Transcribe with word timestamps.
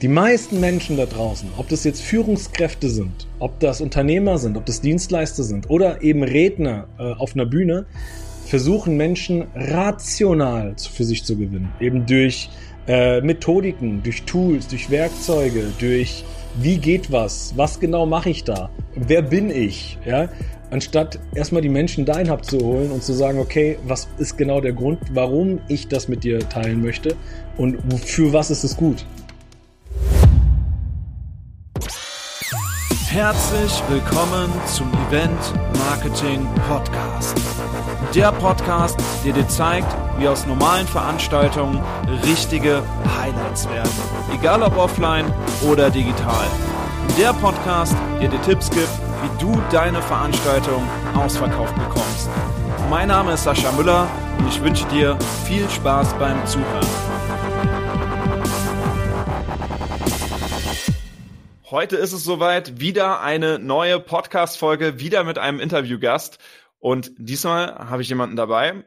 Die 0.00 0.06
meisten 0.06 0.60
Menschen 0.60 0.96
da 0.96 1.06
draußen, 1.06 1.48
ob 1.56 1.68
das 1.70 1.82
jetzt 1.82 2.02
Führungskräfte 2.02 2.88
sind, 2.88 3.26
ob 3.40 3.58
das 3.58 3.80
Unternehmer 3.80 4.38
sind, 4.38 4.56
ob 4.56 4.64
das 4.64 4.80
Dienstleister 4.80 5.42
sind 5.42 5.68
oder 5.70 6.02
eben 6.02 6.22
Redner 6.22 6.86
äh, 7.00 7.14
auf 7.14 7.34
einer 7.34 7.46
Bühne, 7.46 7.84
versuchen 8.46 8.96
Menschen 8.96 9.48
rational 9.56 10.76
für 10.78 11.02
sich 11.02 11.24
zu 11.24 11.36
gewinnen. 11.36 11.72
Eben 11.80 12.06
durch 12.06 12.48
äh, 12.86 13.20
Methodiken, 13.22 14.00
durch 14.04 14.22
Tools, 14.22 14.68
durch 14.68 14.88
Werkzeuge, 14.88 15.64
durch 15.80 16.22
wie 16.62 16.78
geht 16.78 17.10
was, 17.10 17.54
was 17.56 17.80
genau 17.80 18.06
mache 18.06 18.30
ich 18.30 18.44
da, 18.44 18.70
wer 18.94 19.22
bin 19.22 19.50
ich, 19.50 19.98
ja, 20.06 20.28
anstatt 20.70 21.18
erstmal 21.34 21.62
die 21.62 21.68
Menschen 21.68 22.04
dahin 22.04 22.30
abzuholen 22.30 22.92
und 22.92 23.02
zu 23.02 23.14
sagen, 23.14 23.40
okay, 23.40 23.78
was 23.84 24.06
ist 24.18 24.38
genau 24.38 24.60
der 24.60 24.74
Grund, 24.74 25.00
warum 25.10 25.58
ich 25.66 25.88
das 25.88 26.06
mit 26.06 26.22
dir 26.22 26.38
teilen 26.48 26.82
möchte 26.82 27.16
und 27.56 27.78
für 28.04 28.32
was 28.32 28.52
ist 28.52 28.62
es 28.62 28.76
gut. 28.76 29.04
Herzlich 33.10 33.82
willkommen 33.88 34.52
zum 34.66 34.92
Event 35.08 35.40
Marketing 35.78 36.46
Podcast. 36.68 37.40
Der 38.14 38.30
Podcast, 38.32 39.00
der 39.24 39.32
dir 39.32 39.48
zeigt, 39.48 39.88
wie 40.18 40.28
aus 40.28 40.46
normalen 40.46 40.86
Veranstaltungen 40.86 41.82
richtige 42.24 42.82
Highlights 43.18 43.66
werden. 43.70 43.90
Egal 44.34 44.62
ob 44.62 44.76
offline 44.76 45.24
oder 45.66 45.88
digital. 45.88 46.44
Der 47.18 47.32
Podcast, 47.32 47.96
der 48.20 48.28
dir 48.28 48.42
Tipps 48.42 48.68
gibt, 48.68 48.90
wie 49.22 49.42
du 49.42 49.58
deine 49.72 50.02
Veranstaltung 50.02 50.82
ausverkauft 51.14 51.74
bekommst. 51.76 52.28
Mein 52.90 53.08
Name 53.08 53.32
ist 53.32 53.44
Sascha 53.44 53.72
Müller 53.72 54.06
und 54.38 54.48
ich 54.48 54.62
wünsche 54.62 54.84
dir 54.88 55.16
viel 55.46 55.66
Spaß 55.70 56.12
beim 56.18 56.44
Zuhören. 56.44 57.07
Heute 61.70 61.96
ist 61.96 62.14
es 62.14 62.24
soweit, 62.24 62.80
wieder 62.80 63.20
eine 63.20 63.58
neue 63.58 64.00
Podcast-Folge, 64.00 65.00
wieder 65.00 65.22
mit 65.22 65.36
einem 65.36 65.60
Interviewgast. 65.60 66.38
Und 66.78 67.12
diesmal 67.18 67.90
habe 67.90 68.00
ich 68.00 68.08
jemanden 68.08 68.36
dabei, 68.36 68.86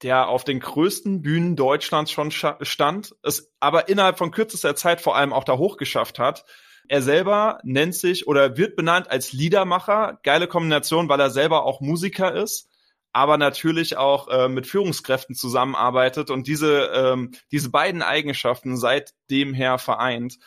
der 0.00 0.28
auf 0.28 0.44
den 0.44 0.60
größten 0.60 1.22
Bühnen 1.22 1.56
Deutschlands 1.56 2.12
schon 2.12 2.30
stand, 2.30 3.16
es 3.24 3.52
aber 3.58 3.88
innerhalb 3.88 4.16
von 4.16 4.30
kürzester 4.30 4.76
Zeit 4.76 5.00
vor 5.00 5.16
allem 5.16 5.32
auch 5.32 5.42
da 5.42 5.58
hochgeschafft 5.58 6.20
hat. 6.20 6.44
Er 6.86 7.02
selber 7.02 7.58
nennt 7.64 7.96
sich 7.96 8.28
oder 8.28 8.56
wird 8.56 8.76
benannt 8.76 9.10
als 9.10 9.32
Liedermacher. 9.32 10.20
Geile 10.22 10.46
Kombination, 10.46 11.08
weil 11.08 11.18
er 11.18 11.30
selber 11.30 11.64
auch 11.64 11.80
Musiker 11.80 12.32
ist, 12.32 12.68
aber 13.12 13.38
natürlich 13.38 13.96
auch 13.96 14.28
äh, 14.28 14.48
mit 14.48 14.68
Führungskräften 14.68 15.34
zusammenarbeitet 15.34 16.30
und 16.30 16.46
diese, 16.46 16.92
ähm, 16.94 17.32
diese 17.50 17.70
beiden 17.70 18.02
Eigenschaften 18.02 18.76
seitdem 18.76 19.52
her 19.52 19.78
vereint. 19.78 20.38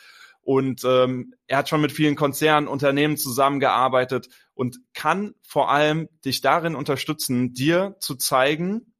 Und 0.48 0.82
ähm, 0.86 1.34
er 1.46 1.58
hat 1.58 1.68
schon 1.68 1.82
mit 1.82 1.92
vielen 1.92 2.16
Konzernen, 2.16 2.68
Unternehmen 2.68 3.18
zusammengearbeitet 3.18 4.30
und 4.54 4.78
kann 4.94 5.34
vor 5.46 5.70
allem 5.70 6.08
dich 6.24 6.40
darin 6.40 6.74
unterstützen, 6.74 7.52
dir 7.52 7.96
zu 8.00 8.14
zeigen, 8.14 8.94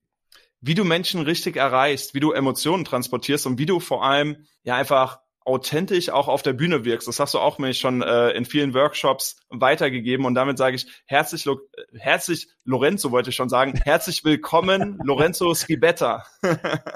wie 0.60 0.74
du 0.74 0.84
Menschen 0.84 1.22
richtig 1.22 1.56
erreichst, 1.56 2.12
wie 2.12 2.20
du 2.20 2.32
Emotionen 2.32 2.84
transportierst 2.84 3.46
und 3.46 3.58
wie 3.58 3.64
du 3.64 3.80
vor 3.80 4.04
allem 4.04 4.44
ja 4.62 4.76
einfach 4.76 5.20
authentisch 5.41 6.10
auch 6.10 6.28
auf 6.28 6.42
der 6.42 6.52
Bühne 6.52 6.84
wirkst. 6.84 7.08
Das 7.08 7.19
hast 7.19 7.32
du 7.32 7.38
auch 7.38 7.56
mir 7.56 7.72
schon 7.72 8.02
äh, 8.02 8.32
in 8.32 8.44
vielen 8.44 8.74
Workshops 8.74 9.38
weitergegeben 9.48 10.26
und 10.26 10.34
damit 10.34 10.58
sage 10.58 10.76
ich 10.76 10.86
herzlich, 11.06 11.46
Lo 11.46 11.60
herzlich 11.96 12.48
Lorenzo 12.64 13.10
wollte 13.10 13.30
ich 13.30 13.36
schon 13.36 13.48
sagen, 13.48 13.72
herzlich 13.82 14.22
willkommen 14.22 14.98
Lorenzo 15.02 15.54
Skibetta. 15.54 16.24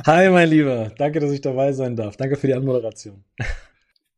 Hi 0.06 0.28
mein 0.28 0.50
Lieber, 0.50 0.92
danke, 0.98 1.20
dass 1.20 1.30
ich 1.30 1.40
dabei 1.40 1.72
sein 1.72 1.96
darf. 1.96 2.18
Danke 2.18 2.36
für 2.36 2.48
die 2.48 2.54
Anmoderation. 2.54 3.24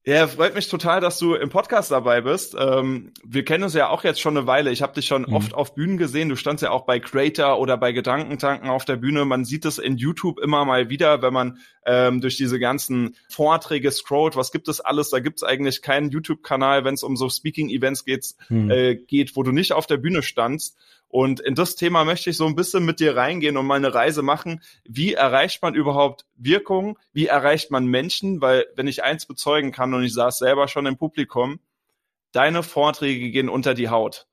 Ja, 0.07 0.27
freut 0.27 0.55
mich 0.55 0.69
total, 0.69 1.01
dass 1.01 1.19
du 1.19 1.35
im 1.35 1.49
Podcast 1.49 1.91
dabei 1.91 2.21
bist. 2.21 2.55
Ähm, 2.59 3.13
wir 3.25 3.43
kennen 3.43 3.65
uns 3.65 3.73
ja 3.73 3.89
auch 3.89 4.05
jetzt 4.05 4.21
schon 4.21 4.37
eine 4.37 4.47
Weile. 4.47 4.71
Ich 4.71 4.83
habe 4.83 4.93
dich 4.93 5.07
schon 5.07 5.23
mhm. 5.23 5.33
oft 5.33 5.55
auf 5.55 5.75
Bühnen 5.75 5.97
gesehen. 5.97 6.29
Du 6.29 6.37
standst 6.37 6.63
ja 6.63 6.71
auch 6.71 6.85
bei 6.85 7.01
Creator 7.01 7.59
oder 7.59 7.79
bei 7.79 7.93
Gedankentanken 7.93 8.69
auf 8.69 8.85
der 8.85 8.97
Bühne. 8.97 9.25
Man 9.25 9.47
sieht 9.47 9.65
es 9.65 9.79
in 9.79 9.97
YouTube 9.97 10.41
immer 10.41 10.67
mal 10.67 10.91
wieder, 10.91 11.23
wenn 11.23 11.33
man 11.33 11.59
ähm, 11.87 12.21
durch 12.21 12.37
diese 12.37 12.59
ganzen 12.59 13.17
Vorträge 13.31 13.91
scrollt. 13.91 14.37
Was 14.37 14.53
gibt 14.53 14.69
es 14.69 14.83
alles? 14.83 15.09
Da 15.09 15.21
gibt 15.21 15.39
es 15.39 15.43
eigentlich 15.43 15.81
keinen 15.81 16.11
YouTube-Kanal, 16.11 16.85
wenn 16.85 16.95
es 16.95 17.03
um 17.03 17.17
so 17.17 17.31
Speaking-Events 17.31 18.05
geht, 18.05 18.35
mhm. 18.51 18.71
äh, 18.71 18.97
geht, 18.97 19.37
wo 19.37 19.43
du 19.43 19.53
nicht 19.53 19.73
auf 19.73 19.87
der 19.87 19.97
Bühne 19.97 20.23
standst. 20.23 20.77
Und 21.09 21.41
in 21.41 21.55
das 21.55 21.77
Thema 21.77 22.05
möchte 22.05 22.31
ich 22.31 22.37
so 22.37 22.47
ein 22.47 22.57
bisschen 22.57 22.85
mit 22.85 22.99
dir 22.99 23.17
reingehen 23.17 23.57
und 23.57 23.67
mal 23.67 23.77
eine 23.77 23.95
Reise 23.95 24.23
machen. 24.23 24.63
Wie 24.85 25.15
erreicht 25.15 25.63
man 25.63 25.75
überhaupt 25.75 26.27
Wirkung? 26.35 26.99
Wie 27.13 27.27
erreicht 27.27 27.71
man 27.71 27.87
Menschen? 27.87 28.41
Weil 28.41 28.67
wenn 28.75 28.89
ich 28.89 29.05
eins 29.05 29.27
bezeugen 29.27 29.71
kann 29.71 29.95
und 29.95 30.03
ich 30.03 30.13
saß 30.13 30.39
selber 30.39 30.67
schon 30.67 30.87
im 30.87 30.97
Publikum, 30.97 31.61
deine 32.33 32.63
Vorträge 32.63 33.31
gehen 33.31 33.49
unter 33.49 33.75
die 33.75 33.91
Haut. 33.91 34.27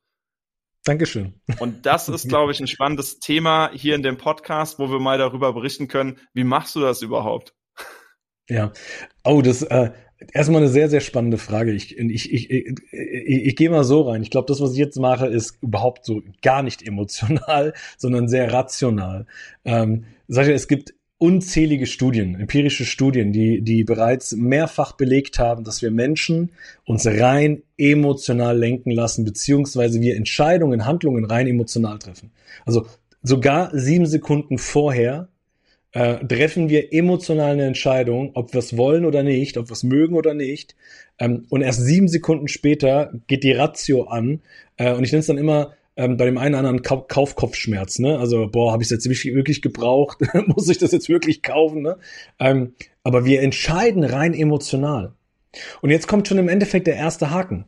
Dankeschön. 0.84 1.40
Und 1.60 1.86
das 1.86 2.10
ist, 2.10 2.28
glaube 2.28 2.52
ich, 2.52 2.60
ein 2.60 2.68
spannendes 2.68 3.20
Thema 3.20 3.70
hier 3.72 3.94
in 3.94 4.02
dem 4.02 4.18
Podcast, 4.18 4.80
wo 4.80 4.90
wir 4.90 5.00
mal 5.00 5.20
darüber 5.20 5.54
berichten 5.54 5.88
können. 5.88 6.20
Wie 6.34 6.44
machst 6.44 6.76
du 6.76 6.80
das 6.80 7.04
überhaupt? 7.04 7.54
Ja. 8.50 8.72
Oh, 9.24 9.44
das, 9.44 9.62
äh, 9.62 9.92
Erstmal 10.34 10.62
eine 10.62 10.70
sehr, 10.70 10.90
sehr 10.90 11.00
spannende 11.00 11.38
Frage. 11.38 11.72
Ich, 11.72 11.98
ich, 11.98 12.32
ich, 12.32 12.50
ich, 12.50 12.76
ich, 12.92 13.56
gehe 13.56 13.70
mal 13.70 13.84
so 13.84 14.02
rein. 14.02 14.22
Ich 14.22 14.30
glaube, 14.30 14.48
das, 14.48 14.62
was 14.62 14.74
ich 14.74 14.78
jetzt 14.78 15.00
mache, 15.00 15.28
ist 15.28 15.58
überhaupt 15.62 16.06
so 16.06 16.22
gar 16.42 16.62
nicht 16.62 16.88
emotional, 16.88 17.74
sondern 17.98 18.28
sehr 18.28 18.54
rational. 18.54 19.26
Ähm, 19.66 20.06
sag 20.28 20.48
ich, 20.48 20.54
es 20.54 20.68
gibt 20.68 20.94
unzählige 21.18 21.86
Studien, 21.86 22.34
empirische 22.40 22.86
Studien, 22.86 23.32
die, 23.32 23.62
die 23.62 23.84
bereits 23.84 24.36
mehrfach 24.36 24.94
belegt 24.94 25.38
haben, 25.38 25.64
dass 25.64 25.84
wir 25.84 25.92
Menschen 25.92 26.52
uns 26.84 27.06
rein 27.06 27.62
emotional 27.78 28.58
lenken 28.58 28.90
lassen, 28.90 29.24
beziehungsweise 29.24 30.02
wir 30.02 30.16
Entscheidungen, 30.16 30.86
Handlungen 30.86 31.26
rein 31.26 31.46
emotional 31.46 32.00
treffen. 32.00 32.32
Also 32.66 32.88
sogar 33.22 33.70
sieben 33.72 34.08
Sekunden 34.08 34.58
vorher 34.58 35.28
äh, 35.94 36.26
treffen 36.26 36.70
wir 36.70 36.94
emotional 36.94 37.52
eine 37.52 37.66
Entscheidung, 37.66 38.32
ob 38.34 38.54
wir 38.54 38.60
es 38.60 38.78
wollen 38.78 39.06
oder 39.06 39.24
nicht, 39.24 39.58
ob 39.58 39.70
wir 39.70 39.74
es 39.74 39.84
mögen 39.84 40.16
oder 40.16 40.34
nicht. 40.34 40.76
Ähm, 41.20 41.46
und 41.50 41.62
erst 41.62 41.82
sieben 41.82 42.08
Sekunden 42.08 42.48
später 42.48 43.14
geht 43.28 43.44
die 43.44 43.52
Ratio 43.52 44.04
an. 44.04 44.42
Äh, 44.78 44.94
und 44.94 45.04
ich 45.04 45.12
nenne 45.12 45.20
es 45.20 45.28
dann 45.28 45.38
immer 45.38 45.74
ähm, 45.98 46.18
bei 46.18 46.26
dem 46.26 46.38
einen 46.38 46.56
oder 46.56 46.60
anderen 46.60 46.82
Kau 46.82 47.02
Kaufkopfschmerz. 47.02 48.00
Ne? 48.00 48.18
Also, 48.18 48.48
boah, 48.48 48.72
habe 48.72 48.84
ich 48.84 48.88
es 48.88 48.92
jetzt 48.92 49.06
wirklich, 49.06 49.36
wirklich 49.36 49.62
gebraucht? 49.62 50.20
Muss 50.48 50.70
ich 50.70 50.78
das 50.78 50.92
jetzt 50.92 51.10
wirklich 51.10 51.44
kaufen? 51.44 51.82
Ne? 51.82 51.98
Ähm, 52.40 52.74
aber 53.04 53.26
wir 53.26 53.42
entscheiden 53.42 54.04
rein 54.04 54.34
emotional. 54.34 55.14
Und 55.82 55.90
jetzt 55.90 56.08
kommt 56.08 56.28
schon 56.28 56.38
im 56.38 56.48
Endeffekt 56.48 56.88
der 56.88 56.96
erste 56.96 57.32
Haken. 57.32 57.66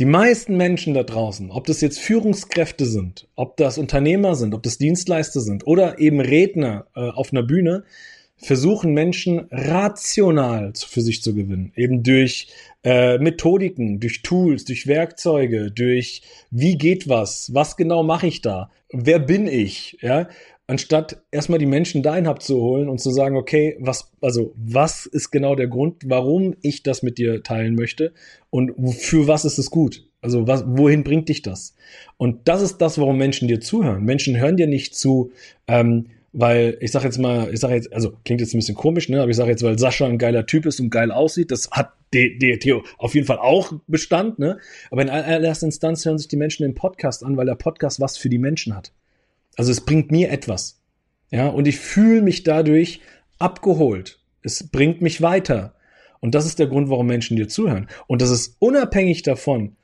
Die 0.00 0.06
meisten 0.06 0.56
Menschen 0.56 0.92
da 0.92 1.04
draußen, 1.04 1.52
ob 1.52 1.66
das 1.66 1.80
jetzt 1.80 2.00
Führungskräfte 2.00 2.84
sind, 2.84 3.28
ob 3.36 3.56
das 3.56 3.78
Unternehmer 3.78 4.34
sind, 4.34 4.52
ob 4.52 4.64
das 4.64 4.76
Dienstleister 4.76 5.40
sind 5.40 5.68
oder 5.68 6.00
eben 6.00 6.18
Redner 6.18 6.86
äh, 6.96 7.10
auf 7.10 7.32
einer 7.32 7.44
Bühne, 7.44 7.84
versuchen 8.36 8.92
Menschen 8.92 9.46
rational 9.52 10.72
für 10.74 11.00
sich 11.00 11.22
zu 11.22 11.32
gewinnen. 11.32 11.72
Eben 11.76 12.02
durch 12.02 12.48
äh, 12.82 13.18
Methodiken, 13.18 14.00
durch 14.00 14.22
Tools, 14.22 14.64
durch 14.64 14.88
Werkzeuge, 14.88 15.70
durch 15.70 16.22
wie 16.50 16.76
geht 16.76 17.08
was, 17.08 17.54
was 17.54 17.76
genau 17.76 18.02
mache 18.02 18.26
ich 18.26 18.42
da, 18.42 18.72
wer 18.92 19.20
bin 19.20 19.46
ich, 19.46 19.98
ja 20.00 20.28
anstatt 20.66 21.22
erstmal 21.30 21.58
die 21.58 21.66
Menschen 21.66 22.02
dahin 22.02 22.26
abzuholen 22.26 22.88
und 22.88 23.00
zu 23.00 23.10
sagen, 23.10 23.36
okay, 23.36 23.76
was, 23.80 24.10
also, 24.20 24.52
was 24.56 25.06
ist 25.06 25.30
genau 25.30 25.54
der 25.54 25.68
Grund, 25.68 26.02
warum 26.06 26.54
ich 26.62 26.82
das 26.82 27.02
mit 27.02 27.18
dir 27.18 27.42
teilen 27.42 27.74
möchte 27.74 28.12
und 28.50 28.72
für 28.94 29.26
was 29.28 29.44
ist 29.44 29.58
es 29.58 29.70
gut? 29.70 30.08
Also, 30.22 30.46
was, 30.46 30.64
wohin 30.66 31.04
bringt 31.04 31.28
dich 31.28 31.42
das? 31.42 31.74
Und 32.16 32.48
das 32.48 32.62
ist 32.62 32.78
das, 32.78 32.98
warum 32.98 33.18
Menschen 33.18 33.46
dir 33.46 33.60
zuhören. 33.60 34.04
Menschen 34.04 34.38
hören 34.38 34.56
dir 34.56 34.66
nicht 34.66 34.96
zu, 34.96 35.32
ähm, 35.68 36.06
weil 36.32 36.78
ich 36.80 36.90
sage 36.90 37.04
jetzt 37.04 37.18
mal, 37.18 37.52
ich 37.52 37.60
sage 37.60 37.74
jetzt, 37.74 37.92
also 37.92 38.12
klingt 38.24 38.40
jetzt 38.40 38.54
ein 38.54 38.58
bisschen 38.58 38.74
komisch, 38.74 39.08
ne, 39.08 39.20
aber 39.20 39.30
ich 39.30 39.36
sage 39.36 39.50
jetzt, 39.50 39.62
weil 39.62 39.78
Sascha 39.78 40.06
ein 40.06 40.18
geiler 40.18 40.46
Typ 40.46 40.66
ist 40.66 40.80
und 40.80 40.90
geil 40.90 41.12
aussieht, 41.12 41.50
das 41.50 41.70
hat 41.70 41.92
Theo 42.12 42.84
auf 42.96 43.14
jeden 43.14 43.26
Fall 43.26 43.38
auch 43.38 43.72
Bestand, 43.86 44.38
ne? 44.38 44.58
Aber 44.90 45.02
in 45.02 45.10
allererster 45.10 45.66
Instanz 45.66 46.04
hören 46.04 46.18
sich 46.18 46.28
die 46.28 46.36
Menschen 46.36 46.62
den 46.62 46.74
Podcast 46.74 47.24
an, 47.24 47.36
weil 47.36 47.46
der 47.46 47.54
Podcast 47.56 48.00
was 48.00 48.16
für 48.16 48.28
die 48.28 48.38
Menschen 48.38 48.74
hat. 48.74 48.92
Also 49.56 49.70
es 49.70 49.80
bringt 49.82 50.10
mir 50.10 50.30
etwas. 50.30 50.80
Ja, 51.30 51.48
und 51.48 51.66
ich 51.66 51.78
fühle 51.78 52.22
mich 52.22 52.42
dadurch 52.42 53.00
abgeholt. 53.38 54.20
Es 54.42 54.68
bringt 54.70 55.02
mich 55.02 55.22
weiter. 55.22 55.74
Und 56.20 56.34
das 56.34 56.46
ist 56.46 56.58
der 56.58 56.68
Grund, 56.68 56.88
warum 56.90 57.06
Menschen 57.06 57.36
dir 57.36 57.48
zuhören. 57.48 57.88
Und 58.06 58.22
das 58.22 58.30
ist 58.30 58.56
unabhängig 58.58 59.22
davon, 59.22 59.76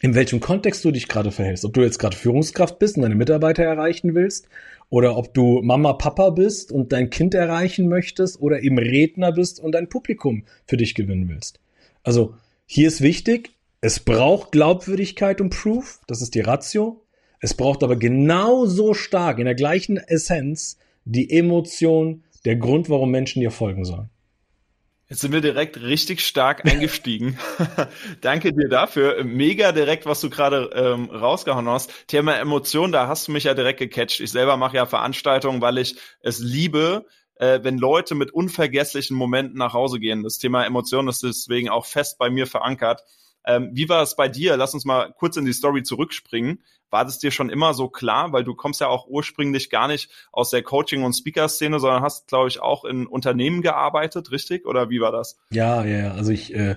in 0.00 0.14
welchem 0.14 0.40
Kontext 0.40 0.84
du 0.84 0.90
dich 0.90 1.08
gerade 1.08 1.32
verhältst. 1.32 1.64
Ob 1.64 1.72
du 1.72 1.80
jetzt 1.80 1.98
gerade 1.98 2.16
Führungskraft 2.16 2.78
bist 2.78 2.96
und 2.96 3.02
deine 3.02 3.16
Mitarbeiter 3.16 3.64
erreichen 3.64 4.14
willst, 4.14 4.48
oder 4.90 5.16
ob 5.16 5.34
du 5.34 5.60
Mama, 5.62 5.92
Papa 5.94 6.30
bist 6.30 6.72
und 6.72 6.92
dein 6.92 7.10
Kind 7.10 7.34
erreichen 7.34 7.88
möchtest, 7.88 8.40
oder 8.40 8.62
eben 8.62 8.78
Redner 8.78 9.32
bist 9.32 9.60
und 9.60 9.72
dein 9.72 9.88
Publikum 9.88 10.44
für 10.66 10.76
dich 10.76 10.94
gewinnen 10.94 11.28
willst. 11.28 11.60
Also 12.04 12.34
hier 12.64 12.88
ist 12.88 13.00
wichtig, 13.00 13.50
es 13.80 14.00
braucht 14.00 14.52
Glaubwürdigkeit 14.52 15.40
und 15.40 15.50
Proof, 15.50 16.00
das 16.06 16.22
ist 16.22 16.34
die 16.34 16.40
Ratio. 16.40 17.02
Es 17.40 17.54
braucht 17.54 17.82
aber 17.82 17.96
genauso 17.96 18.94
stark, 18.94 19.38
in 19.38 19.44
der 19.44 19.54
gleichen 19.54 19.96
Essenz, 19.96 20.78
die 21.04 21.30
Emotion, 21.30 22.24
der 22.44 22.56
Grund, 22.56 22.88
warum 22.90 23.10
Menschen 23.10 23.40
dir 23.40 23.50
folgen 23.50 23.84
sollen. 23.84 24.10
Jetzt 25.08 25.22
sind 25.22 25.32
wir 25.32 25.40
direkt 25.40 25.80
richtig 25.80 26.20
stark 26.20 26.64
eingestiegen. 26.70 27.38
Danke 28.20 28.52
dir 28.52 28.68
dafür. 28.68 29.24
Mega 29.24 29.72
direkt, 29.72 30.04
was 30.04 30.20
du 30.20 30.28
gerade 30.28 30.70
ähm, 30.74 31.08
rausgehauen 31.10 31.68
hast. 31.68 31.90
Thema 32.08 32.38
Emotion, 32.38 32.92
da 32.92 33.08
hast 33.08 33.28
du 33.28 33.32
mich 33.32 33.44
ja 33.44 33.54
direkt 33.54 33.78
gecatcht. 33.78 34.20
Ich 34.20 34.30
selber 34.30 34.56
mache 34.56 34.76
ja 34.76 34.86
Veranstaltungen, 34.86 35.62
weil 35.62 35.78
ich 35.78 35.96
es 36.20 36.40
liebe, 36.40 37.06
äh, 37.36 37.60
wenn 37.62 37.78
Leute 37.78 38.14
mit 38.14 38.32
unvergesslichen 38.32 39.16
Momenten 39.16 39.56
nach 39.56 39.72
Hause 39.72 39.98
gehen. 39.98 40.24
Das 40.24 40.38
Thema 40.38 40.66
Emotion 40.66 41.08
ist 41.08 41.22
deswegen 41.22 41.70
auch 41.70 41.86
fest 41.86 42.18
bei 42.18 42.28
mir 42.28 42.46
verankert. 42.46 43.02
Ähm, 43.48 43.70
wie 43.72 43.88
war 43.88 44.02
es 44.02 44.14
bei 44.14 44.28
dir? 44.28 44.56
Lass 44.58 44.74
uns 44.74 44.84
mal 44.84 45.12
kurz 45.18 45.36
in 45.36 45.46
die 45.46 45.54
Story 45.54 45.82
zurückspringen. 45.82 46.62
War 46.90 47.04
das 47.04 47.18
dir 47.18 47.30
schon 47.30 47.48
immer 47.48 47.72
so 47.74 47.88
klar? 47.88 48.32
Weil 48.32 48.44
du 48.44 48.54
kommst 48.54 48.80
ja 48.80 48.88
auch 48.88 49.06
ursprünglich 49.08 49.70
gar 49.70 49.88
nicht 49.88 50.10
aus 50.32 50.50
der 50.50 50.62
Coaching- 50.62 51.02
und 51.02 51.14
Speaker-Szene, 51.14 51.80
sondern 51.80 52.02
hast, 52.02 52.28
glaube 52.28 52.48
ich, 52.48 52.60
auch 52.60 52.84
in 52.84 53.06
Unternehmen 53.06 53.62
gearbeitet, 53.62 54.30
richtig? 54.30 54.66
Oder 54.66 54.90
wie 54.90 55.00
war 55.00 55.12
das? 55.12 55.38
Ja, 55.50 55.84
ja, 55.84 56.12
also 56.12 56.30
ich 56.30 56.54
äh, 56.54 56.76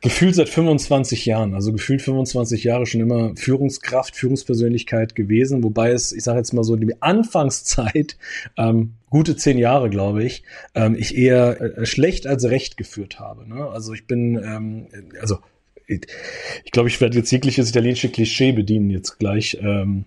gefühlt 0.00 0.34
seit 0.34 0.48
25 0.48 1.26
Jahren, 1.26 1.54
also 1.54 1.72
gefühlt 1.72 2.02
25 2.02 2.64
Jahre 2.64 2.86
schon 2.86 3.00
immer 3.00 3.34
Führungskraft, 3.36 4.16
Führungspersönlichkeit 4.16 5.14
gewesen, 5.14 5.62
wobei 5.62 5.90
es, 5.90 6.12
ich 6.12 6.24
sage 6.24 6.38
jetzt 6.38 6.52
mal 6.52 6.64
so, 6.64 6.76
die 6.76 7.00
Anfangszeit, 7.02 8.16
ähm, 8.56 8.94
gute 9.10 9.36
zehn 9.36 9.58
Jahre, 9.58 9.90
glaube 9.90 10.24
ich, 10.24 10.42
ähm, 10.74 10.96
ich 10.98 11.16
eher 11.16 11.60
äh, 11.60 11.86
schlecht 11.86 12.26
als 12.26 12.44
recht 12.44 12.76
geführt 12.76 13.18
habe. 13.18 13.48
Ne? 13.48 13.66
Also 13.66 13.92
ich 13.92 14.06
bin, 14.06 14.36
ähm, 14.36 14.86
also 15.20 15.38
ich 15.86 16.70
glaube, 16.70 16.88
ich 16.88 17.00
werde 17.00 17.16
jetzt 17.16 17.30
jegliches 17.30 17.70
italienische 17.70 18.10
Klischee 18.10 18.52
bedienen 18.52 18.90
jetzt 18.90 19.18
gleich. 19.18 19.58
Ähm, 19.62 20.04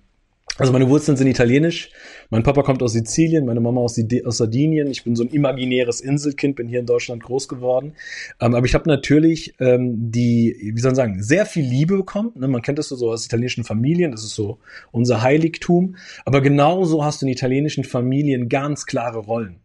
also 0.58 0.74
meine 0.74 0.90
Wurzeln 0.90 1.18
sind 1.18 1.28
italienisch. 1.28 1.90
Mein 2.30 2.44
Papa 2.44 2.62
kommt 2.62 2.84
aus 2.84 2.94
Sizilien, 2.94 3.46
meine 3.46 3.62
Mama 3.62 3.82
aus, 3.82 4.00
aus 4.26 4.38
Sardinien. 4.38 4.88
Ich 4.88 5.04
bin 5.04 5.16
so 5.16 5.24
ein 5.24 5.30
imaginäres 5.30 6.02
Inselkind, 6.02 6.56
bin 6.56 6.68
hier 6.68 6.80
in 6.80 6.86
Deutschland 6.86 7.24
groß 7.24 7.48
geworden. 7.48 7.94
Ähm, 8.40 8.56
aber 8.56 8.66
ich 8.66 8.74
habe 8.74 8.90
natürlich 8.90 9.54
ähm, 9.60 10.12
die, 10.12 10.72
wie 10.74 10.80
soll 10.80 10.92
man 10.92 10.96
sagen, 10.96 11.24
sehr 11.24 11.46
viel 11.46 11.66
Liebe 11.66 11.98
bekommen. 11.98 12.32
Ne? 12.36 12.48
Man 12.48 12.62
kennt 12.62 12.80
das 12.80 12.90
so 12.90 13.12
aus 13.12 13.26
italienischen 13.26 13.64
Familien, 13.64 14.12
das 14.12 14.24
ist 14.24 14.36
so 14.36 14.60
unser 14.92 15.22
Heiligtum. 15.22 15.96
Aber 16.26 16.42
genauso 16.42 17.04
hast 17.04 17.22
du 17.22 17.26
in 17.26 17.32
italienischen 17.32 17.84
Familien 17.84 18.50
ganz 18.50 18.86
klare 18.86 19.20
Rollen. 19.20 19.62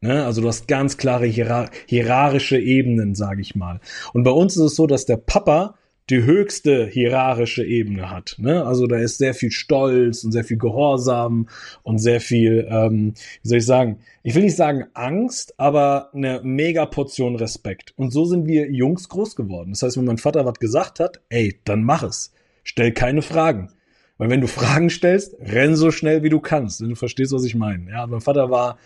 Ne? 0.00 0.24
Also 0.24 0.40
du 0.40 0.48
hast 0.48 0.68
ganz 0.68 0.96
klare 0.96 1.26
hierar 1.26 1.70
hierarchische 1.86 2.58
Ebenen, 2.58 3.14
sage 3.14 3.40
ich 3.40 3.56
mal. 3.56 3.80
Und 4.12 4.22
bei 4.24 4.30
uns 4.30 4.56
ist 4.56 4.62
es 4.62 4.76
so, 4.76 4.86
dass 4.86 5.06
der 5.06 5.16
Papa 5.16 5.74
die 6.10 6.24
höchste 6.24 6.86
hierarchische 6.86 7.64
Ebene 7.64 8.10
hat. 8.10 8.36
Ne? 8.38 8.64
Also 8.64 8.86
da 8.86 8.96
ist 8.96 9.18
sehr 9.18 9.34
viel 9.34 9.50
Stolz 9.50 10.24
und 10.24 10.32
sehr 10.32 10.44
viel 10.44 10.56
Gehorsam 10.56 11.48
und 11.82 11.98
sehr 11.98 12.20
viel, 12.20 12.66
ähm, 12.70 13.14
wie 13.42 13.48
soll 13.48 13.58
ich 13.58 13.66
sagen, 13.66 13.98
ich 14.22 14.34
will 14.34 14.44
nicht 14.44 14.56
sagen 14.56 14.86
Angst, 14.94 15.54
aber 15.58 16.10
eine 16.14 16.40
mega 16.42 16.86
Portion 16.86 17.36
Respekt. 17.36 17.92
Und 17.96 18.10
so 18.10 18.24
sind 18.24 18.46
wir 18.46 18.70
Jungs 18.70 19.08
groß 19.08 19.36
geworden. 19.36 19.70
Das 19.70 19.82
heißt, 19.82 19.98
wenn 19.98 20.04
mein 20.04 20.18
Vater 20.18 20.46
was 20.46 20.58
gesagt 20.58 21.00
hat, 21.00 21.20
ey, 21.28 21.60
dann 21.64 21.82
mach 21.82 22.02
es. 22.02 22.32
Stell 22.64 22.92
keine 22.92 23.22
Fragen. 23.22 23.70
Weil 24.16 24.30
wenn 24.30 24.40
du 24.40 24.48
Fragen 24.48 24.90
stellst, 24.90 25.36
renn 25.40 25.76
so 25.76 25.90
schnell 25.90 26.22
wie 26.22 26.28
du 26.28 26.40
kannst, 26.40 26.80
wenn 26.80 26.88
du 26.88 26.96
verstehst, 26.96 27.32
was 27.32 27.44
ich 27.44 27.54
meine. 27.54 27.90
Ja, 27.90 28.06
mein 28.06 28.20
Vater 28.20 28.50
war 28.50 28.78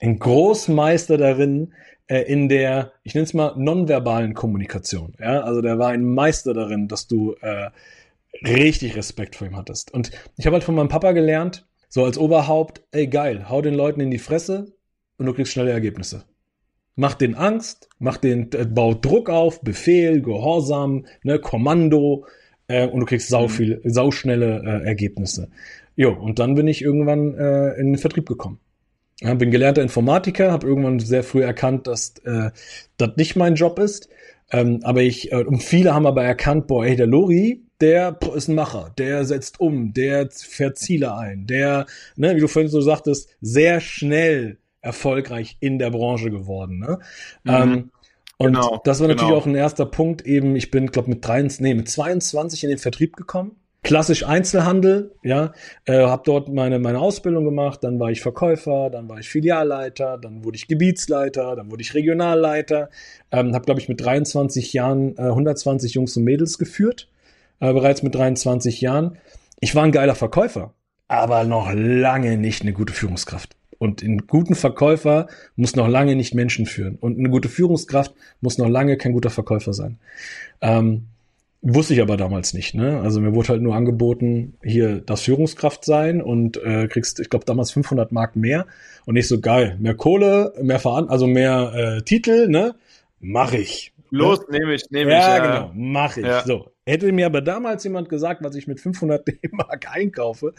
ein 0.00 0.18
Großmeister 0.18 1.16
darin, 1.16 1.72
äh, 2.06 2.20
in 2.22 2.48
der, 2.48 2.92
ich 3.02 3.14
nenne 3.14 3.24
es 3.24 3.34
mal, 3.34 3.54
nonverbalen 3.56 4.34
Kommunikation. 4.34 5.14
Ja, 5.20 5.40
also 5.40 5.60
der 5.60 5.78
war 5.78 5.88
ein 5.88 6.04
Meister 6.04 6.54
darin, 6.54 6.88
dass 6.88 7.06
du 7.06 7.34
äh, 7.40 7.70
richtig 8.42 8.96
Respekt 8.96 9.36
vor 9.36 9.46
ihm 9.46 9.56
hattest. 9.56 9.92
Und 9.92 10.10
ich 10.36 10.46
habe 10.46 10.54
halt 10.54 10.64
von 10.64 10.74
meinem 10.74 10.88
Papa 10.88 11.12
gelernt, 11.12 11.66
so 11.88 12.04
als 12.04 12.18
Oberhaupt, 12.18 12.82
ey 12.92 13.06
geil, 13.06 13.48
hau 13.48 13.62
den 13.62 13.74
Leuten 13.74 14.00
in 14.00 14.10
die 14.10 14.18
Fresse 14.18 14.72
und 15.16 15.26
du 15.26 15.32
kriegst 15.32 15.52
schnelle 15.52 15.72
Ergebnisse. 15.72 16.24
Mach 16.96 17.14
den 17.14 17.34
Angst, 17.34 17.88
mach 17.98 18.16
den, 18.16 18.50
äh, 18.52 18.64
baut 18.64 19.04
Druck 19.04 19.30
auf, 19.30 19.60
Befehl, 19.62 20.20
Gehorsam, 20.20 21.06
ne, 21.22 21.38
Kommando 21.38 22.26
äh, 22.66 22.86
und 22.86 23.00
du 23.00 23.06
kriegst 23.06 23.28
sau 23.28 23.44
mhm. 23.44 23.48
viel, 23.48 23.80
sau 23.84 24.10
schnelle 24.10 24.62
äh, 24.64 24.86
Ergebnisse. 24.86 25.50
Jo, 25.96 26.12
und 26.12 26.38
dann 26.38 26.54
bin 26.54 26.68
ich 26.68 26.82
irgendwann 26.82 27.34
äh, 27.34 27.74
in 27.74 27.92
den 27.92 27.98
Vertrieb 27.98 28.28
gekommen. 28.28 28.60
Ja, 29.20 29.34
bin 29.34 29.50
gelernter 29.50 29.82
Informatiker, 29.82 30.52
habe 30.52 30.66
irgendwann 30.66 31.00
sehr 31.00 31.24
früh 31.24 31.42
erkannt, 31.42 31.86
dass 31.86 32.14
äh, 32.24 32.50
das 32.98 33.16
nicht 33.16 33.34
mein 33.34 33.56
Job 33.56 33.78
ist. 33.78 34.08
Ähm, 34.50 34.80
aber 34.82 35.02
ich, 35.02 35.32
äh, 35.32 35.44
und 35.44 35.62
viele 35.62 35.94
haben 35.94 36.06
aber 36.06 36.22
erkannt, 36.24 36.68
boah, 36.68 36.86
ey, 36.86 36.96
der 36.96 37.06
Lori, 37.06 37.62
der 37.80 38.18
ist 38.34 38.48
ein 38.48 38.54
Macher, 38.54 38.92
der 38.96 39.24
setzt 39.24 39.60
um, 39.60 39.92
der 39.92 40.30
fährt 40.30 40.78
Ziele 40.78 41.16
ein, 41.16 41.46
der, 41.46 41.86
ne, 42.16 42.34
wie 42.34 42.40
du 42.40 42.48
vorhin 42.48 42.70
so 42.70 42.80
sagtest, 42.80 43.28
sehr 43.40 43.80
schnell 43.80 44.58
erfolgreich 44.80 45.56
in 45.60 45.78
der 45.78 45.90
Branche 45.90 46.30
geworden. 46.30 46.78
Ne? 46.78 46.98
Mhm. 47.44 47.52
Ähm, 47.52 47.90
und 48.38 48.54
genau, 48.54 48.80
das 48.84 49.00
war 49.00 49.08
natürlich 49.08 49.28
genau. 49.28 49.40
auch 49.40 49.46
ein 49.46 49.54
erster 49.56 49.84
Punkt 49.84 50.22
eben, 50.22 50.54
ich 50.54 50.70
bin, 50.70 50.86
glaube 50.86 51.10
mit 51.10 51.26
23, 51.26 51.60
nee, 51.60 51.74
mit 51.74 51.88
22 51.88 52.64
in 52.64 52.70
den 52.70 52.78
Vertrieb 52.78 53.16
gekommen 53.16 53.56
klassisch 53.88 54.22
Einzelhandel, 54.22 55.14
ja, 55.22 55.54
äh, 55.86 56.02
habe 56.02 56.22
dort 56.26 56.50
meine 56.50 56.78
meine 56.78 56.98
Ausbildung 56.98 57.46
gemacht, 57.46 57.82
dann 57.82 57.98
war 57.98 58.10
ich 58.10 58.20
Verkäufer, 58.20 58.90
dann 58.90 59.08
war 59.08 59.18
ich 59.18 59.30
Filialleiter, 59.30 60.18
dann 60.18 60.44
wurde 60.44 60.56
ich 60.56 60.68
Gebietsleiter, 60.68 61.56
dann 61.56 61.70
wurde 61.70 61.80
ich 61.80 61.94
Regionalleiter, 61.94 62.90
ähm, 63.32 63.54
habe 63.54 63.64
glaube 63.64 63.80
ich 63.80 63.88
mit 63.88 64.04
23 64.04 64.74
Jahren 64.74 65.16
äh, 65.16 65.22
120 65.22 65.94
Jungs 65.94 66.14
und 66.18 66.24
Mädels 66.24 66.58
geführt, 66.58 67.08
äh, 67.60 67.72
bereits 67.72 68.02
mit 68.02 68.14
23 68.14 68.82
Jahren. 68.82 69.16
Ich 69.58 69.74
war 69.74 69.84
ein 69.84 69.92
geiler 69.92 70.14
Verkäufer, 70.14 70.74
aber 71.08 71.44
noch 71.44 71.72
lange 71.72 72.36
nicht 72.36 72.60
eine 72.60 72.74
gute 72.74 72.92
Führungskraft. 72.92 73.56
Und 73.78 74.02
ein 74.02 74.26
guten 74.26 74.54
Verkäufer 74.54 75.28
muss 75.56 75.76
noch 75.76 75.88
lange 75.88 76.14
nicht 76.14 76.34
Menschen 76.34 76.66
führen. 76.66 76.96
Und 76.96 77.18
eine 77.18 77.30
gute 77.30 77.48
Führungskraft 77.48 78.12
muss 78.42 78.58
noch 78.58 78.68
lange 78.68 78.98
kein 78.98 79.12
guter 79.12 79.30
Verkäufer 79.30 79.72
sein. 79.72 79.98
Ähm, 80.60 81.06
Wusste 81.60 81.94
ich 81.94 82.00
aber 82.00 82.16
damals 82.16 82.54
nicht, 82.54 82.74
ne? 82.74 83.00
Also 83.00 83.20
mir 83.20 83.34
wurde 83.34 83.48
halt 83.48 83.62
nur 83.62 83.74
angeboten, 83.74 84.56
hier 84.62 85.00
das 85.00 85.22
Führungskraft 85.22 85.84
sein 85.84 86.22
und 86.22 86.56
äh, 86.62 86.86
kriegst, 86.86 87.18
ich 87.18 87.30
glaube 87.30 87.46
damals 87.46 87.72
500 87.72 88.12
Mark 88.12 88.36
mehr 88.36 88.66
und 89.06 89.14
nicht 89.14 89.26
so 89.26 89.40
geil, 89.40 89.76
mehr 89.80 89.94
Kohle, 89.94 90.52
mehr 90.62 90.78
Veran 90.78 91.08
also 91.08 91.26
mehr 91.26 91.72
äh, 91.74 92.02
Titel, 92.02 92.46
ne? 92.48 92.76
Mach 93.18 93.52
ich. 93.52 93.92
Los, 94.10 94.40
ne? 94.48 94.60
nehme 94.60 94.74
ich, 94.74 94.84
nehme 94.90 95.10
ja, 95.10 95.18
ich. 95.18 95.24
Ja, 95.24 95.38
genau, 95.38 95.72
mach 95.74 96.16
ich. 96.16 96.24
Ja. 96.24 96.44
So, 96.46 96.70
hätte 96.86 97.10
mir 97.10 97.26
aber 97.26 97.40
damals 97.40 97.82
jemand 97.82 98.08
gesagt, 98.08 98.42
was 98.44 98.54
ich 98.54 98.68
mit 98.68 98.78
500 98.78 99.26
Mark 99.50 99.92
einkaufe, 99.92 100.54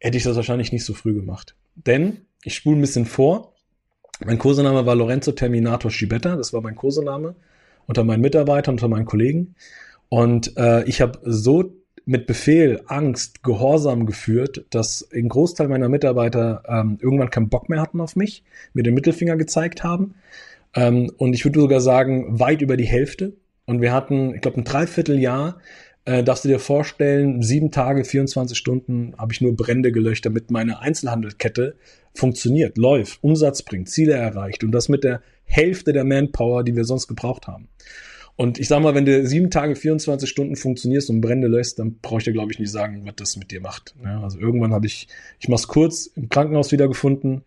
hätte 0.00 0.16
ich 0.16 0.24
das 0.24 0.34
wahrscheinlich 0.34 0.72
nicht 0.72 0.84
so 0.84 0.94
früh 0.94 1.14
gemacht. 1.14 1.54
Denn 1.76 2.22
ich 2.42 2.56
spule 2.56 2.76
ein 2.76 2.80
bisschen 2.80 3.06
vor. 3.06 3.54
Mein 4.24 4.38
Kursename 4.38 4.84
war 4.84 4.96
Lorenzo 4.96 5.30
Terminator 5.30 5.92
Schibetta, 5.92 6.34
das 6.34 6.52
war 6.52 6.60
mein 6.60 6.74
Kursename 6.74 7.36
unter 7.86 8.02
meinen 8.02 8.20
Mitarbeitern, 8.20 8.74
unter 8.74 8.88
meinen 8.88 9.04
Kollegen. 9.04 9.54
Und 10.08 10.56
äh, 10.56 10.84
ich 10.84 11.00
habe 11.00 11.18
so 11.24 11.72
mit 12.06 12.26
Befehl, 12.26 12.82
Angst, 12.86 13.42
Gehorsam 13.42 14.06
geführt, 14.06 14.66
dass 14.70 15.08
ein 15.12 15.28
Großteil 15.28 15.68
meiner 15.68 15.88
Mitarbeiter 15.88 16.62
ähm, 16.68 16.98
irgendwann 17.00 17.30
keinen 17.30 17.48
Bock 17.48 17.68
mehr 17.68 17.80
hatten 17.80 18.00
auf 18.00 18.14
mich, 18.14 18.44
mir 18.74 18.82
den 18.82 18.94
Mittelfinger 18.94 19.36
gezeigt 19.36 19.82
haben. 19.82 20.14
Ähm, 20.74 21.10
und 21.16 21.34
ich 21.34 21.44
würde 21.44 21.60
sogar 21.60 21.80
sagen, 21.80 22.38
weit 22.38 22.60
über 22.62 22.76
die 22.76 22.84
Hälfte. 22.84 23.34
Und 23.64 23.80
wir 23.80 23.92
hatten, 23.92 24.34
ich 24.34 24.42
glaube, 24.42 24.60
ein 24.60 24.64
Dreivierteljahr, 24.64 25.58
äh, 26.04 26.22
darfst 26.22 26.44
du 26.44 26.48
dir 26.48 26.58
vorstellen, 26.58 27.40
sieben 27.40 27.70
Tage, 27.70 28.04
24 28.04 28.56
Stunden 28.58 29.14
habe 29.16 29.32
ich 29.32 29.40
nur 29.40 29.56
Brände 29.56 29.90
gelöscht, 29.90 30.26
damit 30.26 30.50
meine 30.50 30.80
Einzelhandelskette 30.80 31.76
funktioniert, 32.14 32.76
läuft, 32.76 33.22
Umsatz 33.24 33.62
bringt, 33.62 33.88
Ziele 33.88 34.12
erreicht. 34.12 34.62
Und 34.64 34.72
das 34.72 34.90
mit 34.90 35.04
der 35.04 35.22
Hälfte 35.44 35.92
der 35.92 36.04
Manpower, 36.04 36.62
die 36.62 36.76
wir 36.76 36.84
sonst 36.84 37.08
gebraucht 37.08 37.46
haben. 37.46 37.68
Und 38.36 38.58
ich 38.58 38.66
sag 38.66 38.82
mal, 38.82 38.94
wenn 38.94 39.04
du 39.04 39.26
sieben 39.26 39.50
Tage, 39.50 39.76
24 39.76 40.28
Stunden 40.28 40.56
funktionierst 40.56 41.08
und 41.08 41.20
Brände 41.20 41.46
löst, 41.46 41.78
dann 41.78 41.98
brauche 42.02 42.18
ich 42.18 42.24
dir, 42.24 42.32
glaube 42.32 42.50
ich, 42.50 42.58
nicht 42.58 42.70
sagen, 42.70 43.02
was 43.04 43.14
das 43.16 43.36
mit 43.36 43.52
dir 43.52 43.60
macht. 43.60 43.94
Ja, 44.02 44.22
also 44.22 44.38
irgendwann 44.38 44.72
habe 44.72 44.86
ich, 44.86 45.06
ich 45.38 45.48
mach's 45.48 45.68
kurz, 45.68 46.06
im 46.06 46.28
Krankenhaus 46.28 46.72
wiedergefunden, 46.72 47.42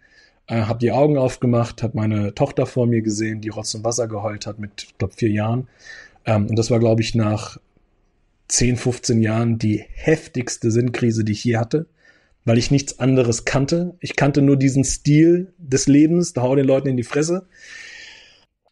äh, 0.48 0.62
habe 0.62 0.80
die 0.80 0.92
Augen 0.92 1.18
aufgemacht, 1.18 1.84
habe 1.84 1.98
meine 1.98 2.34
Tochter 2.34 2.66
vor 2.66 2.88
mir 2.88 3.02
gesehen, 3.02 3.42
die 3.42 3.50
Rotz 3.50 3.76
und 3.76 3.84
Wasser 3.84 4.08
geheult 4.08 4.48
hat 4.48 4.60
mit, 4.60 4.88
glaube 4.98 5.14
vier 5.14 5.30
Jahren. 5.30 5.68
Ähm, 6.26 6.48
und 6.48 6.58
das 6.58 6.72
war, 6.72 6.80
glaube 6.80 7.02
ich, 7.02 7.16
nach 7.16 7.58
10, 8.48 8.78
15 8.78 9.22
Jahren 9.22 9.60
die 9.60 9.84
heftigste 9.94 10.72
Sinnkrise, 10.72 11.26
die 11.26 11.34
ich 11.34 11.44
je 11.44 11.58
hatte, 11.58 11.88
weil 12.46 12.58
ich 12.58 12.72
nichts 12.72 13.00
anderes 13.00 13.44
kannte. 13.44 13.96
Ich 14.00 14.16
kannte 14.16 14.42
nur 14.42 14.56
diesen 14.56 14.86
Stil 14.86 15.52
des 15.58 15.88
Lebens, 15.88 16.32
da 16.32 16.44
hau 16.44 16.56
den 16.56 16.66
Leuten 16.66 16.88
in 16.88 16.96
die 16.96 17.04
Fresse. 17.04 17.46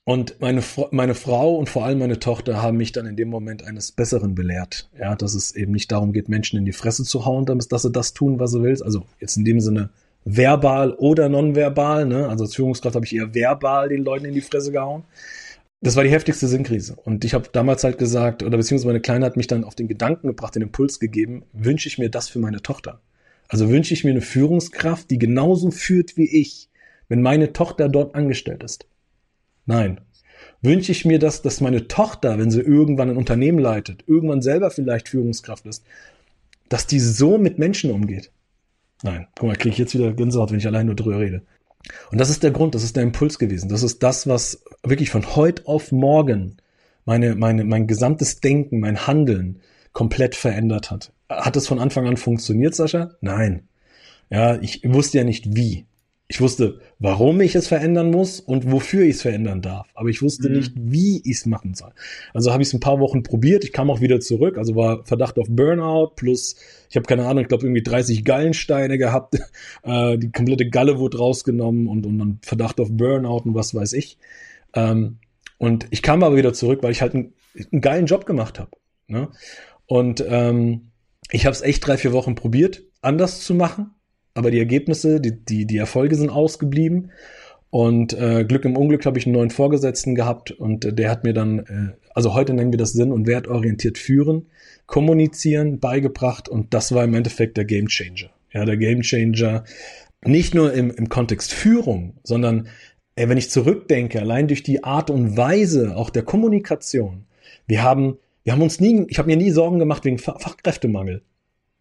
Und 0.07 0.39
meine, 0.39 0.61
meine 0.91 1.15
Frau 1.15 1.55
und 1.55 1.67
vor 1.67 1.83
allem 1.83 1.97
meine 1.97 2.19
Tochter 2.19 2.61
haben 2.61 2.77
mich 2.77 2.91
dann 2.91 3.07
in 3.07 3.15
dem 3.15 3.29
Moment 3.29 3.63
eines 3.63 3.91
Besseren 3.91 4.35
belehrt. 4.35 4.87
Ja, 4.99 5.15
dass 5.15 5.33
es 5.33 5.55
eben 5.55 5.71
nicht 5.71 5.91
darum 5.91 6.13
geht, 6.13 6.29
Menschen 6.29 6.59
in 6.59 6.65
die 6.65 6.73
Fresse 6.73 7.03
zu 7.03 7.25
hauen, 7.25 7.45
dass 7.45 7.81
sie 7.81 7.91
das 7.91 8.13
tun, 8.13 8.39
was 8.39 8.51
sie 8.51 8.61
willst. 8.61 8.83
Also 8.83 9.07
jetzt 9.19 9.35
in 9.35 9.45
dem 9.45 9.59
Sinne 9.59 9.89
verbal 10.23 10.93
oder 10.93 11.27
nonverbal. 11.27 12.05
Ne? 12.05 12.29
Also 12.29 12.43
als 12.43 12.53
Führungskraft 12.53 12.95
habe 12.95 13.05
ich 13.05 13.15
eher 13.15 13.33
verbal 13.33 13.89
den 13.89 14.03
Leuten 14.03 14.25
in 14.25 14.35
die 14.35 14.41
Fresse 14.41 14.71
gehauen. 14.71 15.05
Das 15.81 15.95
war 15.95 16.03
die 16.03 16.11
heftigste 16.11 16.47
Sinnkrise. 16.47 16.95
Und 17.03 17.25
ich 17.25 17.33
habe 17.33 17.49
damals 17.51 17.83
halt 17.83 17.97
gesagt, 17.97 18.43
oder 18.43 18.57
beziehungsweise 18.57 18.87
meine 18.87 19.01
Kleine 19.01 19.25
hat 19.25 19.37
mich 19.37 19.47
dann 19.47 19.63
auf 19.63 19.73
den 19.73 19.87
Gedanken 19.87 20.27
gebracht, 20.27 20.53
den 20.53 20.61
Impuls 20.61 20.99
gegeben, 20.99 21.43
wünsche 21.51 21.87
ich 21.87 21.97
mir 21.97 22.09
das 22.09 22.29
für 22.29 22.39
meine 22.39 22.61
Tochter. 22.61 23.01
Also 23.47 23.69
wünsche 23.69 23.95
ich 23.95 24.03
mir 24.03 24.11
eine 24.11 24.21
Führungskraft, 24.21 25.09
die 25.09 25.17
genauso 25.17 25.71
führt 25.71 26.15
wie 26.15 26.29
ich, 26.29 26.69
wenn 27.09 27.23
meine 27.23 27.53
Tochter 27.53 27.89
dort 27.89 28.13
angestellt 28.13 28.63
ist. 28.63 28.85
Nein. 29.65 30.01
Wünsche 30.61 30.91
ich 30.91 31.05
mir 31.05 31.19
das, 31.19 31.41
dass 31.41 31.61
meine 31.61 31.87
Tochter, 31.87 32.37
wenn 32.39 32.51
sie 32.51 32.61
irgendwann 32.61 33.09
ein 33.09 33.17
Unternehmen 33.17 33.59
leitet, 33.59 34.03
irgendwann 34.07 34.41
selber 34.41 34.71
vielleicht 34.71 35.09
Führungskraft 35.09 35.65
ist, 35.65 35.85
dass 36.69 36.87
die 36.87 36.99
so 36.99 37.37
mit 37.37 37.59
Menschen 37.59 37.91
umgeht? 37.91 38.31
Nein. 39.03 39.27
Guck 39.35 39.47
mal, 39.47 39.55
kriege 39.55 39.73
ich 39.73 39.77
jetzt 39.77 39.93
wieder 39.93 40.13
Gänsehaut, 40.13 40.51
wenn 40.51 40.59
ich 40.59 40.67
allein 40.67 40.87
nur 40.87 40.95
drüber 40.95 41.19
rede. 41.19 41.43
Und 42.11 42.19
das 42.19 42.29
ist 42.29 42.43
der 42.43 42.51
Grund, 42.51 42.73
das 42.73 42.83
ist 42.83 42.95
der 42.95 43.03
Impuls 43.03 43.37
gewesen. 43.37 43.69
Das 43.69 43.83
ist 43.83 44.01
das, 44.01 44.27
was 44.27 44.63
wirklich 44.83 45.09
von 45.09 45.35
heute 45.35 45.67
auf 45.67 45.91
morgen 45.91 46.57
meine, 47.05 47.35
meine, 47.35 47.63
mein 47.63 47.87
gesamtes 47.87 48.39
Denken, 48.39 48.79
mein 48.79 49.05
Handeln 49.07 49.61
komplett 49.93 50.35
verändert 50.35 50.91
hat. 50.91 51.13
Hat 51.29 51.55
es 51.55 51.67
von 51.67 51.79
Anfang 51.79 52.07
an 52.07 52.17
funktioniert, 52.17 52.75
Sascha? 52.75 53.11
Nein. 53.21 53.67
Ja, 54.29 54.59
ich 54.59 54.81
wusste 54.83 55.19
ja 55.19 55.23
nicht 55.23 55.55
wie. 55.55 55.85
Ich 56.27 56.41
wusste, 56.41 56.79
warum 56.97 57.39
ich 57.41 57.53
es 57.53 57.67
verändern 57.67 58.09
muss 58.09 58.39
und 58.39 58.71
wofür 58.71 59.03
ich 59.03 59.17
es 59.17 59.21
verändern 59.21 59.61
darf. 59.61 59.87
Aber 59.93 60.09
ich 60.09 60.23
wusste 60.23 60.49
mhm. 60.49 60.55
nicht, 60.55 60.73
wie 60.75 61.21
ich 61.23 61.37
es 61.37 61.45
machen 61.45 61.75
soll. 61.75 61.91
Also 62.33 62.51
habe 62.51 62.63
ich 62.63 62.69
es 62.69 62.73
ein 62.73 62.79
paar 62.79 62.99
Wochen 62.99 63.21
probiert. 63.21 63.63
Ich 63.63 63.71
kam 63.71 63.91
auch 63.91 64.01
wieder 64.01 64.19
zurück. 64.19 64.57
Also 64.57 64.75
war 64.75 65.05
Verdacht 65.05 65.37
auf 65.37 65.45
Burnout 65.49 66.13
plus, 66.15 66.55
ich 66.89 66.95
habe 66.95 67.05
keine 67.05 67.27
Ahnung, 67.27 67.43
ich 67.43 67.47
glaube 67.47 67.65
irgendwie 67.65 67.83
30 67.83 68.25
Gallensteine 68.25 68.97
gehabt. 68.97 69.35
Äh, 69.83 70.17
die 70.17 70.31
komplette 70.31 70.67
Galle 70.69 70.97
wurde 70.97 71.19
rausgenommen 71.19 71.87
und, 71.87 72.05
und 72.05 72.17
dann 72.17 72.39
Verdacht 72.41 72.79
auf 72.79 72.87
Burnout 72.91 73.43
und 73.45 73.53
was 73.53 73.75
weiß 73.75 73.93
ich. 73.93 74.17
Ähm, 74.73 75.17
und 75.57 75.87
ich 75.91 76.01
kam 76.01 76.23
aber 76.23 76.35
wieder 76.35 76.53
zurück, 76.53 76.81
weil 76.81 76.91
ich 76.91 77.01
halt 77.01 77.13
einen, 77.13 77.33
einen 77.71 77.81
geilen 77.81 78.05
Job 78.07 78.25
gemacht 78.25 78.59
habe. 78.59 78.71
Ne? 79.07 79.29
Und 79.85 80.25
ähm, 80.27 80.91
ich 81.29 81.45
habe 81.45 81.53
es 81.53 81.61
echt 81.61 81.85
drei, 81.85 81.97
vier 81.97 82.13
Wochen 82.13 82.35
probiert, 82.35 82.83
anders 83.01 83.41
zu 83.41 83.53
machen 83.53 83.91
aber 84.35 84.51
die 84.51 84.59
Ergebnisse, 84.59 85.19
die, 85.19 85.31
die, 85.31 85.65
die 85.65 85.77
Erfolge 85.77 86.15
sind 86.15 86.29
ausgeblieben. 86.29 87.11
Und 87.71 88.13
äh, 88.13 88.45
Glück 88.45 88.63
im 88.63 88.77
Unglück 88.77 89.05
habe 89.05 89.17
ich 89.17 89.25
einen 89.25 89.35
neuen 89.35 89.49
Vorgesetzten 89.49 90.15
gehabt 90.15 90.51
und 90.51 90.85
äh, 90.85 90.93
der 90.93 91.09
hat 91.09 91.23
mir 91.23 91.33
dann, 91.33 91.59
äh, 91.59 91.95
also 92.13 92.33
heute 92.33 92.53
nennen 92.53 92.71
wir 92.71 92.77
das 92.77 92.93
Sinn- 92.93 93.11
und 93.11 93.27
wertorientiert 93.27 93.97
führen, 93.97 94.47
kommunizieren 94.85 95.79
beigebracht 95.79 96.47
und 96.47 96.73
das 96.73 96.93
war 96.93 97.03
im 97.03 97.15
Endeffekt 97.15 97.57
der 97.57 97.65
Game 97.65 97.87
Changer. 97.87 98.29
Ja, 98.53 98.63
der 98.63 98.77
Game 98.77 99.01
Changer 99.01 99.63
nicht 100.23 100.53
nur 100.53 100.73
im, 100.73 100.91
im 100.91 101.09
Kontext 101.09 101.53
Führung, 101.53 102.13
sondern 102.23 102.67
ey, 103.15 103.27
wenn 103.27 103.37
ich 103.37 103.49
zurückdenke, 103.49 104.21
allein 104.21 104.47
durch 104.47 104.63
die 104.63 104.83
Art 104.83 105.09
und 105.09 105.35
Weise 105.35 105.97
auch 105.97 106.09
der 106.09 106.23
Kommunikation. 106.23 107.25
Wir 107.67 107.83
haben, 107.83 108.17
wir 108.43 108.53
haben 108.53 108.61
uns 108.61 108.79
nie, 108.79 109.05
ich 109.09 109.17
habe 109.17 109.27
mir 109.27 109.37
nie 109.37 109.51
Sorgen 109.51 109.79
gemacht 109.79 110.05
wegen 110.05 110.17
Fachkräftemangel. 110.17 111.23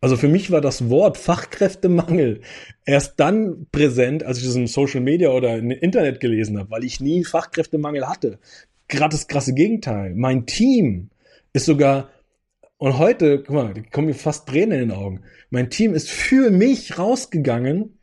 Also 0.04 0.18
für 0.18 0.28
mich 0.28 0.50
war 0.50 0.60
das 0.60 0.90
Wort 0.90 1.16
Fachkräftemangel 1.16 2.42
erst 2.84 3.18
dann 3.18 3.68
präsent, 3.72 4.22
als 4.22 4.36
ich 4.36 4.44
das 4.44 4.54
im 4.54 4.66
Social 4.66 5.00
Media 5.00 5.30
oder 5.30 5.56
im 5.56 5.70
Internet 5.70 6.20
gelesen 6.20 6.58
habe, 6.58 6.70
weil 6.70 6.84
ich 6.84 7.00
nie 7.00 7.24
Fachkräftemangel 7.24 8.06
hatte. 8.06 8.38
Gerade 8.86 9.12
das 9.12 9.28
krasse 9.28 9.54
Gegenteil. 9.54 10.12
Mein 10.14 10.44
Team 10.44 11.08
ist 11.54 11.64
sogar, 11.64 12.10
und 12.76 12.98
heute, 12.98 13.44
guck 13.46 13.54
mal, 13.54 13.72
kommen 13.92 14.08
mir 14.08 14.14
fast 14.14 14.46
Tränen 14.46 14.78
in 14.78 14.88
den 14.90 14.98
Augen. 14.98 15.22
Mein 15.48 15.70
Team 15.70 15.94
ist 15.94 16.10
für 16.10 16.50
mich 16.50 16.98
rausgegangen 16.98 17.98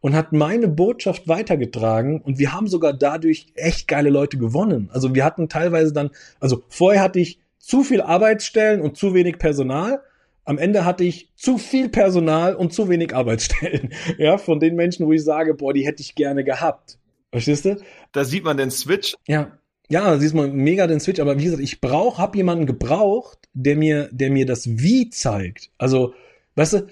und 0.00 0.16
hat 0.16 0.32
meine 0.32 0.66
Botschaft 0.66 1.28
weitergetragen 1.28 2.20
und 2.20 2.40
wir 2.40 2.52
haben 2.52 2.66
sogar 2.66 2.92
dadurch 2.92 3.46
echt 3.54 3.86
geile 3.86 4.10
Leute 4.10 4.38
gewonnen. 4.38 4.90
Also 4.92 5.14
wir 5.14 5.24
hatten 5.24 5.48
teilweise 5.48 5.92
dann, 5.92 6.10
also 6.40 6.64
vorher 6.68 7.00
hatte 7.00 7.20
ich 7.20 7.38
zu 7.60 7.84
viel 7.84 8.00
Arbeitsstellen 8.00 8.80
und 8.80 8.96
zu 8.96 9.14
wenig 9.14 9.38
Personal 9.38 10.00
am 10.44 10.58
Ende 10.58 10.84
hatte 10.84 11.04
ich 11.04 11.30
zu 11.36 11.58
viel 11.58 11.88
Personal 11.88 12.54
und 12.54 12.72
zu 12.72 12.88
wenig 12.88 13.14
Arbeitsstellen. 13.14 13.90
Ja, 14.18 14.38
von 14.38 14.60
den 14.60 14.76
Menschen, 14.76 15.06
wo 15.06 15.12
ich 15.12 15.24
sage, 15.24 15.54
boah, 15.54 15.72
die 15.72 15.86
hätte 15.86 16.02
ich 16.02 16.14
gerne 16.14 16.44
gehabt. 16.44 16.98
Verstehst 17.32 17.64
du? 17.64 17.80
Da 18.12 18.24
sieht 18.24 18.44
man 18.44 18.56
den 18.56 18.70
Switch. 18.70 19.16
Ja. 19.26 19.58
Ja, 19.88 20.12
da 20.12 20.18
sieht 20.18 20.34
man 20.34 20.52
mega 20.52 20.86
den 20.86 21.00
Switch, 21.00 21.20
aber 21.20 21.38
wie 21.38 21.44
gesagt, 21.44 21.62
ich 21.62 21.80
brauche, 21.80 22.18
hab 22.18 22.36
jemanden 22.36 22.64
gebraucht, 22.64 23.38
der 23.52 23.76
mir, 23.76 24.08
der 24.12 24.30
mir 24.30 24.46
das 24.46 24.78
Wie 24.78 25.10
zeigt. 25.10 25.70
Also, 25.76 26.14
weißt 26.54 26.72
du, 26.74 26.86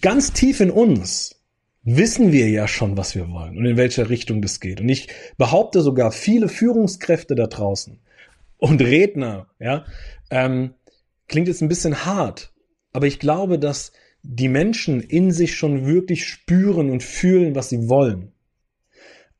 ganz 0.00 0.32
tief 0.32 0.60
in 0.60 0.70
uns 0.70 1.40
wissen 1.84 2.32
wir 2.32 2.48
ja 2.48 2.68
schon, 2.68 2.96
was 2.96 3.14
wir 3.14 3.30
wollen 3.30 3.56
und 3.56 3.66
in 3.66 3.76
welche 3.76 4.08
Richtung 4.08 4.42
das 4.42 4.60
geht. 4.60 4.80
Und 4.80 4.88
ich 4.88 5.08
behaupte 5.36 5.80
sogar, 5.80 6.12
viele 6.12 6.48
Führungskräfte 6.48 7.34
da 7.34 7.46
draußen 7.46 7.98
und 8.58 8.80
Redner, 8.80 9.48
ja, 9.58 9.84
ähm, 10.30 10.74
klingt 11.28 11.48
jetzt 11.48 11.62
ein 11.62 11.68
bisschen 11.68 12.04
hart, 12.04 12.51
aber 12.92 13.06
ich 13.06 13.18
glaube, 13.18 13.58
dass 13.58 13.92
die 14.22 14.48
Menschen 14.48 15.00
in 15.00 15.32
sich 15.32 15.54
schon 15.54 15.86
wirklich 15.86 16.26
spüren 16.26 16.90
und 16.90 17.02
fühlen, 17.02 17.54
was 17.54 17.68
sie 17.68 17.88
wollen. 17.88 18.32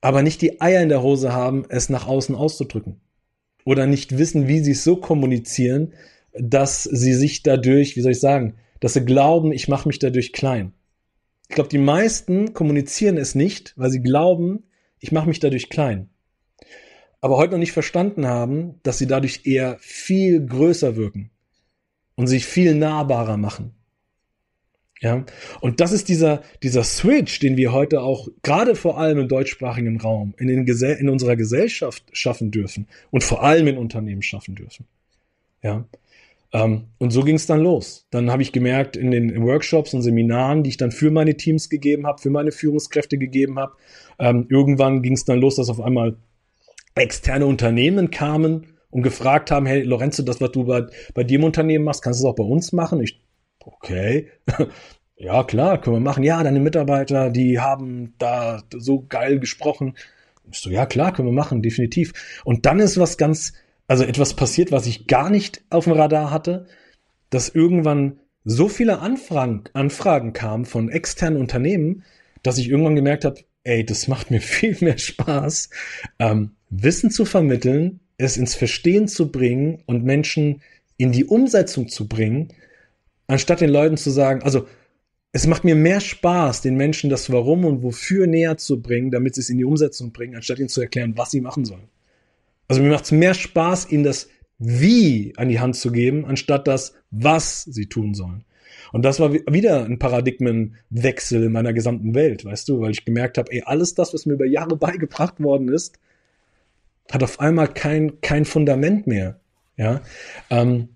Aber 0.00 0.23
nicht 0.23 0.42
die 0.42 0.61
Eier 0.61 0.82
in 0.82 0.88
der 0.88 1.02
Hose 1.02 1.32
haben, 1.32 1.64
es 1.68 1.88
nach 1.88 2.09
außen 2.09 2.35
auszudrücken. 2.35 3.00
Oder 3.64 3.87
nicht 3.87 4.18
wissen, 4.18 4.49
wie 4.49 4.59
sie 4.59 4.73
es 4.73 4.82
so 4.82 4.97
kommunizieren, 4.97 5.92
dass 6.32 6.82
sie 6.82 7.14
sich 7.14 7.44
dadurch, 7.44 7.97
wie 7.97 8.00
soll 8.00 8.12
ich 8.12 8.21
sagen, 8.21 8.54
dass 8.80 8.94
sie 8.94 9.04
glauben, 9.04 9.52
ich 9.52 9.68
mache 9.68 9.87
mich 9.87 10.00
dadurch 10.00 10.32
klein. 10.32 10.73
Ich 11.49 11.54
glaube, 11.54 11.68
die 11.68 11.78
meisten 11.78 12.54
kommunizieren 12.54 13.18
es 13.18 13.37
nicht, 13.37 13.75
weil 13.76 13.90
sie 13.90 14.02
glauben, 14.02 14.64
ich 14.99 15.12
mache 15.12 15.28
mich 15.28 15.38
dadurch 15.38 15.68
klein. 15.68 16.09
Aber 17.21 17.37
heute 17.37 17.52
noch 17.52 17.59
nicht 17.59 17.73
verstanden 17.73 18.26
haben, 18.26 18.80
dass 18.82 18.99
sie 18.99 19.06
dadurch 19.06 19.42
eher 19.44 19.76
viel 19.78 20.44
größer 20.44 20.97
wirken 20.97 21.31
und 22.14 22.26
sich 22.26 22.47
viel 22.47 22.75
nahbarer 22.75 23.37
machen. 23.37 23.73
Ja, 25.00 25.25
und 25.61 25.81
das 25.81 25.90
ist 25.90 26.09
dieser, 26.09 26.42
dieser 26.62 26.85
Switch, 26.85 27.40
den 27.40 27.57
wir 27.57 27.73
heute 27.73 28.02
auch 28.02 28.28
gerade 28.42 28.76
vor 28.76 28.99
allem 28.99 29.19
im 29.19 29.28
deutschsprachigen 29.28 30.00
Raum 30.00 30.35
in, 30.38 30.47
den 30.47 30.64
in 30.64 31.09
unserer 31.09 31.35
Gesellschaft 31.35 32.04
schaffen 32.12 32.52
dürfen 32.52 32.87
und 33.11 33.25
vor 33.25 33.42
allem 33.42 33.66
in 33.66 33.78
Unternehmen 33.78 34.23
schaffen 34.23 34.54
dürfen. 34.54 34.87
Ja, 35.61 35.85
ähm, 36.52 36.85
und 36.99 37.11
so 37.11 37.23
ging 37.23 37.37
es 37.37 37.47
dann 37.47 37.61
los. 37.61 38.07
Dann 38.11 38.31
habe 38.31 38.42
ich 38.42 38.52
gemerkt 38.52 38.97
in 38.97 39.11
den 39.11 39.42
Workshops 39.42 39.95
und 39.95 40.02
Seminaren, 40.02 40.62
die 40.62 40.71
ich 40.71 40.76
dann 40.76 40.92
für 40.92 41.11
meine 41.11 41.37
Teams 41.37 41.69
gegeben 41.69 42.07
habe, 42.07 42.21
für 42.21 42.31
meine 42.31 42.52
Führungskräfte 42.52 43.19
gegeben 43.19 43.59
habe, 43.59 43.73
ähm, 44.19 44.47
irgendwann 44.50 45.02
ging 45.02 45.14
es 45.14 45.25
dann 45.25 45.40
los, 45.40 45.57
dass 45.57 45.71
auf 45.71 45.81
einmal 45.81 46.16
externe 46.95 47.47
Unternehmen 47.47 48.11
kamen 48.11 48.66
und 48.92 49.02
gefragt 49.02 49.50
haben, 49.50 49.66
hey 49.66 49.82
Lorenzo, 49.82 50.22
das, 50.22 50.40
was 50.40 50.52
du 50.52 50.64
bei, 50.64 50.87
bei 51.14 51.22
im 51.22 51.44
Unternehmen 51.44 51.84
machst, 51.84 52.02
kannst 52.02 52.20
du 52.20 52.26
es 52.26 52.30
auch 52.30 52.37
bei 52.37 52.44
uns 52.44 52.72
machen? 52.72 53.02
Ich, 53.02 53.20
okay. 53.58 54.28
ja, 55.16 55.42
klar, 55.44 55.80
können 55.80 55.96
wir 55.96 56.00
machen. 56.00 56.22
Ja, 56.22 56.42
deine 56.42 56.61
Mitarbeiter, 56.61 57.30
die 57.30 57.58
haben 57.58 58.14
da 58.18 58.62
so 58.70 59.04
geil 59.08 59.40
gesprochen. 59.40 59.94
Ich 60.50 60.58
so, 60.58 60.68
ja, 60.68 60.84
klar, 60.84 61.12
können 61.14 61.28
wir 61.28 61.32
machen, 61.32 61.62
definitiv. 61.62 62.42
Und 62.44 62.66
dann 62.66 62.80
ist 62.80 63.00
was 63.00 63.16
ganz, 63.16 63.54
also 63.88 64.04
etwas 64.04 64.34
passiert, 64.34 64.72
was 64.72 64.87
ich 64.87 65.06
gar 65.06 65.30
nicht 65.30 65.64
auf 65.70 65.84
dem 65.84 65.94
Radar 65.94 66.30
hatte, 66.30 66.66
dass 67.30 67.49
irgendwann 67.49 68.20
so 68.44 68.68
viele 68.68 68.99
Anfragen, 68.99 69.64
Anfragen 69.72 70.34
kamen 70.34 70.66
von 70.66 70.90
externen 70.90 71.40
Unternehmen, 71.40 72.04
dass 72.42 72.58
ich 72.58 72.68
irgendwann 72.68 72.96
gemerkt 72.96 73.25
habe, 73.25 73.40
ey, 73.64 73.87
das 73.87 74.06
macht 74.06 74.30
mir 74.30 74.40
viel 74.42 74.76
mehr 74.82 74.99
Spaß, 74.99 75.70
ähm, 76.18 76.56
Wissen 76.68 77.11
zu 77.11 77.25
vermitteln, 77.25 78.00
es 78.24 78.36
ins 78.36 78.54
Verstehen 78.54 79.08
zu 79.08 79.30
bringen 79.30 79.82
und 79.86 80.04
Menschen 80.04 80.62
in 80.96 81.12
die 81.12 81.24
Umsetzung 81.24 81.88
zu 81.88 82.08
bringen, 82.08 82.48
anstatt 83.26 83.60
den 83.60 83.70
Leuten 83.70 83.96
zu 83.96 84.10
sagen, 84.10 84.42
also 84.42 84.66
es 85.32 85.46
macht 85.46 85.64
mir 85.64 85.74
mehr 85.74 86.00
Spaß, 86.00 86.60
den 86.60 86.76
Menschen 86.76 87.08
das 87.08 87.32
Warum 87.32 87.64
und 87.64 87.82
Wofür 87.82 88.26
näher 88.26 88.58
zu 88.58 88.82
bringen, 88.82 89.10
damit 89.10 89.34
sie 89.34 89.40
es 89.40 89.50
in 89.50 89.58
die 89.58 89.64
Umsetzung 89.64 90.12
bringen, 90.12 90.36
anstatt 90.36 90.58
ihnen 90.58 90.68
zu 90.68 90.82
erklären, 90.82 91.14
was 91.16 91.30
sie 91.30 91.40
machen 91.40 91.64
sollen. 91.64 91.88
Also 92.68 92.82
mir 92.82 92.90
macht 92.90 93.04
es 93.04 93.12
mehr 93.12 93.34
Spaß, 93.34 93.90
ihnen 93.90 94.04
das 94.04 94.28
Wie 94.58 95.32
an 95.36 95.48
die 95.48 95.58
Hand 95.58 95.76
zu 95.76 95.90
geben, 95.90 96.26
anstatt 96.26 96.68
das, 96.68 96.94
was 97.10 97.64
sie 97.64 97.86
tun 97.86 98.14
sollen. 98.14 98.44
Und 98.92 99.04
das 99.06 99.20
war 99.20 99.32
wieder 99.32 99.84
ein 99.84 99.98
Paradigmenwechsel 99.98 101.44
in 101.44 101.52
meiner 101.52 101.72
gesamten 101.72 102.14
Welt, 102.14 102.44
weißt 102.44 102.68
du, 102.68 102.80
weil 102.80 102.90
ich 102.90 103.06
gemerkt 103.06 103.38
habe, 103.38 103.50
ey, 103.52 103.62
alles 103.64 103.94
das, 103.94 104.12
was 104.12 104.26
mir 104.26 104.34
über 104.34 104.46
Jahre 104.46 104.76
beigebracht 104.76 105.40
worden 105.42 105.68
ist, 105.68 105.98
hat 107.11 107.23
auf 107.23 107.40
einmal 107.40 107.68
kein, 107.68 108.21
kein 108.21 108.44
Fundament 108.44 109.06
mehr. 109.06 109.40
Ja. 109.76 110.00
Ähm, 110.50 110.88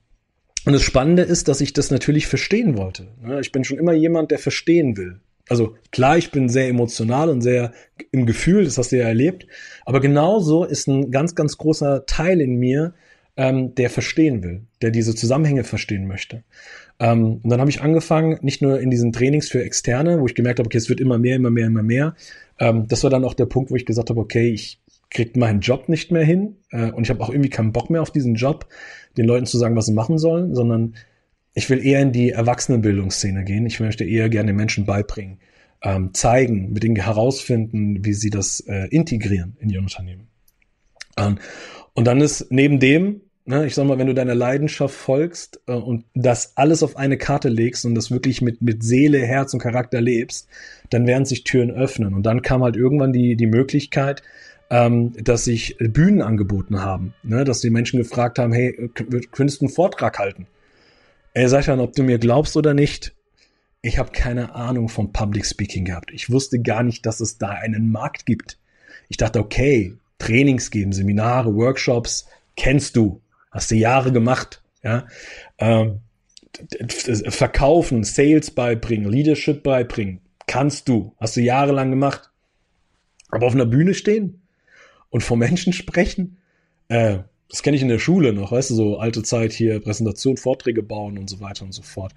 und 0.64 0.72
das 0.72 0.82
Spannende 0.82 1.22
ist, 1.22 1.48
dass 1.48 1.60
ich 1.60 1.72
das 1.72 1.90
natürlich 1.90 2.26
verstehen 2.26 2.76
wollte. 2.76 3.06
Ich 3.40 3.52
bin 3.52 3.64
schon 3.64 3.78
immer 3.78 3.92
jemand, 3.92 4.32
der 4.32 4.38
verstehen 4.38 4.96
will. 4.96 5.20
Also 5.48 5.76
klar, 5.92 6.18
ich 6.18 6.32
bin 6.32 6.48
sehr 6.48 6.68
emotional 6.68 7.28
und 7.28 7.40
sehr 7.40 7.72
im 8.10 8.26
Gefühl, 8.26 8.64
das 8.64 8.76
hast 8.76 8.90
du 8.90 8.96
ja 8.98 9.06
erlebt. 9.06 9.46
Aber 9.84 10.00
genauso 10.00 10.64
ist 10.64 10.88
ein 10.88 11.12
ganz, 11.12 11.36
ganz 11.36 11.56
großer 11.56 12.04
Teil 12.06 12.40
in 12.40 12.56
mir, 12.56 12.94
ähm, 13.36 13.74
der 13.76 13.90
verstehen 13.90 14.42
will, 14.42 14.62
der 14.82 14.90
diese 14.90 15.14
Zusammenhänge 15.14 15.62
verstehen 15.62 16.08
möchte. 16.08 16.42
Ähm, 16.98 17.40
und 17.42 17.50
dann 17.50 17.60
habe 17.60 17.70
ich 17.70 17.82
angefangen, 17.82 18.38
nicht 18.42 18.62
nur 18.62 18.80
in 18.80 18.90
diesen 18.90 19.12
Trainings 19.12 19.48
für 19.48 19.62
Externe, 19.62 20.20
wo 20.20 20.26
ich 20.26 20.34
gemerkt 20.34 20.58
habe, 20.58 20.66
okay, 20.66 20.78
es 20.78 20.88
wird 20.88 21.00
immer 21.00 21.18
mehr, 21.18 21.36
immer 21.36 21.50
mehr, 21.50 21.66
immer 21.66 21.82
mehr. 21.82 22.16
Ähm, 22.58 22.88
das 22.88 23.04
war 23.04 23.10
dann 23.10 23.24
auch 23.24 23.34
der 23.34 23.46
Punkt, 23.46 23.70
wo 23.70 23.76
ich 23.76 23.86
gesagt 23.86 24.10
habe, 24.10 24.20
okay, 24.20 24.50
ich 24.50 24.80
kriegt 25.16 25.36
meinen 25.36 25.60
Job 25.60 25.88
nicht 25.88 26.12
mehr 26.12 26.24
hin 26.24 26.56
äh, 26.70 26.90
und 26.90 27.04
ich 27.04 27.10
habe 27.10 27.22
auch 27.22 27.30
irgendwie 27.30 27.48
keinen 27.48 27.72
Bock 27.72 27.88
mehr 27.88 28.02
auf 28.02 28.10
diesen 28.10 28.34
Job, 28.34 28.68
den 29.16 29.24
Leuten 29.24 29.46
zu 29.46 29.56
sagen, 29.56 29.74
was 29.74 29.86
sie 29.86 29.94
machen 29.94 30.18
sollen, 30.18 30.54
sondern 30.54 30.94
ich 31.54 31.70
will 31.70 31.84
eher 31.84 32.02
in 32.02 32.12
die 32.12 32.30
Erwachsenenbildungsszene 32.30 33.42
gehen. 33.44 33.64
Ich 33.64 33.80
möchte 33.80 34.04
eher 34.04 34.28
gerne 34.28 34.52
den 34.52 34.56
Menschen 34.56 34.84
beibringen, 34.84 35.38
ähm, 35.82 36.12
zeigen, 36.12 36.72
mit 36.74 36.84
ihnen 36.84 36.96
herausfinden, 36.96 38.04
wie 38.04 38.12
sie 38.12 38.28
das 38.28 38.60
äh, 38.60 38.88
integrieren 38.90 39.56
in 39.58 39.70
ihr 39.70 39.80
Unternehmen. 39.80 40.28
Ähm, 41.16 41.38
und 41.94 42.06
dann 42.06 42.20
ist 42.20 42.48
neben 42.50 42.78
dem, 42.78 43.22
ne, 43.46 43.64
ich 43.64 43.74
sag 43.74 43.86
mal, 43.86 43.96
wenn 43.96 44.08
du 44.08 44.14
deiner 44.14 44.34
Leidenschaft 44.34 44.94
folgst 44.94 45.62
äh, 45.66 45.72
und 45.72 46.04
das 46.12 46.58
alles 46.58 46.82
auf 46.82 46.98
eine 46.98 47.16
Karte 47.16 47.48
legst 47.48 47.86
und 47.86 47.94
das 47.94 48.10
wirklich 48.10 48.42
mit, 48.42 48.60
mit 48.60 48.84
Seele, 48.84 49.20
Herz 49.20 49.54
und 49.54 49.60
Charakter 49.60 50.02
lebst, 50.02 50.46
dann 50.90 51.06
werden 51.06 51.24
sich 51.24 51.44
Türen 51.44 51.70
öffnen. 51.70 52.12
Und 52.12 52.24
dann 52.24 52.42
kam 52.42 52.62
halt 52.62 52.76
irgendwann 52.76 53.14
die, 53.14 53.34
die 53.34 53.46
Möglichkeit, 53.46 54.22
ähm, 54.70 55.12
dass 55.22 55.44
sich 55.44 55.76
Bühnen 55.78 56.22
angeboten 56.22 56.80
haben, 56.80 57.14
ne, 57.22 57.44
dass 57.44 57.60
die 57.60 57.70
Menschen 57.70 57.98
gefragt 57.98 58.38
haben, 58.38 58.52
hey, 58.52 58.90
könntest 59.30 59.60
du 59.60 59.66
einen 59.66 59.74
Vortrag 59.74 60.18
halten? 60.18 60.46
Ey, 61.34 61.48
sag 61.48 61.66
dann, 61.66 61.80
ob 61.80 61.92
du 61.94 62.02
mir 62.02 62.18
glaubst 62.18 62.56
oder 62.56 62.74
nicht. 62.74 63.14
Ich 63.82 63.98
habe 63.98 64.10
keine 64.10 64.54
Ahnung 64.54 64.88
vom 64.88 65.12
Public 65.12 65.46
Speaking 65.46 65.84
gehabt. 65.84 66.10
Ich 66.12 66.30
wusste 66.30 66.60
gar 66.60 66.82
nicht, 66.82 67.06
dass 67.06 67.20
es 67.20 67.38
da 67.38 67.50
einen 67.50 67.92
Markt 67.92 68.26
gibt. 68.26 68.58
Ich 69.08 69.16
dachte, 69.16 69.38
okay, 69.38 69.96
Trainings 70.18 70.70
geben, 70.70 70.92
Seminare, 70.92 71.54
Workshops, 71.54 72.26
kennst 72.56 72.96
du, 72.96 73.20
hast 73.50 73.70
du 73.70 73.76
Jahre 73.76 74.12
gemacht, 74.12 74.62
ja. 74.82 75.06
Ähm, 75.58 76.00
verkaufen, 77.28 78.02
Sales 78.02 78.50
beibringen, 78.50 79.10
Leadership 79.10 79.62
beibringen, 79.62 80.20
kannst 80.46 80.88
du, 80.88 81.14
hast 81.18 81.36
du 81.36 81.42
jahrelang 81.42 81.90
gemacht. 81.90 82.30
Aber 83.28 83.46
auf 83.46 83.54
einer 83.54 83.66
Bühne 83.66 83.92
stehen 83.92 84.40
und 85.16 85.22
vor 85.22 85.38
Menschen 85.38 85.72
sprechen, 85.72 86.36
äh, 86.88 87.20
das 87.48 87.62
kenne 87.62 87.74
ich 87.74 87.82
in 87.82 87.88
der 87.88 87.98
Schule 87.98 88.34
noch, 88.34 88.52
weißt 88.52 88.68
du, 88.68 88.74
so 88.74 88.98
alte 88.98 89.22
Zeit 89.22 89.54
hier, 89.54 89.80
Präsentation, 89.80 90.36
Vorträge 90.36 90.82
bauen 90.82 91.16
und 91.16 91.30
so 91.30 91.40
weiter 91.40 91.64
und 91.64 91.72
so 91.72 91.80
fort. 91.80 92.12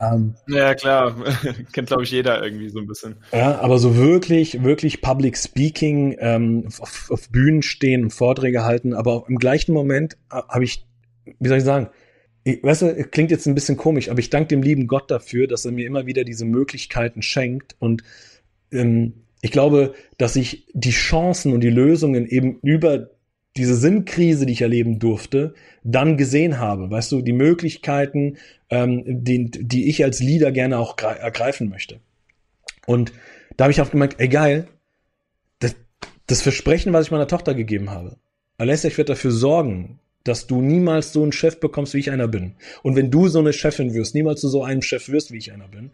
Ähm, 0.00 0.34
ja, 0.46 0.74
klar, 0.74 1.14
kennt, 1.74 1.88
glaube 1.88 2.04
ich, 2.04 2.10
jeder 2.10 2.42
irgendwie 2.42 2.70
so 2.70 2.78
ein 2.78 2.86
bisschen. 2.86 3.16
Ja, 3.32 3.60
aber 3.60 3.78
so 3.78 3.96
wirklich, 3.96 4.64
wirklich 4.64 5.02
Public 5.02 5.36
Speaking, 5.36 6.16
ähm, 6.20 6.68
auf, 6.80 7.10
auf 7.10 7.28
Bühnen 7.28 7.60
stehen 7.60 8.04
und 8.04 8.14
Vorträge 8.14 8.64
halten, 8.64 8.94
aber 8.94 9.26
im 9.28 9.36
gleichen 9.36 9.74
Moment 9.74 10.14
äh, 10.32 10.40
habe 10.48 10.64
ich, 10.64 10.86
wie 11.38 11.48
soll 11.48 11.58
ich 11.58 11.64
sagen, 11.64 11.90
ich, 12.44 12.62
weißt 12.62 12.80
du, 12.80 13.04
klingt 13.10 13.30
jetzt 13.30 13.46
ein 13.46 13.54
bisschen 13.54 13.76
komisch, 13.76 14.08
aber 14.08 14.20
ich 14.20 14.30
danke 14.30 14.48
dem 14.48 14.62
lieben 14.62 14.86
Gott 14.86 15.10
dafür, 15.10 15.48
dass 15.48 15.66
er 15.66 15.72
mir 15.72 15.86
immer 15.86 16.06
wieder 16.06 16.24
diese 16.24 16.46
Möglichkeiten 16.46 17.20
schenkt 17.20 17.76
und 17.78 18.02
ähm, 18.72 19.12
ich 19.40 19.52
glaube, 19.52 19.94
dass 20.16 20.36
ich 20.36 20.66
die 20.72 20.90
Chancen 20.90 21.52
und 21.52 21.60
die 21.60 21.70
Lösungen 21.70 22.26
eben 22.26 22.58
über 22.62 23.10
diese 23.56 23.76
Sinnkrise, 23.76 24.46
die 24.46 24.52
ich 24.52 24.62
erleben 24.62 24.98
durfte, 24.98 25.54
dann 25.82 26.16
gesehen 26.16 26.58
habe. 26.58 26.90
Weißt 26.90 27.10
du, 27.12 27.22
die 27.22 27.32
Möglichkeiten, 27.32 28.36
ähm, 28.70 29.02
die, 29.06 29.50
die 29.50 29.88
ich 29.88 30.04
als 30.04 30.20
Leader 30.20 30.52
gerne 30.52 30.78
auch 30.78 30.96
ergreifen 30.98 31.68
möchte. 31.68 32.00
Und 32.86 33.12
da 33.56 33.64
habe 33.64 33.72
ich 33.72 33.80
auch 33.80 33.90
gemerkt, 33.90 34.20
ey 34.20 34.28
geil, 34.28 34.68
das, 35.58 35.74
das 36.26 36.42
Versprechen, 36.42 36.92
was 36.92 37.06
ich 37.06 37.10
meiner 37.10 37.26
Tochter 37.26 37.54
gegeben 37.54 37.90
habe, 37.90 38.16
Alessia, 38.58 38.90
ich 38.90 38.98
werde 38.98 39.12
dafür 39.12 39.30
sorgen, 39.30 40.00
dass 40.24 40.46
du 40.46 40.60
niemals 40.60 41.12
so 41.12 41.22
einen 41.22 41.32
Chef 41.32 41.60
bekommst, 41.60 41.94
wie 41.94 41.98
ich 41.98 42.10
einer 42.10 42.28
bin. 42.28 42.54
Und 42.82 42.96
wenn 42.96 43.10
du 43.10 43.28
so 43.28 43.38
eine 43.38 43.52
Chefin 43.52 43.94
wirst, 43.94 44.14
niemals 44.14 44.40
zu 44.40 44.48
so 44.48 44.62
einem 44.62 44.82
Chef 44.82 45.08
wirst, 45.08 45.32
wie 45.32 45.38
ich 45.38 45.52
einer 45.52 45.68
bin, 45.68 45.92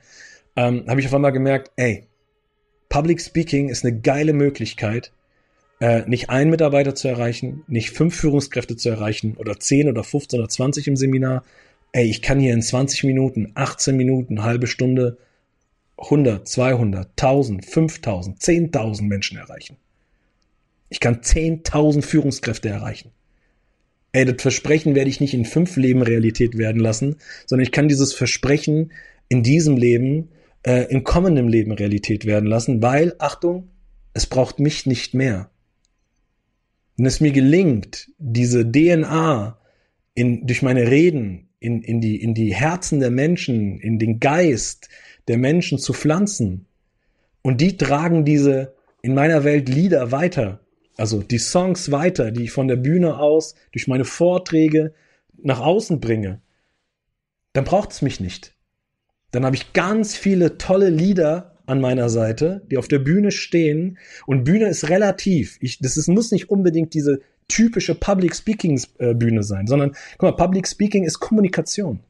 ähm, 0.57 0.85
habe 0.89 1.01
ich 1.01 1.07
auf 1.07 1.15
einmal 1.15 1.33
gemerkt, 1.33 1.71
ey, 1.77 2.09
Public 2.95 3.21
Speaking 3.21 3.71
ist 3.71 3.85
eine 3.85 3.99
geile 3.99 4.33
Möglichkeit, 4.33 5.11
äh, 5.81 6.09
nicht 6.09 6.31
einen 6.31 6.51
Mitarbeiter 6.51 6.95
zu 6.95 7.09
erreichen, 7.09 7.65
nicht 7.67 7.91
fünf 7.91 8.15
Führungskräfte 8.15 8.77
zu 8.77 8.89
erreichen 8.89 9.35
oder 9.37 9.59
zehn 9.59 9.89
oder 9.89 10.05
15 10.05 10.39
oder 10.39 10.49
20 10.49 10.87
im 10.87 10.97
Seminar. 10.97 11.43
Ey, 11.91 12.09
ich 12.09 12.23
kann 12.23 12.39
hier 12.39 12.55
in 12.55 12.63
20 12.63 13.03
Minuten, 13.03 13.51
18 13.57 13.97
Minuten, 13.97 14.45
halbe 14.45 14.69
Stunde 14.69 15.19
100, 15.99 16.47
200, 16.47 17.09
1000, 17.21 17.67
5000, 17.67 18.39
10.000 18.41 19.03
Menschen 19.03 19.39
erreichen. 19.39 19.77
Ich 20.89 21.01
kann 21.01 21.17
10.000 21.17 22.03
Führungskräfte 22.03 22.69
erreichen. 22.69 23.11
Ey, 24.13 24.25
das 24.25 24.41
Versprechen 24.41 24.95
werde 24.95 25.11
ich 25.11 25.21
nicht 25.21 25.35
in 25.35 25.47
fünf 25.47 25.75
Leben 25.75 26.03
Realität 26.03 26.57
werden 26.57 26.81
lassen, 26.81 27.17
sondern 27.45 27.65
ich 27.65 27.73
kann 27.73 27.89
dieses 27.89 28.15
Versprechen 28.15 28.93
in 29.29 29.43
diesem 29.43 29.77
Leben, 29.77 30.29
äh, 30.65 30.91
in 30.91 31.05
kommendem 31.05 31.49
Leben 31.49 31.73
Realität 31.73 32.25
werden 32.25 32.47
lassen, 32.47 32.83
weil, 32.83 33.15
Achtung, 33.19 33.69
es 34.13 34.27
braucht 34.27 34.59
mich 34.59 34.87
nicht 34.87 35.15
mehr. 35.15 35.51
Wenn 36.97 37.07
es 37.07 37.21
mir 37.21 37.33
gelingt, 37.33 38.11
diese 38.19 38.71
DNA 38.71 39.59
in, 40.15 40.47
durch 40.47 40.63
meine 40.63 40.91
Reden 40.91 41.49
in, 41.59 41.83
in, 41.83 42.01
die, 42.01 42.21
in 42.21 42.35
die 42.35 42.55
Herzen 42.55 43.01
der 43.01 43.11
Menschen, 43.11 43.81
in 43.81 43.99
den 43.99 44.21
Geist 44.21 44.89
der 45.29 45.39
Menschen 45.39 45.79
zu 45.79 45.93
pflanzen, 45.93 46.67
und 47.43 47.61
die 47.61 47.77
tragen 47.77 48.25
diese 48.25 48.75
in 49.03 49.15
meiner 49.15 49.45
Welt 49.45 49.69
Lieder 49.69 50.13
weiter, 50.13 50.61
also 50.97 51.23
die 51.23 51.39
Songs 51.39 51.91
weiter, 51.91 52.31
die 52.31 52.45
ich 52.45 52.53
von 52.53 52.69
der 52.69 52.77
Bühne 52.77 53.19
aus 53.19 53.55
durch 53.73 53.87
meine 53.87 54.05
Vorträge 54.05 54.95
nach 55.43 55.61
außen 55.61 56.01
bringe, 56.01 56.41
dann 57.53 57.65
braucht 57.65 57.93
es 57.93 58.01
mich 58.01 58.21
nicht. 58.21 58.55
Dann 59.35 59.45
habe 59.45 59.57
ich 59.57 59.73
ganz 59.73 60.15
viele 60.17 60.59
tolle 60.59 60.91
Lieder 60.91 61.57
an 61.67 61.81
meiner 61.81 62.09
Seite, 62.09 62.63
die 62.71 62.79
auf 62.79 62.89
der 62.89 63.01
Bühne 63.01 63.33
stehen. 63.33 63.99
Und 64.27 64.45
Bühne 64.45 64.69
ist 64.69 64.91
relativ. 64.91 65.57
Ich, 65.61 65.79
das 65.81 65.97
ist, 65.97 66.09
muss 66.09 66.31
nicht 66.31 66.51
unbedingt 66.51 66.95
diese 66.95 67.21
typische 67.49 67.95
Public 67.95 68.37
Speaking 68.37 68.81
äh, 68.99 69.15
Bühne 69.15 69.43
sein, 69.43 69.67
sondern, 69.67 69.97
guck 70.19 70.23
mal, 70.23 70.37
Public 70.37 70.69
Speaking 70.69 71.05
ist 71.05 71.19
Kommunikation. 71.19 72.01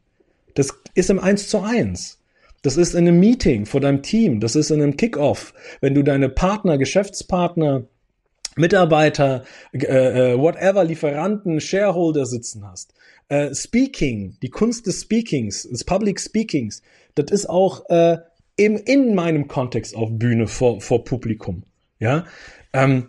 Das 0.55 0.69
ist 0.95 1.11
im 1.11 1.19
Eins 1.19 1.49
zu 1.49 1.61
eins. 1.61 2.21
Das 2.63 2.77
ist 2.77 2.95
in 2.95 3.09
einem 3.09 3.21
Meeting 3.21 3.67
vor 3.67 3.81
deinem 3.81 4.03
Team. 4.03 4.41
Das 4.41 4.55
ist 4.55 4.71
in 4.71 4.83
einem 4.83 4.97
Kickoff. 4.97 5.55
Wenn 5.81 5.95
du 5.95 6.03
deine 6.03 6.29
Partner, 6.29 6.79
Geschäftspartner, 6.79 7.85
Mitarbeiter, 8.57 9.45
äh, 9.73 10.33
äh, 10.33 10.39
whatever, 10.39 10.85
Lieferanten, 10.85 11.61
Shareholder 11.61 12.27
sitzen 12.27 12.65
hast. 12.67 12.95
Äh, 13.29 13.55
Speaking, 13.55 14.37
die 14.43 14.51
Kunst 14.51 14.87
des 14.87 15.03
Speakings, 15.03 15.63
des 15.63 15.85
Public 15.85 16.21
Speakings, 16.21 16.83
das 17.15 17.31
ist 17.31 17.49
auch 17.49 17.89
äh, 17.89 18.19
eben 18.57 18.77
in 18.77 19.15
meinem 19.15 19.49
Kontext 19.49 19.95
auf 19.97 20.11
Bühne 20.13 20.47
vor, 20.47 20.81
vor 20.81 21.05
Publikum. 21.05 21.65
Ja. 21.99 22.27
Ähm, 22.73 23.09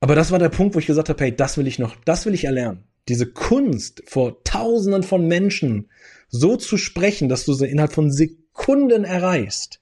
aber 0.00 0.14
das 0.14 0.30
war 0.30 0.38
der 0.38 0.48
Punkt, 0.48 0.74
wo 0.74 0.78
ich 0.78 0.86
gesagt 0.86 1.08
habe, 1.08 1.24
hey, 1.24 1.34
das 1.34 1.56
will 1.56 1.66
ich 1.66 1.78
noch, 1.78 1.96
das 2.04 2.26
will 2.26 2.34
ich 2.34 2.44
erlernen. 2.44 2.84
Diese 3.08 3.26
Kunst 3.26 4.02
vor 4.06 4.44
Tausenden 4.44 5.02
von 5.02 5.26
Menschen 5.26 5.88
so 6.28 6.56
zu 6.56 6.76
sprechen, 6.76 7.28
dass 7.28 7.44
du 7.44 7.54
sie 7.54 7.66
innerhalb 7.66 7.92
von 7.92 8.12
Sekunden 8.12 9.04
erreichst. 9.04 9.80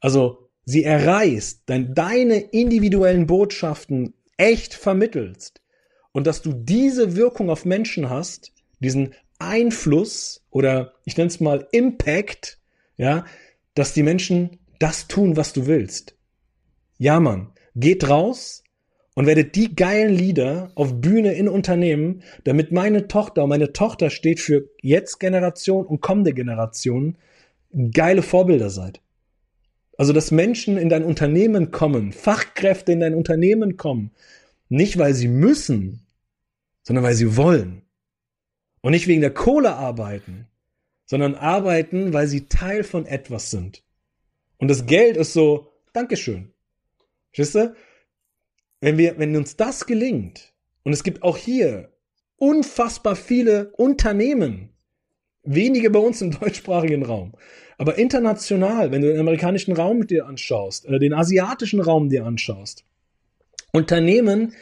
Also 0.00 0.48
sie 0.64 0.84
erreichst, 0.84 1.62
dein, 1.66 1.94
deine 1.94 2.38
individuellen 2.38 3.26
Botschaften 3.26 4.14
echt 4.36 4.72
vermittelst 4.72 5.60
und 6.12 6.26
dass 6.26 6.42
du 6.42 6.52
diese 6.52 7.16
Wirkung 7.16 7.50
auf 7.50 7.64
Menschen 7.64 8.08
hast, 8.08 8.52
diesen 8.80 9.14
Einfluss 9.38 10.44
oder 10.50 10.94
ich 11.04 11.16
nenne 11.16 11.28
es 11.28 11.40
mal 11.40 11.66
Impact, 11.72 12.58
ja, 12.96 13.24
dass 13.74 13.94
die 13.94 14.02
Menschen 14.02 14.58
das 14.78 15.08
tun, 15.08 15.36
was 15.36 15.52
du 15.52 15.66
willst. 15.66 16.16
Ja, 16.98 17.20
Mann, 17.20 17.52
geht 17.74 18.08
raus 18.08 18.62
und 19.14 19.26
werdet 19.26 19.56
die 19.56 19.74
geilen 19.74 20.14
Lieder 20.14 20.72
auf 20.74 21.00
Bühne 21.00 21.34
in 21.34 21.48
Unternehmen, 21.48 22.22
damit 22.44 22.72
meine 22.72 23.08
Tochter 23.08 23.44
und 23.44 23.50
meine 23.50 23.72
Tochter 23.72 24.10
steht 24.10 24.40
für 24.40 24.68
jetzt 24.82 25.20
Generation 25.20 25.86
und 25.86 26.00
kommende 26.00 26.32
Generationen, 26.32 27.18
geile 27.92 28.22
Vorbilder 28.22 28.70
seid. 28.70 29.00
Also, 29.96 30.12
dass 30.14 30.30
Menschen 30.30 30.78
in 30.78 30.88
dein 30.88 31.04
Unternehmen 31.04 31.70
kommen, 31.70 32.12
Fachkräfte 32.12 32.92
in 32.92 33.00
dein 33.00 33.14
Unternehmen 33.14 33.76
kommen, 33.76 34.12
nicht 34.70 34.98
weil 34.98 35.12
sie 35.12 35.28
müssen, 35.28 36.06
sondern 36.82 37.04
weil 37.04 37.14
sie 37.14 37.36
wollen. 37.36 37.82
Und 38.82 38.92
nicht 38.92 39.06
wegen 39.06 39.20
der 39.20 39.34
Kohle 39.34 39.74
arbeiten, 39.74 40.46
sondern 41.06 41.34
arbeiten, 41.34 42.12
weil 42.12 42.26
sie 42.26 42.46
Teil 42.46 42.84
von 42.84 43.06
etwas 43.06 43.50
sind. 43.50 43.82
Und 44.58 44.68
das 44.68 44.86
Geld 44.86 45.16
ist 45.16 45.32
so, 45.32 45.72
Dankeschön. 45.92 46.52
Verstehst 47.32 47.54
du? 47.56 47.74
Wenn 48.80 48.96
wir, 48.96 49.18
wenn 49.18 49.36
uns 49.36 49.56
das 49.56 49.86
gelingt, 49.86 50.54
und 50.82 50.92
es 50.92 51.02
gibt 51.02 51.22
auch 51.22 51.36
hier 51.36 51.92
unfassbar 52.36 53.16
viele 53.16 53.72
Unternehmen, 53.72 54.70
wenige 55.42 55.90
bei 55.90 55.98
uns 55.98 56.22
im 56.22 56.30
deutschsprachigen 56.40 57.04
Raum, 57.04 57.34
aber 57.76 57.98
international, 57.98 58.90
wenn 58.90 59.02
du 59.02 59.08
den 59.08 59.20
amerikanischen 59.20 59.74
Raum 59.74 60.06
dir 60.06 60.26
anschaust, 60.26 60.86
äh, 60.86 60.98
den 60.98 61.14
asiatischen 61.14 61.80
Raum 61.80 62.08
dir 62.08 62.24
anschaust, 62.24 62.84
Unternehmen, 63.72 64.54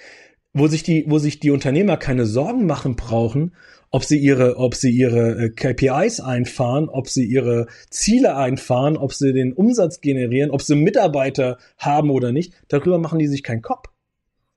wo 0.52 0.66
sich 0.66 0.82
die, 0.82 1.04
wo 1.08 1.18
sich 1.18 1.40
die 1.40 1.50
Unternehmer 1.50 1.96
keine 1.96 2.26
Sorgen 2.26 2.66
machen 2.66 2.96
brauchen, 2.96 3.54
ob 3.90 4.04
sie 4.04 4.18
ihre, 4.18 4.56
ob 4.56 4.74
sie 4.74 4.90
ihre 4.90 5.44
äh, 5.44 5.50
KPIs 5.50 6.20
einfahren, 6.20 6.88
ob 6.88 7.08
sie 7.08 7.24
ihre 7.24 7.66
Ziele 7.90 8.36
einfahren, 8.36 8.96
ob 8.96 9.12
sie 9.12 9.32
den 9.32 9.52
Umsatz 9.52 10.00
generieren, 10.00 10.50
ob 10.50 10.62
sie 10.62 10.74
Mitarbeiter 10.74 11.58
haben 11.78 12.10
oder 12.10 12.32
nicht, 12.32 12.52
darüber 12.68 12.98
machen 12.98 13.18
die 13.18 13.28
sich 13.28 13.42
keinen 13.42 13.62
Kopf, 13.62 13.88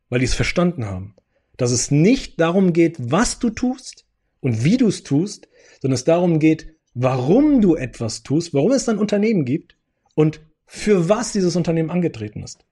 weil 0.10 0.20
die 0.20 0.26
es 0.26 0.34
verstanden 0.34 0.86
haben, 0.86 1.16
dass 1.58 1.72
es 1.72 1.92
nicht 1.92 2.40
darum 2.40 2.74
geht, 2.74 2.98
was 3.00 3.40
du 3.40 3.50
tust 3.50 4.06
und 4.42 4.64
wie 4.64 4.78
du 4.78 4.88
es 4.88 5.04
tust, 5.04 5.48
sondern 5.82 5.96
es 5.96 6.04
darum 6.04 6.40
geht, 6.40 6.76
warum 6.94 7.62
du 7.62 7.76
etwas 7.76 8.24
tust, 8.24 8.54
warum 8.54 8.72
es 8.72 8.90
ein 8.90 8.98
Unternehmen 8.98 9.46
gibt 9.46 9.78
und 10.16 10.42
für 10.66 11.10
was 11.10 11.32
dieses 11.32 11.56
Unternehmen 11.56 11.90
angetreten 11.90 12.44
ist. 12.44 12.66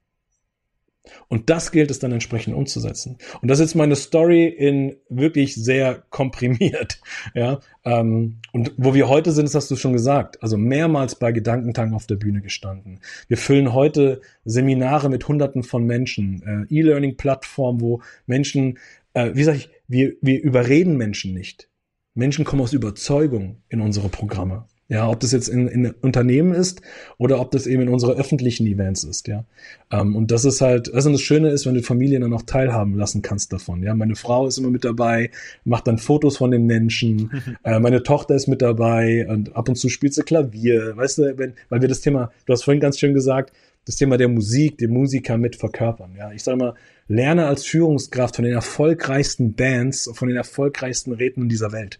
Und 1.27 1.49
das 1.49 1.71
gilt 1.71 1.91
es 1.91 1.99
dann 1.99 2.11
entsprechend 2.11 2.55
umzusetzen. 2.55 3.17
Und 3.41 3.49
das 3.49 3.59
ist 3.59 3.75
meine 3.75 3.95
Story 3.95 4.47
in 4.47 4.97
wirklich 5.09 5.55
sehr 5.55 6.03
komprimiert. 6.09 6.99
Ja, 7.35 7.59
ähm, 7.83 8.37
und 8.53 8.73
wo 8.77 8.93
wir 8.93 9.07
heute 9.09 9.31
sind, 9.31 9.45
das 9.45 9.55
hast 9.55 9.69
du 9.69 9.75
schon 9.75 9.93
gesagt. 9.93 10.41
Also 10.41 10.57
mehrmals 10.57 11.15
bei 11.15 11.31
Gedankentanken 11.31 11.95
auf 11.95 12.07
der 12.07 12.15
Bühne 12.15 12.41
gestanden. 12.41 13.01
Wir 13.27 13.37
füllen 13.37 13.73
heute 13.73 14.21
Seminare 14.45 15.09
mit 15.09 15.27
Hunderten 15.27 15.63
von 15.63 15.83
Menschen, 15.83 16.41
äh, 16.69 16.73
E-Learning-Plattform, 16.73 17.81
wo 17.81 18.01
Menschen, 18.25 18.79
äh, 19.13 19.31
wie 19.33 19.43
sage 19.43 19.57
ich, 19.57 19.69
wir, 19.87 20.13
wir 20.21 20.41
überreden 20.41 20.97
Menschen 20.97 21.33
nicht. 21.33 21.69
Menschen 22.13 22.45
kommen 22.45 22.61
aus 22.61 22.73
Überzeugung 22.73 23.61
in 23.69 23.81
unsere 23.81 24.09
Programme. 24.09 24.65
Ja, 24.91 25.07
ob 25.07 25.19
das 25.19 25.31
jetzt 25.31 25.49
in, 25.49 25.67
in 25.67 25.91
Unternehmen 26.01 26.51
ist 26.51 26.81
oder 27.19 27.39
ob 27.39 27.51
das 27.51 27.67
eben 27.67 27.83
in 27.83 27.89
unsere 27.89 28.13
öffentlichen 28.13 28.65
Events 28.65 29.03
ist, 29.03 29.27
ja. 29.27 29.45
Ähm, 29.91 30.15
und 30.15 30.31
das 30.31 30.45
ist 30.45 30.61
halt, 30.61 30.91
also 30.91 31.11
das 31.11 31.21
Schöne 31.21 31.51
ist, 31.51 31.67
wenn 31.67 31.75
du 31.75 31.83
Familien 31.83 32.23
dann 32.23 32.33
auch 32.33 32.41
teilhaben 32.41 32.95
lassen 32.95 33.21
kannst 33.21 33.53
davon. 33.53 33.83
Ja, 33.83 33.93
meine 33.93 34.15
Frau 34.15 34.47
ist 34.47 34.57
immer 34.57 34.71
mit 34.71 34.83
dabei, 34.83 35.29
macht 35.63 35.85
dann 35.85 35.99
Fotos 35.99 36.37
von 36.37 36.49
den 36.49 36.65
Menschen, 36.65 37.29
äh, 37.63 37.79
meine 37.79 38.01
Tochter 38.01 38.33
ist 38.33 38.47
mit 38.47 38.63
dabei 38.63 39.27
und 39.29 39.55
ab 39.55 39.69
und 39.69 39.75
zu 39.75 39.89
spielt 39.89 40.15
sie 40.15 40.23
Klavier, 40.23 40.97
weißt 40.97 41.19
du, 41.19 41.37
wenn, 41.37 41.53
weil 41.69 41.81
wir 41.81 41.87
das 41.87 42.01
Thema, 42.01 42.31
du 42.47 42.53
hast 42.53 42.63
vorhin 42.63 42.81
ganz 42.81 42.97
schön 42.97 43.13
gesagt, 43.13 43.53
das 43.85 43.95
Thema 43.95 44.17
der 44.17 44.27
Musik, 44.27 44.79
den 44.79 44.91
Musiker 44.91 45.37
mit 45.37 45.55
verkörpern. 45.55 46.15
Ja, 46.17 46.31
ich 46.31 46.43
sage 46.43 46.57
mal, 46.57 46.73
lerne 47.07 47.45
als 47.45 47.63
Führungskraft 47.63 48.37
von 48.37 48.45
den 48.45 48.55
erfolgreichsten 48.55 49.53
Bands, 49.53 50.09
von 50.13 50.29
den 50.29 50.37
erfolgreichsten 50.37 51.13
Rednern 51.13 51.47
dieser 51.47 51.71
Welt. 51.71 51.99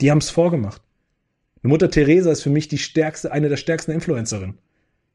Die 0.00 0.10
haben 0.10 0.18
es 0.18 0.30
vorgemacht. 0.30 0.80
Mutter 1.68 1.90
Teresa 1.90 2.30
ist 2.30 2.42
für 2.42 2.50
mich 2.50 2.68
die 2.68 2.78
stärkste, 2.78 3.32
eine 3.32 3.48
der 3.48 3.56
stärksten 3.56 3.92
Influencerinnen. 3.92 4.58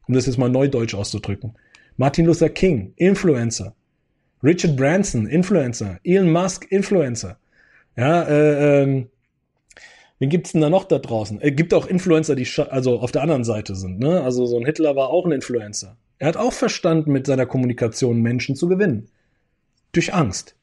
Um 0.07 0.13
das 0.13 0.25
jetzt 0.25 0.37
mal 0.37 0.49
neudeutsch 0.49 0.95
auszudrücken. 0.95 1.55
Martin 1.97 2.25
Luther 2.25 2.49
King, 2.49 2.93
Influencer. 2.95 3.75
Richard 4.43 4.75
Branson, 4.75 5.27
Influencer. 5.27 5.99
Elon 6.03 6.31
Musk, 6.31 6.65
Influencer. 6.71 7.37
Ja, 7.95 8.23
äh, 8.23 8.83
ähm, 8.83 9.09
wen 10.19 10.29
gibt's 10.29 10.53
denn 10.53 10.61
da 10.61 10.69
noch 10.69 10.85
da 10.85 10.97
draußen? 10.97 11.39
Es 11.39 11.49
äh, 11.49 11.51
gibt 11.51 11.73
auch 11.73 11.85
Influencer, 11.85 12.35
die 12.35 12.47
also 12.69 12.99
auf 12.99 13.11
der 13.11 13.21
anderen 13.21 13.43
Seite 13.43 13.75
sind. 13.75 13.99
Ne? 13.99 14.21
Also 14.21 14.45
so 14.45 14.57
ein 14.57 14.65
Hitler 14.65 14.95
war 14.95 15.09
auch 15.09 15.25
ein 15.25 15.31
Influencer. 15.31 15.97
Er 16.17 16.27
hat 16.27 16.37
auch 16.37 16.53
verstanden, 16.53 17.11
mit 17.11 17.25
seiner 17.27 17.45
Kommunikation 17.45 18.21
Menschen 18.21 18.55
zu 18.55 18.67
gewinnen. 18.67 19.09
Durch 19.91 20.13
Angst. 20.13 20.55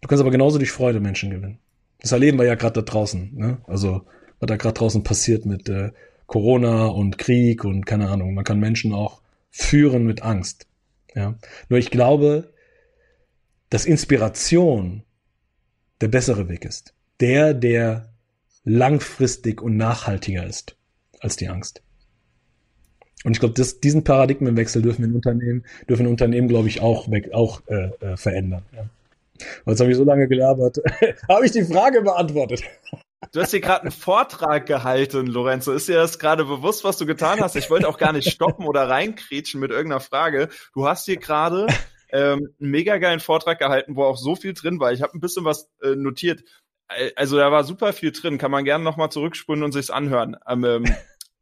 Du 0.00 0.08
kannst 0.08 0.20
aber 0.20 0.30
genauso 0.30 0.58
durch 0.58 0.70
Freude 0.70 1.00
Menschen 1.00 1.30
gewinnen. 1.30 1.58
Das 2.00 2.12
erleben 2.12 2.38
wir 2.38 2.44
ja 2.44 2.54
gerade 2.54 2.74
da 2.74 2.82
draußen. 2.82 3.30
Ne? 3.34 3.58
Also 3.66 4.02
was 4.44 4.48
da 4.48 4.56
gerade 4.56 4.74
draußen 4.74 5.02
passiert 5.02 5.46
mit 5.46 5.68
äh, 5.70 5.92
Corona 6.26 6.86
und 6.86 7.16
Krieg 7.16 7.64
und 7.64 7.86
keine 7.86 8.08
Ahnung. 8.08 8.34
Man 8.34 8.44
kann 8.44 8.60
Menschen 8.60 8.92
auch 8.92 9.22
führen 9.50 10.04
mit 10.04 10.22
Angst. 10.22 10.66
Ja. 11.14 11.34
Nur 11.68 11.78
ich 11.78 11.90
glaube, 11.90 12.52
dass 13.70 13.86
Inspiration 13.86 15.02
der 16.00 16.08
bessere 16.08 16.48
Weg 16.48 16.64
ist. 16.64 16.92
Der, 17.20 17.54
der 17.54 18.12
langfristig 18.64 19.62
und 19.62 19.76
nachhaltiger 19.76 20.46
ist 20.46 20.76
als 21.20 21.36
die 21.36 21.48
Angst. 21.48 21.82
Und 23.24 23.32
ich 23.32 23.40
glaube, 23.40 23.54
diesen 23.54 24.04
Paradigmenwechsel 24.04 24.82
dürfen 24.82 25.08
wir 25.08 25.14
Unternehmen, 25.14 25.64
dürfen 25.88 26.06
Unternehmen, 26.06 26.48
glaube 26.48 26.68
ich, 26.68 26.82
auch 26.82 27.10
weg, 27.10 27.32
auch 27.32 27.62
äh, 27.68 27.90
äh, 28.00 28.16
verändern. 28.18 28.64
Ja. 28.76 28.90
Jetzt 29.66 29.80
habe 29.80 29.90
ich 29.90 29.96
so 29.96 30.04
lange 30.04 30.28
gelabert. 30.28 30.82
habe 31.28 31.46
ich 31.46 31.52
die 31.52 31.64
Frage 31.64 32.02
beantwortet? 32.02 32.62
Du 33.32 33.40
hast 33.40 33.50
hier 33.50 33.60
gerade 33.60 33.82
einen 33.82 33.90
Vortrag 33.90 34.66
gehalten, 34.66 35.26
Lorenzo. 35.26 35.72
Ist 35.72 35.88
dir 35.88 35.96
das 35.96 36.18
gerade 36.18 36.44
bewusst, 36.44 36.84
was 36.84 36.98
du 36.98 37.06
getan 37.06 37.40
hast? 37.40 37.56
Ich 37.56 37.70
wollte 37.70 37.88
auch 37.88 37.98
gar 37.98 38.12
nicht 38.12 38.30
stoppen 38.30 38.66
oder 38.66 38.88
reinkrätschen 38.88 39.60
mit 39.60 39.70
irgendeiner 39.70 40.00
Frage. 40.00 40.48
Du 40.74 40.86
hast 40.86 41.06
hier 41.06 41.16
gerade 41.16 41.66
ähm, 42.10 42.54
einen 42.60 42.70
mega 42.70 42.98
geilen 42.98 43.20
Vortrag 43.20 43.58
gehalten, 43.58 43.96
wo 43.96 44.04
auch 44.04 44.16
so 44.16 44.36
viel 44.36 44.54
drin 44.54 44.80
war. 44.80 44.92
Ich 44.92 45.02
habe 45.02 45.16
ein 45.16 45.20
bisschen 45.20 45.44
was 45.44 45.70
äh, 45.82 45.94
notiert. 45.96 46.42
Also 47.16 47.36
da 47.36 47.50
war 47.50 47.64
super 47.64 47.92
viel 47.92 48.12
drin. 48.12 48.38
Kann 48.38 48.50
man 48.50 48.64
gerne 48.64 48.84
nochmal 48.84 49.10
zurückspulen 49.10 49.62
und 49.62 49.72
sich's 49.72 49.90
anhören. 49.90 50.36
Ähm, 50.46 50.64
ähm, 50.64 50.84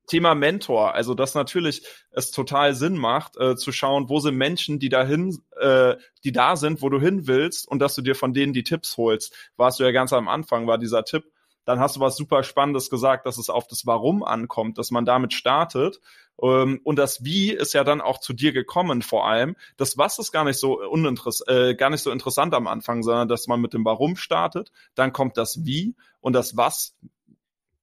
Thema 0.08 0.34
Mentor, 0.34 0.94
also 0.94 1.14
dass 1.14 1.34
natürlich 1.34 1.86
es 2.10 2.32
total 2.32 2.74
Sinn 2.74 2.96
macht, 2.96 3.36
äh, 3.38 3.56
zu 3.56 3.72
schauen, 3.72 4.08
wo 4.08 4.18
sind 4.18 4.36
Menschen, 4.36 4.78
die 4.78 4.88
dahin, 4.88 5.38
äh, 5.58 5.94
die 6.24 6.32
da 6.32 6.56
sind, 6.56 6.82
wo 6.82 6.88
du 6.88 7.00
hin 7.00 7.26
willst 7.26 7.68
und 7.68 7.78
dass 7.78 7.94
du 7.94 8.02
dir 8.02 8.14
von 8.14 8.34
denen 8.34 8.52
die 8.52 8.64
Tipps 8.64 8.96
holst. 8.96 9.34
Warst 9.56 9.78
du 9.78 9.84
ja 9.84 9.92
ganz 9.92 10.12
am 10.12 10.28
Anfang, 10.28 10.66
war 10.66 10.76
dieser 10.76 11.04
Tipp, 11.04 11.24
dann 11.64 11.80
hast 11.80 11.96
du 11.96 12.00
was 12.00 12.16
super 12.16 12.42
Spannendes 12.42 12.90
gesagt, 12.90 13.26
dass 13.26 13.38
es 13.38 13.50
auf 13.50 13.66
das 13.66 13.86
Warum 13.86 14.22
ankommt, 14.22 14.78
dass 14.78 14.90
man 14.90 15.04
damit 15.04 15.32
startet. 15.32 16.00
Ähm, 16.40 16.80
und 16.84 16.96
das 16.96 17.24
Wie 17.24 17.52
ist 17.52 17.72
ja 17.74 17.84
dann 17.84 18.00
auch 18.00 18.18
zu 18.18 18.32
dir 18.32 18.52
gekommen 18.52 19.02
vor 19.02 19.26
allem. 19.26 19.56
Das 19.76 19.96
Was 19.98 20.18
ist 20.18 20.32
gar 20.32 20.44
nicht 20.44 20.58
so 20.58 20.80
uninteressant, 20.80 21.48
äh, 21.50 21.74
gar 21.74 21.90
nicht 21.90 22.02
so 22.02 22.10
interessant 22.10 22.54
am 22.54 22.66
Anfang, 22.66 23.02
sondern 23.02 23.28
dass 23.28 23.46
man 23.46 23.60
mit 23.60 23.74
dem 23.74 23.84
Warum 23.84 24.16
startet, 24.16 24.72
dann 24.94 25.12
kommt 25.12 25.36
das 25.36 25.64
Wie 25.64 25.94
und 26.20 26.32
das 26.32 26.56
Was 26.56 26.94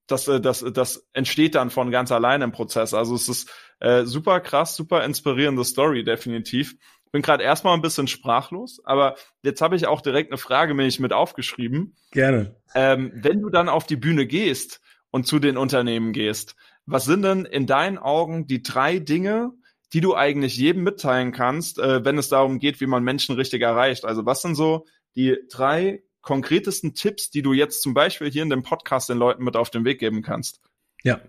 das, 0.07 0.27
äh, 0.27 0.41
das, 0.41 0.65
das 0.73 1.07
entsteht 1.13 1.55
dann 1.55 1.69
von 1.69 1.91
ganz 1.91 2.11
allein 2.11 2.41
im 2.41 2.51
Prozess. 2.51 2.93
Also 2.93 3.15
es 3.15 3.29
ist 3.29 3.49
äh, 3.79 4.03
super 4.05 4.39
krass, 4.39 4.75
super 4.75 5.03
inspirierende 5.03 5.63
Story, 5.63 6.03
definitiv 6.03 6.75
bin 7.11 7.21
gerade 7.21 7.43
erstmal 7.43 7.73
ein 7.73 7.81
bisschen 7.81 8.07
sprachlos, 8.07 8.81
aber 8.83 9.15
jetzt 9.43 9.61
habe 9.61 9.75
ich 9.75 9.87
auch 9.87 10.01
direkt 10.01 10.31
eine 10.31 10.37
Frage 10.37 10.73
mir 10.73 10.89
mit 10.99 11.13
aufgeschrieben. 11.13 11.95
Gerne. 12.11 12.55
Ähm, 12.75 13.11
wenn 13.15 13.41
du 13.41 13.49
dann 13.49 13.69
auf 13.69 13.85
die 13.85 13.95
Bühne 13.95 14.27
gehst 14.27 14.81
und 15.11 15.25
zu 15.25 15.39
den 15.39 15.57
Unternehmen 15.57 16.13
gehst, 16.13 16.55
was 16.85 17.05
sind 17.05 17.23
denn 17.23 17.45
in 17.45 17.67
deinen 17.67 17.97
Augen 17.97 18.47
die 18.47 18.63
drei 18.63 18.99
Dinge, 18.99 19.51
die 19.93 20.01
du 20.01 20.15
eigentlich 20.15 20.57
jedem 20.57 20.83
mitteilen 20.83 21.31
kannst, 21.31 21.79
äh, 21.79 22.03
wenn 22.05 22.17
es 22.17 22.29
darum 22.29 22.59
geht, 22.59 22.81
wie 22.81 22.87
man 22.87 23.03
Menschen 23.03 23.35
richtig 23.35 23.61
erreicht? 23.61 24.05
Also 24.05 24.25
was 24.25 24.41
sind 24.41 24.55
so 24.55 24.85
die 25.15 25.37
drei 25.51 26.03
konkretesten 26.21 26.93
Tipps, 26.93 27.29
die 27.29 27.41
du 27.41 27.53
jetzt 27.53 27.81
zum 27.81 27.93
Beispiel 27.93 28.29
hier 28.29 28.43
in 28.43 28.49
dem 28.49 28.63
Podcast 28.63 29.09
den 29.09 29.17
Leuten 29.17 29.43
mit 29.43 29.55
auf 29.55 29.69
den 29.69 29.85
Weg 29.85 29.99
geben 29.99 30.21
kannst? 30.21 30.61
Ja, 31.03 31.21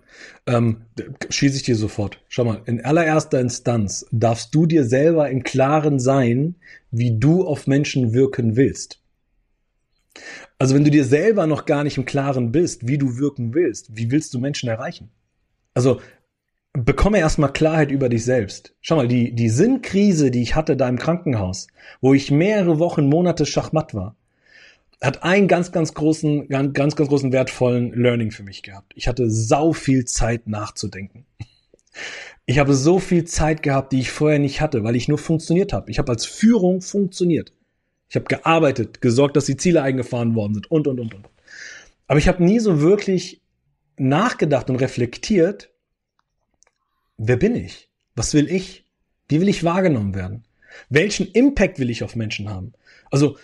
ähm, 0.46 0.83
schieße 1.28 1.56
ich 1.56 1.62
dir 1.62 1.76
sofort. 1.76 2.20
Schau 2.28 2.44
mal, 2.44 2.62
in 2.66 2.85
allererster 2.85 3.40
Instanz 3.40 4.06
darfst 4.11 4.54
du 4.54 4.66
dir 4.66 4.85
selber 4.85 5.30
im 5.30 5.44
Klaren 5.44 6.00
sein, 6.00 6.56
wie 6.90 7.18
du 7.18 7.46
auf 7.46 7.66
Menschen 7.66 8.12
wirken 8.12 8.56
willst. 8.56 9.00
Also 10.59 10.74
wenn 10.74 10.85
du 10.85 10.90
dir 10.90 11.04
selber 11.04 11.46
noch 11.46 11.66
gar 11.66 11.85
nicht 11.85 11.96
im 11.96 12.04
Klaren 12.04 12.50
bist, 12.50 12.87
wie 12.88 12.98
du 12.98 13.18
wirken 13.18 13.54
willst, 13.54 13.96
wie 13.96 14.11
willst 14.11 14.35
du 14.35 14.40
Menschen 14.40 14.68
erreichen? 14.68 15.11
Also 15.72 16.00
bekomme 16.72 17.18
erstmal 17.18 17.52
Klarheit 17.52 17.90
über 17.90 18.09
dich 18.09 18.24
selbst. 18.24 18.74
Schau 18.80 18.96
mal, 18.96 19.09
die, 19.09 19.35
die 19.35 19.48
Sinnkrise, 19.48 20.30
die 20.30 20.42
ich 20.42 20.56
hatte 20.56 20.76
da 20.76 20.88
im 20.88 20.98
Krankenhaus, 20.98 21.68
wo 22.00 22.12
ich 22.12 22.30
mehrere 22.30 22.78
Wochen, 22.78 23.09
Monate 23.09 23.46
Schachmatt 23.46 23.94
war, 23.94 24.16
hat 25.00 25.22
einen 25.22 25.48
ganz, 25.48 25.72
ganz 25.72 25.94
großen, 25.94 26.48
ganz, 26.48 26.74
ganz 26.74 26.96
großen 26.96 27.32
wertvollen 27.32 27.92
Learning 27.92 28.30
für 28.30 28.42
mich 28.42 28.62
gehabt. 28.62 28.92
Ich 28.94 29.08
hatte 29.08 29.30
sau 29.30 29.72
viel 29.72 30.04
Zeit 30.04 30.46
nachzudenken. 30.46 31.24
Ich 32.44 32.58
habe 32.58 32.74
so 32.74 32.98
viel 32.98 33.24
Zeit 33.24 33.62
gehabt, 33.62 33.92
die 33.92 34.00
ich 34.00 34.10
vorher 34.10 34.38
nicht 34.38 34.60
hatte, 34.60 34.84
weil 34.84 34.96
ich 34.96 35.08
nur 35.08 35.18
funktioniert 35.18 35.72
habe. 35.72 35.90
Ich 35.90 35.98
habe 35.98 36.12
als 36.12 36.26
Führung 36.26 36.82
funktioniert. 36.82 37.52
Ich 38.08 38.16
habe 38.16 38.26
gearbeitet, 38.26 39.00
gesorgt, 39.00 39.36
dass 39.36 39.46
die 39.46 39.56
Ziele 39.56 39.82
eingefahren 39.82 40.34
worden 40.34 40.54
sind 40.54 40.70
und, 40.70 40.88
und, 40.88 41.00
und, 41.00 41.14
und. 41.14 41.28
Aber 42.08 42.18
ich 42.18 42.28
habe 42.28 42.44
nie 42.44 42.58
so 42.58 42.80
wirklich 42.80 43.40
nachgedacht 43.96 44.68
und 44.68 44.76
reflektiert, 44.76 45.70
wer 47.16 47.36
bin 47.36 47.54
ich? 47.54 47.88
Was 48.16 48.34
will 48.34 48.50
ich? 48.50 48.84
Wie 49.28 49.40
will 49.40 49.48
ich 49.48 49.62
wahrgenommen 49.62 50.14
werden? 50.14 50.44
Welchen 50.88 51.28
Impact 51.28 51.78
will 51.78 51.90
ich 51.90 52.02
auf 52.02 52.16
Menschen 52.16 52.50
haben? 52.50 52.72
Also 53.10 53.36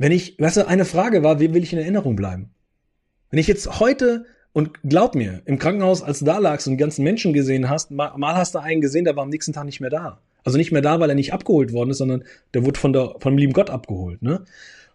wenn 0.00 0.12
ich, 0.12 0.38
weißt 0.38 0.56
du, 0.56 0.66
eine 0.66 0.86
Frage 0.86 1.22
war, 1.22 1.40
wie 1.40 1.52
will 1.52 1.62
ich 1.62 1.74
in 1.74 1.78
Erinnerung 1.78 2.16
bleiben? 2.16 2.54
Wenn 3.28 3.38
ich 3.38 3.46
jetzt 3.46 3.80
heute, 3.80 4.24
und 4.54 4.80
glaub 4.82 5.14
mir, 5.14 5.42
im 5.44 5.58
Krankenhaus, 5.58 6.02
als 6.02 6.20
du 6.20 6.24
da 6.24 6.38
lagst 6.38 6.66
und 6.66 6.70
die 6.70 6.78
ganzen 6.78 7.04
Menschen 7.04 7.34
gesehen 7.34 7.68
hast, 7.68 7.90
mal, 7.90 8.16
mal 8.16 8.34
hast 8.34 8.54
du 8.54 8.60
einen 8.60 8.80
gesehen, 8.80 9.04
der 9.04 9.14
war 9.14 9.24
am 9.24 9.28
nächsten 9.28 9.52
Tag 9.52 9.66
nicht 9.66 9.78
mehr 9.78 9.90
da. 9.90 10.22
Also 10.42 10.56
nicht 10.56 10.72
mehr 10.72 10.80
da, 10.80 11.00
weil 11.00 11.10
er 11.10 11.14
nicht 11.14 11.34
abgeholt 11.34 11.74
worden 11.74 11.90
ist, 11.90 11.98
sondern 11.98 12.24
der 12.54 12.64
wurde 12.64 12.80
von 12.80 12.94
der, 12.94 13.14
vom 13.18 13.36
lieben 13.36 13.52
Gott 13.52 13.68
abgeholt, 13.68 14.22
ne? 14.22 14.46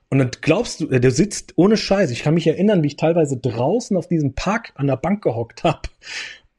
Und 0.10 0.18
dann 0.18 0.32
glaubst 0.41 0.82
du, 0.82 0.88
der 0.88 1.12
sitzt 1.12 1.54
ohne 1.56 1.78
Scheiß. 1.78 2.10
Ich 2.10 2.24
kann 2.24 2.34
mich 2.34 2.48
erinnern, 2.48 2.82
wie 2.82 2.88
ich 2.88 2.96
teilweise 2.96 3.38
draußen 3.38 3.96
auf 3.98 4.08
diesem 4.08 4.34
Park 4.34 4.72
an 4.74 4.88
der 4.88 4.98
Bank 4.98 5.24
gehockt 5.24 5.63
hab 5.63 5.88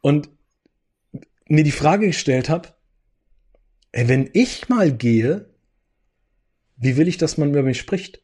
und 0.01 0.29
mir 1.49 1.65
die 1.65 1.73
Frage 1.73 2.07
gestellt 2.07 2.49
hab, 2.49 2.77
ey, 3.91 4.07
wenn 4.09 4.31
ich 4.35 4.69
mal 4.69 4.93
gehe, 4.93 5.47
wie 6.77 6.97
will 6.97 7.09
ich, 7.09 7.19
dass 7.19 7.39
man 7.39 7.51
über 7.51 7.65
mich 7.65 7.79
spricht? 7.79 8.23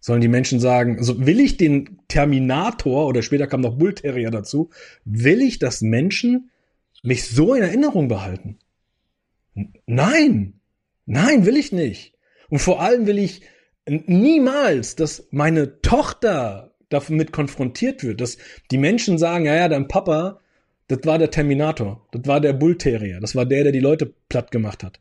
Sollen 0.00 0.22
die 0.22 0.28
Menschen 0.28 0.60
sagen, 0.60 0.98
also 0.98 1.26
will 1.26 1.40
ich 1.40 1.58
den 1.58 2.00
Terminator 2.08 3.06
oder 3.06 3.22
später 3.22 3.46
kam 3.46 3.60
noch 3.60 3.76
Bull 3.76 3.94
Terrier 3.94 4.30
dazu, 4.30 4.70
will 5.04 5.42
ich, 5.42 5.58
dass 5.58 5.82
Menschen 5.82 6.50
mich 7.02 7.28
so 7.28 7.54
in 7.54 7.62
Erinnerung 7.62 8.08
behalten? 8.08 8.58
Nein, 9.86 10.54
nein, 11.04 11.44
will 11.44 11.56
ich 11.56 11.72
nicht. 11.72 12.14
Und 12.48 12.60
vor 12.60 12.80
allem 12.80 13.06
will 13.06 13.18
ich 13.18 13.42
niemals, 13.86 14.96
dass 14.96 15.28
meine 15.30 15.80
Tochter 15.82 16.74
damit 16.88 17.32
konfrontiert 17.32 18.02
wird, 18.02 18.20
dass 18.20 18.38
die 18.70 18.78
Menschen 18.78 19.18
sagen, 19.18 19.44
ja, 19.44 19.54
ja, 19.54 19.68
dein 19.68 19.88
Papa, 19.88 20.40
das 20.88 21.00
war 21.04 21.18
der 21.18 21.30
Terminator, 21.30 22.06
das 22.10 22.26
war 22.26 22.40
der 22.40 22.52
Bull 22.52 22.76
Terrier, 22.76 23.20
das 23.20 23.36
war 23.36 23.46
der, 23.46 23.64
der 23.64 23.72
die 23.72 23.80
Leute 23.80 24.12
platt 24.28 24.50
gemacht 24.50 24.82
hat. 24.82 24.98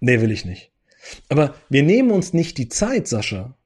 Nee, 0.00 0.20
will 0.20 0.30
ich 0.30 0.44
nicht. 0.44 0.70
Aber 1.28 1.54
wir 1.68 1.82
nehmen 1.82 2.10
uns 2.10 2.32
nicht 2.32 2.58
die 2.58 2.68
Zeit, 2.68 3.08
Sascha. 3.08 3.56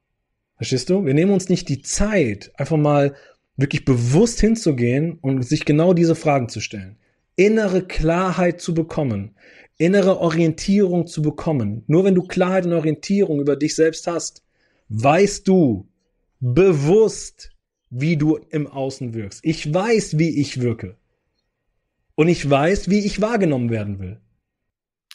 Verstehst 0.63 0.89
du? 0.89 1.03
Wir 1.03 1.13
nehmen 1.13 1.33
uns 1.33 1.49
nicht 1.49 1.67
die 1.67 1.81
Zeit, 1.81 2.53
einfach 2.55 2.77
mal 2.77 3.15
wirklich 3.57 3.83
bewusst 3.83 4.39
hinzugehen 4.39 5.17
und 5.19 5.45
sich 5.45 5.65
genau 5.65 5.93
diese 5.93 6.15
Fragen 6.15 6.47
zu 6.47 6.61
stellen. 6.61 6.95
Innere 7.35 7.85
Klarheit 7.85 8.61
zu 8.61 8.73
bekommen, 8.73 9.35
innere 9.77 10.19
Orientierung 10.19 11.05
zu 11.05 11.21
bekommen. 11.21 11.83
Nur 11.87 12.05
wenn 12.05 12.15
du 12.15 12.21
Klarheit 12.21 12.65
und 12.65 12.71
Orientierung 12.71 13.41
über 13.41 13.57
dich 13.57 13.75
selbst 13.75 14.07
hast, 14.07 14.41
weißt 14.87 15.45
du 15.49 15.89
bewusst, 16.39 17.51
wie 17.89 18.15
du 18.15 18.37
im 18.49 18.65
Außen 18.65 19.13
wirkst. 19.13 19.41
Ich 19.43 19.73
weiß, 19.73 20.17
wie 20.17 20.39
ich 20.39 20.61
wirke. 20.61 20.95
Und 22.15 22.29
ich 22.29 22.49
weiß, 22.49 22.89
wie 22.89 22.99
ich 22.99 23.19
wahrgenommen 23.19 23.69
werden 23.69 23.99
will 23.99 24.21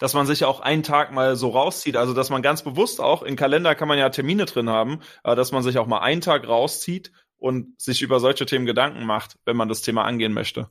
dass 0.01 0.15
man 0.15 0.27
sich 0.27 0.45
auch 0.45 0.61
einen 0.61 0.83
Tag 0.83 1.13
mal 1.13 1.37
so 1.37 1.51
rauszieht. 1.51 1.97
Also, 1.97 2.15
dass 2.15 2.31
man 2.31 2.43
ganz 2.43 2.63
bewusst 2.63 3.01
auch, 3.01 3.23
im 3.23 3.37
Kalender 3.37 3.75
kann 3.75 3.89
man 3.89 3.99
ja 3.99 4.09
Termine 4.11 4.45
drin 4.45 4.71
haben, 4.71 5.01
aber 5.23 5.37
dass 5.37 5.53
man 5.53 5.63
sich 5.63 5.79
auch 5.79 5.87
mal 5.87 6.01
einen 6.01 6.21
Tag 6.21 6.47
rauszieht 6.47 7.13
und 7.39 7.81
sich 7.81 8.03
über 8.03 8.21
solche 8.21 8.47
Themen 8.47 8.67
Gedanken 8.67 9.05
macht, 9.05 9.37
wenn 9.45 9.57
man 9.57 9.69
das 9.69 9.83
Thema 9.83 10.05
angehen 10.05 10.33
möchte. 10.33 10.71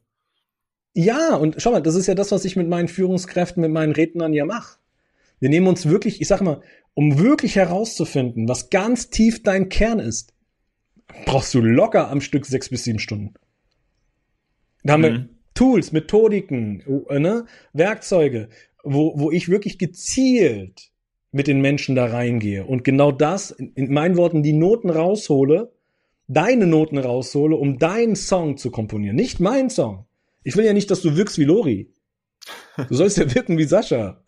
Ja, 0.94 1.36
und 1.36 1.56
schau 1.60 1.72
mal, 1.72 1.82
das 1.82 1.96
ist 1.96 2.08
ja 2.08 2.16
das, 2.16 2.32
was 2.32 2.46
ich 2.46 2.56
mit 2.56 2.68
meinen 2.68 2.88
Führungskräften, 2.88 3.62
mit 3.62 3.72
meinen 3.72 3.94
Rednern 3.94 4.34
ja 4.34 4.46
mache. 4.46 4.80
Wir 5.40 5.50
nehmen 5.50 5.68
uns 5.68 5.88
wirklich, 5.88 6.22
ich 6.22 6.28
sag 6.28 6.42
mal, 6.42 6.62
um 6.96 7.20
wirklich 7.20 7.56
herauszufinden, 7.56 8.50
was 8.50 8.72
ganz 8.72 9.12
tief 9.12 9.44
dein 9.44 9.70
Kern 9.70 10.00
ist, 10.00 10.34
brauchst 11.26 11.54
du 11.54 11.62
locker 11.62 12.10
am 12.10 12.22
Stück 12.22 12.46
sechs 12.46 12.70
bis 12.70 12.84
sieben 12.84 13.00
Stunden. 13.00 13.36
Da 14.84 14.94
haben 14.94 15.02
mhm. 15.02 15.06
wir 15.06 15.30
Tools, 15.54 15.92
Methodiken, 15.92 17.06
äh, 17.10 17.20
ne, 17.20 17.46
Werkzeuge, 17.74 18.50
wo, 18.94 19.14
wo 19.18 19.32
ich 19.32 19.50
wirklich 19.50 19.78
gezielt 19.78 20.92
mit 21.32 21.48
den 21.48 21.62
Menschen 21.62 21.96
da 21.96 22.06
reingehe 22.06 22.66
und 22.66 22.84
genau 22.84 23.12
das, 23.12 23.52
in 23.52 23.94
meinen 23.94 24.18
Worten, 24.18 24.44
die 24.44 24.54
Noten 24.54 24.90
raushole, 24.90 25.72
deine 26.28 26.68
Noten 26.68 26.98
raushole, 26.98 27.56
um 27.56 27.80
deinen 27.80 28.16
Song 28.16 28.58
zu 28.58 28.72
komponieren. 28.72 29.16
Nicht 29.16 29.40
mein 29.40 29.70
Song. 29.70 30.06
Ich 30.44 30.56
will 30.56 30.66
ja 30.66 30.74
nicht, 30.74 30.92
dass 30.92 31.02
du 31.02 31.16
wirkst 31.16 31.38
wie 31.38 31.44
Lori. 31.44 31.94
Du 32.90 32.96
sollst 32.96 33.18
ja 33.18 33.34
wirken 33.34 33.58
wie 33.58 33.66
Sascha. 33.66 34.24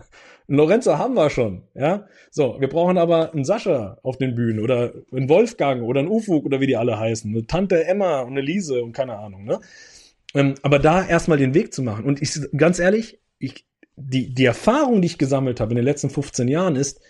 Lorenzo 0.48 0.98
haben 0.98 1.14
wir 1.14 1.30
schon, 1.30 1.64
ja. 1.76 2.08
So, 2.32 2.58
wir 2.60 2.68
brauchen 2.68 2.98
aber 2.98 3.34
einen 3.34 3.46
Sascha 3.46 4.00
auf 4.02 4.18
den 4.18 4.34
Bühnen 4.34 4.60
oder 4.60 4.94
einen 5.12 5.30
Wolfgang 5.30 5.84
oder 5.84 6.00
einen 6.00 6.10
Ufuk 6.10 6.46
oder 6.46 6.60
wie 6.60 6.68
die 6.68 6.76
alle 6.76 7.00
heißen. 7.00 7.32
Eine 7.32 7.46
Tante 7.46 7.86
Emma 7.86 8.22
und 8.22 8.32
eine 8.32 8.42
Lise 8.42 8.84
und 8.84 8.92
keine 8.94 9.18
Ahnung, 9.18 9.46
ne? 9.46 9.60
Ähm, 10.34 10.56
aber 10.62 10.80
da 10.80 11.06
erstmal 11.06 11.38
den 11.38 11.54
Weg 11.54 11.74
zu 11.74 11.84
machen. 11.84 12.06
Und 12.06 12.22
ich, 12.22 12.40
ganz 12.58 12.80
ehrlich, 12.80 13.20
ich, 13.38 13.66
die, 14.00 14.34
die 14.34 14.46
Erfahrung, 14.46 15.02
die 15.02 15.08
ich 15.08 15.18
gesammelt 15.18 15.60
habe 15.60 15.72
in 15.72 15.76
den 15.76 15.86
letzten 15.86 16.10
15 16.10 16.48
Jahren, 16.48 16.76
ist, 16.76 17.02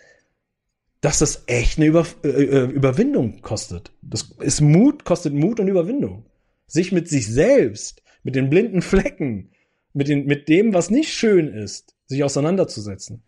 dass 1.02 1.20
das 1.20 1.44
echt 1.48 1.78
eine 1.78 1.88
Über, 1.88 2.06
äh, 2.24 2.28
äh, 2.28 2.66
Überwindung 2.66 3.42
kostet. 3.42 3.92
Das 4.02 4.36
ist 4.42 4.62
Mut, 4.62 5.06
kostet 5.06 5.34
Mut 5.34 5.60
und 5.60 5.68
Überwindung. 5.68 6.26
Sich 6.68 6.92
mit 6.92 7.08
sich 7.08 7.28
selbst, 7.28 8.02
mit 8.24 8.36
den 8.36 8.50
blinden 8.50 8.82
Flecken, 8.82 9.52
mit, 9.94 10.08
den, 10.08 10.26
mit 10.26 10.50
dem, 10.50 10.74
was 10.74 10.90
nicht 10.90 11.14
schön 11.14 11.48
ist, 11.48 11.96
sich 12.06 12.24
auseinanderzusetzen. 12.24 13.24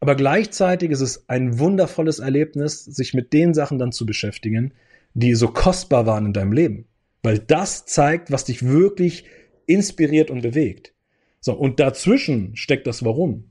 Aber 0.00 0.14
gleichzeitig 0.14 0.90
ist 0.90 1.02
es 1.02 1.28
ein 1.28 1.58
wundervolles 1.58 2.20
Erlebnis, 2.20 2.84
sich 2.84 3.12
mit 3.12 3.32
den 3.34 3.52
Sachen 3.52 3.78
dann 3.78 3.92
zu 3.92 4.06
beschäftigen, 4.06 4.72
die 5.12 5.34
so 5.34 5.48
kostbar 5.48 6.06
waren 6.06 6.26
in 6.26 6.32
deinem 6.32 6.52
Leben. 6.52 6.86
Weil 7.22 7.38
das 7.38 7.84
zeigt, 7.84 8.30
was 8.30 8.46
dich 8.46 8.66
wirklich 8.66 9.24
inspiriert 9.66 10.30
und 10.30 10.40
bewegt. 10.40 10.94
So, 11.40 11.54
und 11.54 11.80
dazwischen 11.80 12.56
steckt 12.56 12.86
das 12.86 13.04
Warum. 13.04 13.50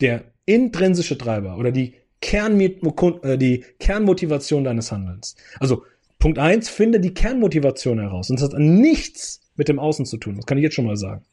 Der 0.00 0.32
intrinsische 0.46 1.18
Treiber 1.18 1.56
oder 1.58 1.72
die, 1.72 1.94
äh, 2.20 3.38
die 3.38 3.64
Kernmotivation 3.78 4.64
deines 4.64 4.92
Handelns. 4.92 5.36
Also, 5.58 5.84
Punkt 6.18 6.38
eins: 6.38 6.68
finde 6.68 7.00
die 7.00 7.14
Kernmotivation 7.14 7.98
heraus. 7.98 8.30
Und 8.30 8.40
das 8.40 8.50
hat 8.52 8.58
nichts 8.58 9.40
mit 9.56 9.68
dem 9.68 9.78
Außen 9.78 10.06
zu 10.06 10.16
tun. 10.16 10.36
Das 10.36 10.46
kann 10.46 10.58
ich 10.58 10.62
jetzt 10.62 10.74
schon 10.74 10.86
mal 10.86 10.96
sagen. 10.96 11.24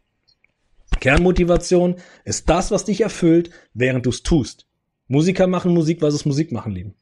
Kernmotivation 1.00 1.96
ist 2.26 2.50
das, 2.50 2.72
was 2.72 2.86
dich 2.86 3.02
erfüllt, 3.02 3.50
während 3.74 4.06
du 4.06 4.10
es 4.10 4.24
tust. 4.24 4.68
Musiker 5.08 5.48
machen 5.48 5.74
Musik, 5.74 6.02
weil 6.02 6.12
sie 6.12 6.18
es 6.18 6.26
Musik 6.26 6.52
machen 6.52 6.74
lieben. 6.74 6.94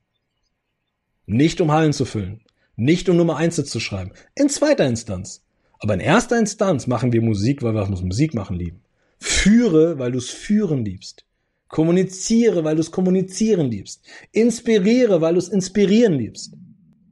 Nicht 1.25 1.61
um 1.61 1.71
Hallen 1.71 1.93
zu 1.93 2.05
füllen. 2.05 2.41
Nicht 2.75 3.09
um 3.09 3.17
Nummer 3.17 3.35
eins 3.35 3.55
zu 3.55 3.79
schreiben. 3.79 4.11
In 4.35 4.49
zweiter 4.49 4.87
Instanz. 4.87 5.43
Aber 5.79 5.93
in 5.93 5.99
erster 5.99 6.39
Instanz 6.39 6.87
machen 6.87 7.13
wir 7.13 7.21
Musik, 7.21 7.61
weil 7.61 7.73
wir 7.73 7.85
Musik 7.87 8.33
machen 8.33 8.57
lieben. 8.57 8.81
Führe, 9.19 9.99
weil 9.99 10.11
du 10.11 10.17
es 10.17 10.29
führen 10.29 10.85
liebst. 10.85 11.25
Kommuniziere, 11.67 12.63
weil 12.63 12.75
du 12.75 12.81
es 12.81 12.91
kommunizieren 12.91 13.69
liebst. 13.69 14.05
Inspiriere, 14.31 15.21
weil 15.21 15.33
du 15.33 15.39
es 15.39 15.49
inspirieren 15.49 16.13
liebst. 16.13 16.53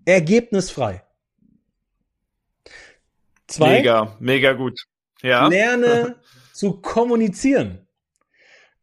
Ergebnisfrei. 0.06 1.04
Zwei, 3.48 3.78
mega, 3.78 4.18
mega 4.20 4.54
gut. 4.54 4.80
Ja. 5.22 5.48
Lerne 5.48 6.16
zu 6.54 6.74
kommunizieren. 6.82 7.88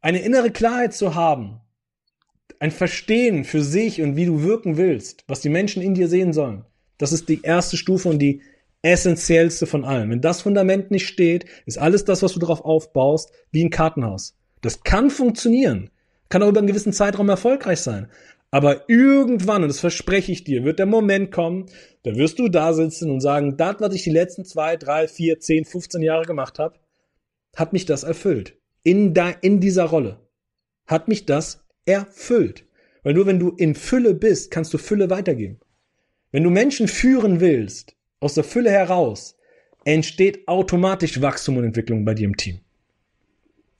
Eine 0.01 0.21
innere 0.21 0.51
Klarheit 0.51 0.93
zu 0.93 1.15
haben. 1.15 1.61
Ein 2.59 2.71
Verstehen 2.71 3.43
für 3.43 3.61
sich 3.61 4.01
und 4.01 4.15
wie 4.15 4.25
du 4.25 4.43
wirken 4.43 4.77
willst, 4.77 5.23
was 5.27 5.41
die 5.41 5.49
Menschen 5.49 5.81
in 5.81 5.93
dir 5.93 6.07
sehen 6.07 6.31
sollen. 6.31 6.65
Das 6.97 7.11
ist 7.11 7.27
die 7.27 7.41
erste 7.41 7.75
Stufe 7.75 8.07
und 8.09 8.19
die 8.19 8.41
essentiellste 8.85 9.65
von 9.65 9.83
allem. 9.83 10.11
Wenn 10.11 10.21
das 10.21 10.43
Fundament 10.43 10.91
nicht 10.91 11.07
steht, 11.07 11.45
ist 11.65 11.79
alles 11.79 12.05
das, 12.05 12.21
was 12.21 12.33
du 12.33 12.39
darauf 12.39 12.63
aufbaust, 12.63 13.31
wie 13.51 13.65
ein 13.65 13.71
Kartenhaus. 13.71 14.37
Das 14.61 14.83
kann 14.83 15.09
funktionieren, 15.09 15.89
kann 16.29 16.43
auch 16.43 16.49
über 16.49 16.59
einen 16.59 16.67
gewissen 16.67 16.93
Zeitraum 16.93 17.27
erfolgreich 17.27 17.79
sein. 17.79 18.09
Aber 18.51 18.87
irgendwann, 18.87 19.63
und 19.63 19.69
das 19.69 19.79
verspreche 19.79 20.31
ich 20.31 20.43
dir, 20.43 20.63
wird 20.63 20.79
der 20.79 20.85
Moment 20.85 21.31
kommen, 21.31 21.65
da 22.03 22.15
wirst 22.15 22.37
du 22.37 22.47
da 22.47 22.73
sitzen 22.73 23.09
und 23.09 23.21
sagen, 23.21 23.57
das, 23.57 23.77
was 23.79 23.95
ich 23.95 24.03
die 24.03 24.11
letzten 24.11 24.45
zwei, 24.45 24.77
drei, 24.77 25.07
vier, 25.07 25.39
zehn, 25.39 25.65
15 25.65 26.03
Jahre 26.03 26.25
gemacht 26.25 26.59
habe, 26.59 26.79
hat 27.55 27.73
mich 27.73 27.85
das 27.85 28.03
erfüllt. 28.03 28.55
In, 28.83 29.15
da, 29.15 29.29
in 29.41 29.59
dieser 29.59 29.85
Rolle. 29.85 30.19
Hat 30.85 31.07
mich 31.07 31.25
das 31.25 31.65
erfüllt. 31.85 32.65
Weil 33.01 33.15
nur 33.15 33.25
wenn 33.25 33.39
du 33.39 33.49
in 33.49 33.73
Fülle 33.73 34.13
bist, 34.13 34.51
kannst 34.51 34.73
du 34.73 34.77
Fülle 34.77 35.09
weitergeben. 35.09 35.59
Wenn 36.31 36.43
du 36.43 36.51
Menschen 36.51 36.87
führen 36.87 37.39
willst, 37.39 37.95
aus 38.25 38.33
der 38.33 38.43
Fülle 38.43 38.71
heraus 38.71 39.37
entsteht 39.83 40.47
automatisch 40.47 41.21
Wachstum 41.21 41.57
und 41.57 41.63
Entwicklung 41.63 42.05
bei 42.05 42.15
dir 42.15 42.25
im 42.25 42.35
Team. 42.35 42.59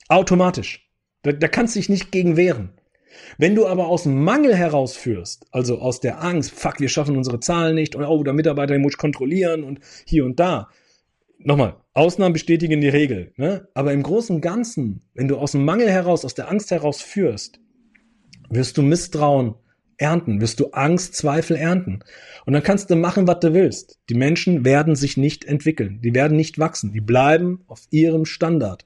Automatisch. 0.08 0.88
Da, 1.24 1.32
da 1.32 1.48
kannst 1.48 1.76
du 1.76 1.80
dich 1.80 1.90
nicht 1.90 2.12
gegen 2.12 2.38
wehren. 2.38 2.70
Wenn 3.40 3.56
du 3.56 3.66
aber 3.66 3.88
aus 3.88 4.04
dem 4.04 4.24
Mangel 4.24 4.56
herausführst, 4.56 5.48
also 5.52 5.80
aus 5.80 6.00
der 6.00 6.22
Angst, 6.22 6.52
fuck, 6.52 6.80
wir 6.80 6.90
schaffen 6.90 7.18
unsere 7.18 7.40
Zahlen 7.40 7.74
nicht, 7.74 7.96
oder 7.96 8.12
oh, 8.12 8.24
der 8.24 8.34
Mitarbeiter 8.34 8.74
den 8.74 8.84
muss 8.84 8.94
ich 8.94 9.00
kontrollieren 9.00 9.64
und 9.64 9.80
hier 10.06 10.26
und 10.26 10.40
da. 10.40 10.70
Nochmal, 11.40 11.78
Ausnahmen 11.94 12.34
bestätigen 12.34 12.82
die 12.82 12.90
Regel. 12.90 13.34
Ne? 13.38 13.68
Aber 13.74 13.94
im 13.94 14.04
Großen 14.04 14.36
und 14.36 14.42
Ganzen, 14.42 15.02
wenn 15.16 15.28
du 15.28 15.38
aus 15.38 15.54
dem 15.54 15.66
Mangel 15.66 15.90
heraus, 15.90 16.24
aus 16.24 16.36
der 16.36 16.52
Angst 16.52 16.70
heraus 16.70 17.02
führst, 17.02 17.60
wirst 18.50 18.78
du 18.78 18.84
Misstrauen 18.84 19.56
ernten, 19.98 20.42
wirst 20.42 20.60
du 20.60 20.72
Angst, 20.72 21.16
Zweifel 21.16 21.56
ernten. 21.56 22.00
Und 22.46 22.54
dann 22.54 22.64
kannst 22.64 22.90
du 22.90 22.96
machen, 22.96 23.28
was 23.28 23.40
du 23.40 23.54
willst. 23.54 24.00
Die 24.10 24.16
Menschen 24.16 24.66
werden 24.66 24.96
sich 24.96 25.18
nicht 25.18 25.46
entwickeln, 25.46 26.02
die 26.02 26.14
werden 26.14 26.38
nicht 26.38 26.60
wachsen, 26.60 26.92
die 26.92 27.02
bleiben 27.02 27.64
auf 27.68 27.82
ihrem 27.90 28.26
Standard. 28.26 28.86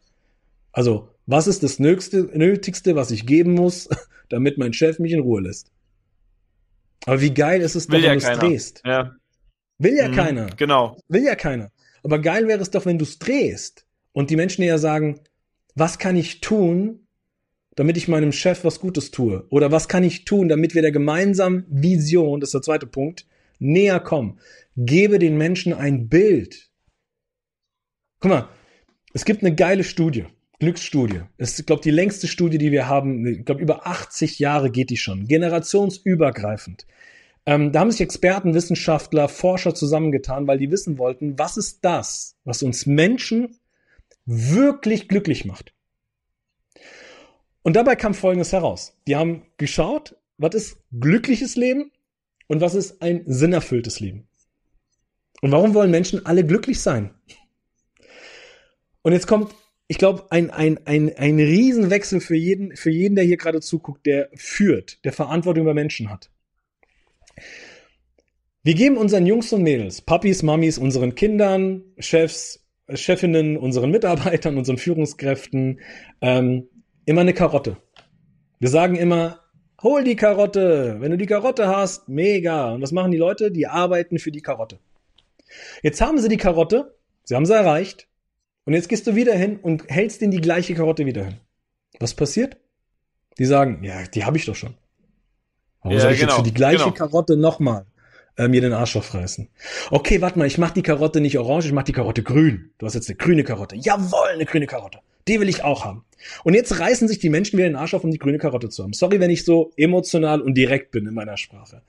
Also, 0.72 1.10
was 1.26 1.48
ist 1.48 1.64
das 1.64 1.80
Nötigste, 1.80 2.96
was 2.96 3.12
ich 3.12 3.26
geben 3.26 3.54
muss, 3.54 3.90
damit 4.30 4.58
mein 4.58 4.74
Chef 4.74 5.00
mich 5.00 5.12
in 5.12 5.20
Ruhe 5.20 5.42
lässt? 5.42 5.72
Aber 7.06 7.22
wie 7.22 7.34
geil 7.34 7.62
ist 7.62 7.76
es 7.76 7.88
doch, 7.88 7.94
Will 7.94 8.04
wenn 8.04 8.20
ja 8.20 8.28
du 8.28 8.34
es 8.34 8.40
drehst? 8.40 8.82
Ja. 8.86 9.16
Will 9.78 9.96
ja 9.96 10.10
mhm, 10.10 10.16
keiner. 10.16 10.48
Genau. 10.58 10.98
Will 11.08 11.24
ja 11.24 11.36
keiner. 11.36 11.72
Aber 12.04 12.20
geil 12.20 12.48
wäre 12.48 12.62
es 12.62 12.72
doch, 12.72 12.86
wenn 12.86 12.98
du 12.98 13.04
es 13.04 13.20
drehst 13.20 13.86
und 14.12 14.30
die 14.30 14.36
Menschen 14.36 14.64
eher 14.64 14.80
sagen, 14.80 15.20
was 15.76 15.98
kann 16.00 16.16
ich 16.16 16.42
tun, 16.42 17.08
damit 17.76 17.98
ich 17.98 18.08
meinem 18.08 18.32
Chef 18.32 18.64
was 18.64 18.80
Gutes 18.80 19.12
tue? 19.12 19.46
Oder 19.50 19.72
was 19.72 19.88
kann 19.88 20.04
ich 20.04 20.26
tun, 20.26 20.50
damit 20.50 20.76
wir 20.76 20.82
der 20.82 20.92
gemeinsamen 20.92 21.66
Vision, 21.70 22.40
das 22.40 22.50
ist 22.50 22.54
der 22.54 22.62
zweite 22.62 22.88
Punkt, 22.88 23.26
näher 23.60 24.00
kommen? 24.00 24.40
Gebe 24.76 25.20
den 25.20 25.38
Menschen 25.38 25.74
ein 25.74 26.10
Bild. 26.10 26.70
Guck 28.20 28.32
mal, 28.32 28.50
es 29.14 29.26
gibt 29.26 29.44
eine 29.44 29.56
geile 29.56 29.84
Studie, 29.84 30.26
Glücksstudie. 30.60 31.22
Es 31.38 31.58
ist, 31.58 31.66
glaube 31.66 31.82
die 31.82 31.92
längste 31.92 32.28
Studie, 32.28 32.58
die 32.58 32.72
wir 32.72 32.88
haben. 32.88 33.26
Ich 33.26 33.46
glaube, 33.46 33.62
über 33.62 33.88
80 33.88 34.40
Jahre 34.40 34.72
geht 34.72 34.90
die 34.90 34.98
schon. 34.98 35.26
Generationsübergreifend. 35.28 36.86
Ähm, 37.46 37.72
da 37.72 37.80
haben 37.80 37.92
sich 37.92 38.02
Experten, 38.02 38.54
Wissenschaftler, 38.54 39.30
Forscher 39.30 39.74
zusammengetan, 39.74 40.48
weil 40.48 40.58
die 40.58 40.70
wissen 40.70 40.98
wollten, 40.98 41.40
was 41.40 41.58
ist 41.58 41.80
das, 41.84 42.36
was 42.44 42.62
uns 42.62 42.86
Menschen 42.86 43.58
wirklich 44.26 45.08
glücklich 45.08 45.46
macht. 45.46 45.74
Und 47.62 47.76
dabei 47.76 47.96
kam 47.96 48.14
Folgendes 48.14 48.54
heraus. 48.54 48.98
Die 49.08 49.16
haben 49.16 49.44
geschaut, 49.58 50.16
was 50.38 50.56
ist 50.56 50.78
glückliches 50.98 51.56
Leben 51.56 51.92
und 52.48 52.62
was 52.62 52.76
ist 52.76 53.02
ein 53.02 53.24
sinnerfülltes 53.26 54.00
Leben. 54.00 54.28
Und 55.42 55.52
warum 55.52 55.74
wollen 55.74 55.92
Menschen 55.92 56.26
alle 56.26 56.46
glücklich 56.46 56.82
sein? 56.82 57.14
Und 59.02 59.14
jetzt 59.14 59.28
kommt 59.28 59.54
ich 59.92 59.98
glaube, 59.98 60.28
ein, 60.30 60.52
ein, 60.52 60.80
ein, 60.86 61.12
ein 61.18 61.40
Riesenwechsel 61.40 62.22
für 62.22 62.36
jeden, 62.36 62.76
für 62.76 62.92
jeden, 62.92 63.16
der 63.16 63.26
hier 63.26 63.38
gerade 63.38 63.60
zuguckt, 63.60 64.06
der 64.06 64.30
führt, 64.36 65.04
der 65.04 65.12
Verantwortung 65.12 65.64
über 65.64 65.74
Menschen 65.74 66.12
hat. 66.12 66.30
Wir 68.62 68.76
geben 68.76 68.98
unseren 68.98 69.26
Jungs 69.26 69.52
und 69.52 69.64
Mädels, 69.64 70.02
Papis, 70.02 70.44
Mamis, 70.44 70.78
unseren 70.78 71.16
Kindern, 71.16 71.82
Chefs, 71.98 72.68
Chefinnen, 72.94 73.58
unseren 73.58 73.90
Mitarbeitern, 73.90 74.60
unseren 74.60 74.78
Führungskräften 74.78 75.80
ähm, 76.22 76.69
immer 77.10 77.22
eine 77.22 77.34
Karotte. 77.34 77.78
Wir 78.60 78.70
sagen 78.70 78.96
immer, 78.96 79.40
hol 79.82 80.04
die 80.04 80.16
Karotte. 80.16 80.98
Wenn 81.00 81.10
du 81.10 81.18
die 81.18 81.26
Karotte 81.26 81.68
hast, 81.68 82.08
mega. 82.08 82.72
Und 82.72 82.84
was 82.84 82.92
machen 82.92 83.12
die 83.12 83.18
Leute? 83.18 83.52
Die 83.52 83.66
arbeiten 83.66 84.20
für 84.20 84.32
die 84.32 84.42
Karotte. 84.42 84.78
Jetzt 85.82 86.02
haben 86.02 86.20
sie 86.20 86.30
die 86.30 86.38
Karotte, 86.38 86.96
sie 87.24 87.36
haben 87.36 87.48
sie 87.48 87.56
erreicht. 87.56 88.08
Und 88.66 88.74
jetzt 88.76 88.90
gehst 88.90 89.08
du 89.08 89.16
wieder 89.16 89.34
hin 89.34 89.58
und 89.58 89.90
hältst 89.90 90.22
ihnen 90.22 90.30
die 90.30 90.42
gleiche 90.42 90.76
Karotte 90.76 91.08
wieder 91.08 91.26
hin. 91.26 91.40
Was 92.00 92.14
passiert? 92.14 92.58
Die 93.40 93.46
sagen, 93.46 93.84
ja, 93.84 94.04
die 94.04 94.26
habe 94.26 94.38
ich 94.38 94.46
doch 94.46 94.56
schon. 94.56 94.76
Warum 95.82 95.98
ja, 95.98 96.04
soll 96.04 96.12
ich 96.12 96.20
genau, 96.20 96.34
jetzt 96.34 96.38
für 96.38 96.44
die 96.44 96.54
gleiche 96.54 96.84
genau. 96.84 96.92
Karotte 96.92 97.38
nochmal 97.38 97.88
äh, 98.38 98.48
mir 98.48 98.62
den 98.62 98.74
Arsch 98.74 98.96
aufreißen? 98.96 99.50
Okay, 99.90 100.22
warte 100.22 100.38
mal, 100.38 100.46
ich 100.46 100.60
mach 100.60 100.72
die 100.72 100.84
Karotte 100.84 101.22
nicht 101.22 101.40
orange, 101.40 101.66
ich 101.66 101.74
mach 101.74 101.84
die 101.84 101.94
Karotte 101.94 102.22
grün. 102.22 102.72
Du 102.78 102.86
hast 102.86 102.94
jetzt 102.94 103.10
eine 103.10 103.18
grüne 103.18 103.44
Karotte. 103.44 103.76
Jawoll, 103.78 104.30
eine 104.34 104.46
grüne 104.46 104.68
Karotte. 104.68 105.00
Die 105.30 105.40
will 105.40 105.48
ich 105.48 105.64
auch 105.64 105.86
haben. 105.86 106.04
Und 106.44 106.54
jetzt 106.54 106.80
reißen 106.80 107.08
sich 107.08 107.20
die 107.20 107.30
Menschen 107.30 107.58
wieder 107.58 107.70
den 107.70 107.76
Arsch 107.76 107.94
auf, 107.94 108.04
um 108.04 108.12
die 108.12 108.18
grüne 108.18 108.40
Karotte 108.40 108.70
zu 108.70 108.84
haben. 108.84 108.94
Sorry, 108.94 109.20
wenn 109.20 109.30
ich 109.30 109.46
so 109.46 109.72
emotional 109.78 110.42
und 110.42 110.56
direkt 110.56 110.92
bin 110.92 111.08
in 111.08 111.14
meiner 111.14 111.38
Sprache. 111.38 111.84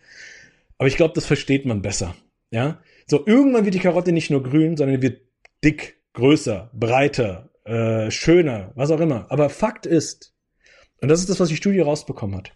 Aber 0.78 0.88
ich 0.88 0.96
glaube, 0.96 1.14
das 1.14 1.26
versteht 1.26 1.66
man 1.66 1.82
besser. 1.82 2.14
Ja? 2.50 2.80
So, 3.06 3.26
irgendwann 3.26 3.64
wird 3.64 3.74
die 3.74 3.80
Karotte 3.80 4.12
nicht 4.12 4.30
nur 4.30 4.42
grün, 4.42 4.76
sondern 4.76 5.02
wird 5.02 5.22
dick, 5.64 6.00
größer, 6.12 6.70
breiter, 6.72 7.50
äh, 7.64 8.10
schöner, 8.10 8.72
was 8.74 8.90
auch 8.90 9.00
immer. 9.00 9.26
Aber 9.30 9.48
Fakt 9.50 9.86
ist, 9.86 10.34
und 11.00 11.08
das 11.08 11.20
ist 11.20 11.30
das, 11.30 11.40
was 11.40 11.48
die 11.48 11.56
Studie 11.56 11.80
rausbekommen 11.80 12.36
hat, 12.36 12.52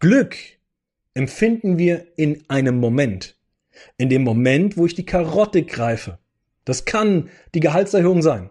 Glück 0.00 0.36
empfinden 1.14 1.78
wir 1.78 2.06
in 2.16 2.44
einem 2.48 2.78
Moment. 2.78 3.36
In 3.96 4.08
dem 4.08 4.22
Moment, 4.22 4.76
wo 4.76 4.86
ich 4.86 4.94
die 4.94 5.06
Karotte 5.06 5.62
greife. 5.62 6.18
Das 6.64 6.84
kann 6.84 7.30
die 7.54 7.60
Gehaltserhöhung 7.60 8.22
sein. 8.22 8.50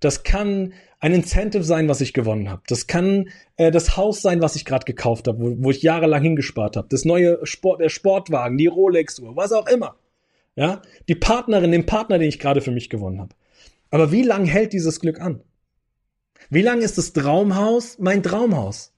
Das 0.00 0.22
kann 0.22 0.72
ein 1.00 1.14
Incentive 1.14 1.64
sein, 1.64 1.88
was 1.88 2.00
ich 2.00 2.12
gewonnen 2.12 2.50
habe. 2.50 2.62
Das 2.66 2.86
kann 2.86 3.30
äh, 3.56 3.70
das 3.70 3.96
Haus 3.96 4.20
sein, 4.22 4.42
was 4.42 4.56
ich 4.56 4.64
gerade 4.64 4.84
gekauft 4.84 5.28
habe, 5.28 5.40
wo, 5.40 5.56
wo 5.58 5.70
ich 5.70 5.82
jahrelang 5.82 6.22
hingespart 6.22 6.76
habe. 6.76 6.88
Das 6.90 7.04
neue 7.04 7.44
Sport, 7.46 7.80
der 7.80 7.88
Sportwagen, 7.88 8.58
die 8.58 8.66
Rolex-Uhr, 8.66 9.36
was 9.36 9.52
auch 9.52 9.66
immer. 9.66 9.96
Ja, 10.56 10.82
die 11.08 11.14
Partnerin, 11.14 11.70
den 11.70 11.86
Partner, 11.86 12.18
den 12.18 12.28
ich 12.28 12.40
gerade 12.40 12.60
für 12.60 12.72
mich 12.72 12.90
gewonnen 12.90 13.20
habe. 13.20 13.34
Aber 13.90 14.10
wie 14.10 14.22
lang 14.22 14.44
hält 14.44 14.72
dieses 14.72 14.98
Glück 14.98 15.20
an? 15.20 15.40
Wie 16.50 16.62
lang 16.62 16.80
ist 16.80 16.98
das 16.98 17.12
Traumhaus 17.12 17.98
mein 17.98 18.22
Traumhaus? 18.22 18.92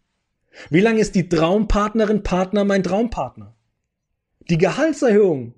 Wie 0.69 0.81
lang 0.81 0.99
ist 0.99 1.15
die 1.15 1.29
Traumpartnerin, 1.29 2.23
Partner 2.23 2.65
mein 2.65 2.83
Traumpartner? 2.83 3.55
Die 4.49 4.59
Gehaltserhöhung 4.59 5.55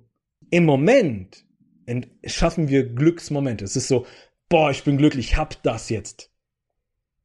im 0.49 0.65
Moment 0.65 1.45
schaffen 2.25 2.67
wir 2.67 2.87
Glücksmomente. 2.87 3.65
Es 3.65 3.75
ist 3.75 3.87
so, 3.87 4.05
boah, 4.53 4.69
ich 4.69 4.83
bin 4.83 4.97
glücklich, 4.97 5.31
ich 5.31 5.35
hab 5.35 5.63
das 5.63 5.89
jetzt. 5.89 6.29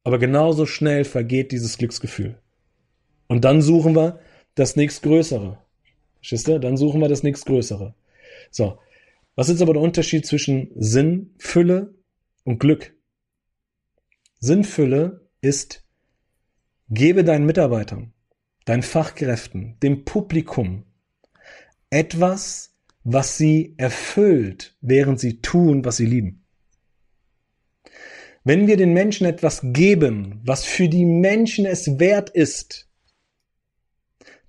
Aber 0.03 0.17
genauso 0.17 0.65
schnell 0.65 1.05
vergeht 1.05 1.51
dieses 1.51 1.77
Glücksgefühl. 1.77 2.39
Und 3.27 3.45
dann 3.45 3.61
suchen 3.61 3.95
wir 3.95 4.19
das 4.55 4.75
nächstgrößere. 4.75 5.59
Verstehst? 6.15 6.47
Dann 6.47 6.75
suchen 6.75 7.01
wir 7.01 7.07
das 7.07 7.21
nächstgrößere. 7.21 7.93
So. 8.49 8.79
Was 9.35 9.49
ist 9.49 9.61
aber 9.61 9.73
der 9.73 9.83
Unterschied 9.83 10.25
zwischen 10.25 10.71
Sinnfülle 10.75 11.93
und 12.45 12.59
Glück? 12.59 12.95
Sinnfülle 14.39 15.29
ist, 15.39 15.85
gebe 16.89 17.23
deinen 17.23 17.45
Mitarbeitern, 17.45 18.11
deinen 18.65 18.81
Fachkräften, 18.81 19.77
dem 19.83 20.03
Publikum 20.03 20.83
etwas, 21.91 22.75
was 23.03 23.37
sie 23.37 23.75
erfüllt, 23.77 24.75
während 24.81 25.19
sie 25.19 25.41
tun, 25.41 25.85
was 25.85 25.97
sie 25.97 26.07
lieben. 26.07 26.38
Wenn 28.43 28.67
wir 28.67 28.77
den 28.77 28.93
Menschen 28.93 29.25
etwas 29.25 29.61
geben, 29.63 30.41
was 30.43 30.63
für 30.65 30.87
die 30.87 31.05
Menschen 31.05 31.65
es 31.65 31.99
wert 31.99 32.29
ist, 32.29 32.87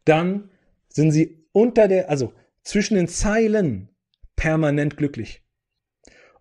dann 0.05 0.50
sind 0.88 1.11
sie 1.12 1.38
unter 1.53 1.88
der, 1.88 2.09
also 2.09 2.33
zwischen 2.62 2.94
den 2.94 3.09
Zeilen 3.09 3.88
permanent 4.37 4.96
glücklich. 4.96 5.42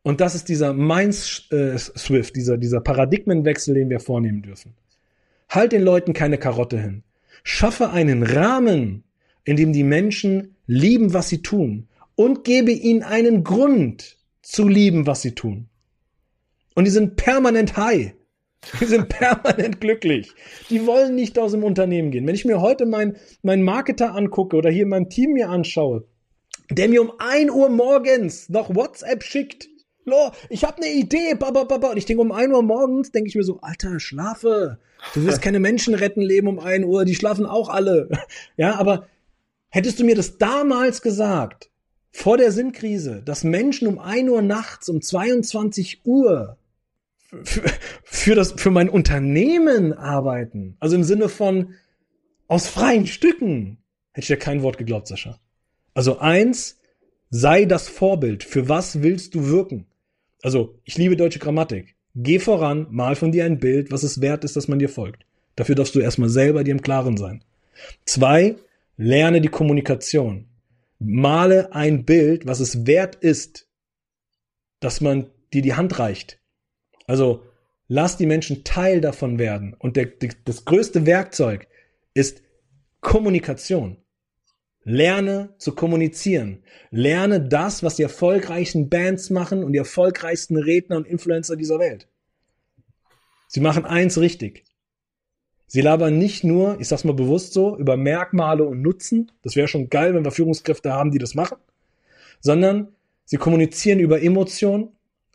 Und 0.01 0.21
das 0.21 0.35
ist 0.35 0.47
dieser 0.47 0.73
Mind-Swift, 0.73 2.35
dieser, 2.35 2.57
dieser 2.57 2.81
Paradigmenwechsel, 2.81 3.73
den 3.73 3.89
wir 3.89 3.99
vornehmen 3.99 4.41
dürfen. 4.41 4.73
Halt 5.49 5.71
den 5.71 5.81
Leuten 5.81 6.13
keine 6.13 6.37
Karotte 6.37 6.79
hin. 6.79 7.03
Schaffe 7.43 7.89
einen 7.89 8.23
Rahmen, 8.23 9.03
in 9.43 9.57
dem 9.57 9.73
die 9.73 9.83
Menschen 9.83 10.55
lieben, 10.67 11.13
was 11.13 11.29
sie 11.29 11.41
tun 11.41 11.87
und 12.15 12.43
gebe 12.43 12.71
ihnen 12.71 13.03
einen 13.03 13.43
Grund 13.43 14.17
zu 14.41 14.67
lieben, 14.67 15.07
was 15.07 15.21
sie 15.21 15.35
tun. 15.35 15.67
Und 16.79 16.85
die 16.85 16.91
sind 16.91 17.17
permanent 17.17 17.75
high. 17.75 18.13
Die 18.79 18.85
sind 18.85 19.09
permanent 19.19 19.81
glücklich. 19.81 20.33
Die 20.69 20.87
wollen 20.87 21.13
nicht 21.13 21.37
aus 21.37 21.51
dem 21.51 21.65
Unternehmen 21.65 22.09
gehen. 22.09 22.25
Wenn 22.25 22.35
ich 22.35 22.45
mir 22.45 22.61
heute 22.61 22.85
meinen 22.85 23.17
mein 23.41 23.63
Marketer 23.63 24.15
angucke 24.15 24.55
oder 24.55 24.69
hier 24.69 24.85
mein 24.85 25.09
Team 25.09 25.33
mir 25.33 25.49
anschaue, 25.49 26.07
der 26.71 26.87
mir 26.87 27.01
um 27.01 27.11
ein 27.19 27.49
Uhr 27.49 27.67
morgens 27.67 28.47
noch 28.47 28.73
WhatsApp 28.73 29.23
schickt, 29.23 29.67
Lo, 30.05 30.31
ich 30.47 30.63
habe 30.63 30.77
eine 30.77 30.93
Idee, 30.93 31.35
baba, 31.37 31.65
baba. 31.65 31.89
Und 31.89 31.97
ich 31.97 32.05
denke, 32.05 32.21
um 32.21 32.31
ein 32.31 32.53
Uhr 32.53 32.63
morgens 32.63 33.11
denke 33.11 33.27
ich 33.27 33.35
mir 33.35 33.43
so, 33.43 33.59
Alter, 33.59 33.99
schlafe. 33.99 34.79
Du 35.13 35.25
wirst 35.25 35.41
keine 35.41 35.59
Menschen 35.59 35.95
retten 35.95 36.21
leben 36.21 36.47
um 36.47 36.59
ein 36.59 36.85
Uhr, 36.85 37.03
die 37.03 37.15
schlafen 37.15 37.45
auch 37.45 37.67
alle. 37.67 38.07
Ja, 38.55 38.79
aber 38.79 39.05
hättest 39.67 39.99
du 39.99 40.05
mir 40.05 40.15
das 40.15 40.37
damals 40.37 41.01
gesagt, 41.01 41.71
vor 42.09 42.37
der 42.37 42.53
Sinnkrise, 42.53 43.21
dass 43.21 43.43
Menschen 43.43 43.85
um 43.85 43.99
ein 43.99 44.29
Uhr 44.29 44.41
nachts, 44.41 44.87
um 44.87 45.01
22 45.01 46.05
Uhr 46.05 46.55
für, 47.43 47.63
für 48.03 48.35
das, 48.35 48.53
für 48.53 48.71
mein 48.71 48.89
Unternehmen 48.89 49.93
arbeiten. 49.93 50.75
Also 50.79 50.95
im 50.95 51.03
Sinne 51.03 51.29
von 51.29 51.73
aus 52.47 52.67
freien 52.67 53.07
Stücken. 53.07 53.77
Hätte 54.11 54.23
ich 54.23 54.27
dir 54.27 54.37
kein 54.37 54.63
Wort 54.63 54.77
geglaubt, 54.77 55.07
Sascha. 55.07 55.39
Also 55.93 56.19
eins, 56.19 56.79
sei 57.29 57.65
das 57.65 57.87
Vorbild. 57.87 58.43
Für 58.43 58.67
was 58.67 59.01
willst 59.01 59.35
du 59.35 59.47
wirken? 59.47 59.85
Also, 60.41 60.79
ich 60.83 60.97
liebe 60.97 61.15
deutsche 61.15 61.39
Grammatik. 61.39 61.95
Geh 62.15 62.39
voran, 62.39 62.87
mal 62.89 63.15
von 63.15 63.31
dir 63.31 63.45
ein 63.45 63.59
Bild, 63.59 63.91
was 63.91 64.03
es 64.03 64.21
wert 64.21 64.43
ist, 64.43 64.55
dass 64.55 64.67
man 64.67 64.79
dir 64.79 64.89
folgt. 64.89 65.25
Dafür 65.55 65.75
darfst 65.75 65.93
du 65.95 65.99
erstmal 65.99 66.29
selber 66.29 66.63
dir 66.63 66.71
im 66.71 66.81
Klaren 66.81 67.17
sein. 67.17 67.43
Zwei, 68.05 68.55
lerne 68.97 69.41
die 69.41 69.49
Kommunikation. 69.49 70.47
Male 70.97 71.73
ein 71.73 72.05
Bild, 72.05 72.45
was 72.47 72.59
es 72.59 72.87
wert 72.87 73.15
ist, 73.15 73.67
dass 74.79 75.01
man 75.01 75.27
dir 75.53 75.61
die 75.61 75.75
Hand 75.75 75.99
reicht. 75.99 76.38
Also 77.09 77.43
lass 77.87 78.17
die 78.17 78.27
Menschen 78.27 78.63
Teil 78.63 79.01
davon 79.01 79.39
werden. 79.39 79.75
Und 79.79 79.95
der, 79.95 80.09
das 80.45 80.63
größte 80.63 81.07
Werkzeug 81.07 81.67
ist 82.13 82.43
Kommunikation. 83.01 83.97
Lerne 84.83 85.55
zu 85.57 85.73
kommunizieren. 85.73 86.61
Lerne 86.91 87.41
das, 87.41 87.81
was 87.81 87.95
die 87.95 88.03
erfolgreichsten 88.03 88.89
Bands 88.89 89.31
machen 89.31 89.63
und 89.63 89.73
die 89.73 89.79
erfolgreichsten 89.79 90.55
Redner 90.55 90.97
und 90.97 91.07
Influencer 91.07 91.55
dieser 91.55 91.79
Welt. 91.79 92.07
Sie 93.47 93.59
machen 93.59 93.85
eins 93.85 94.19
richtig. 94.19 94.65
Sie 95.65 95.81
labern 95.81 96.19
nicht 96.19 96.43
nur, 96.43 96.79
ich 96.79 96.89
sag's 96.89 97.05
mal 97.05 97.13
bewusst 97.13 97.53
so, 97.53 97.75
über 97.75 97.97
Merkmale 97.97 98.65
und 98.65 98.83
Nutzen. 98.83 99.31
Das 99.41 99.55
wäre 99.55 99.67
schon 99.67 99.89
geil, 99.89 100.13
wenn 100.13 100.25
wir 100.25 100.31
Führungskräfte 100.31 100.93
haben, 100.93 101.09
die 101.09 101.17
das 101.17 101.33
machen. 101.33 101.57
Sondern 102.39 102.89
sie 103.25 103.37
kommunizieren 103.37 103.99
über 103.99 104.21
Emotionen, 104.21 104.89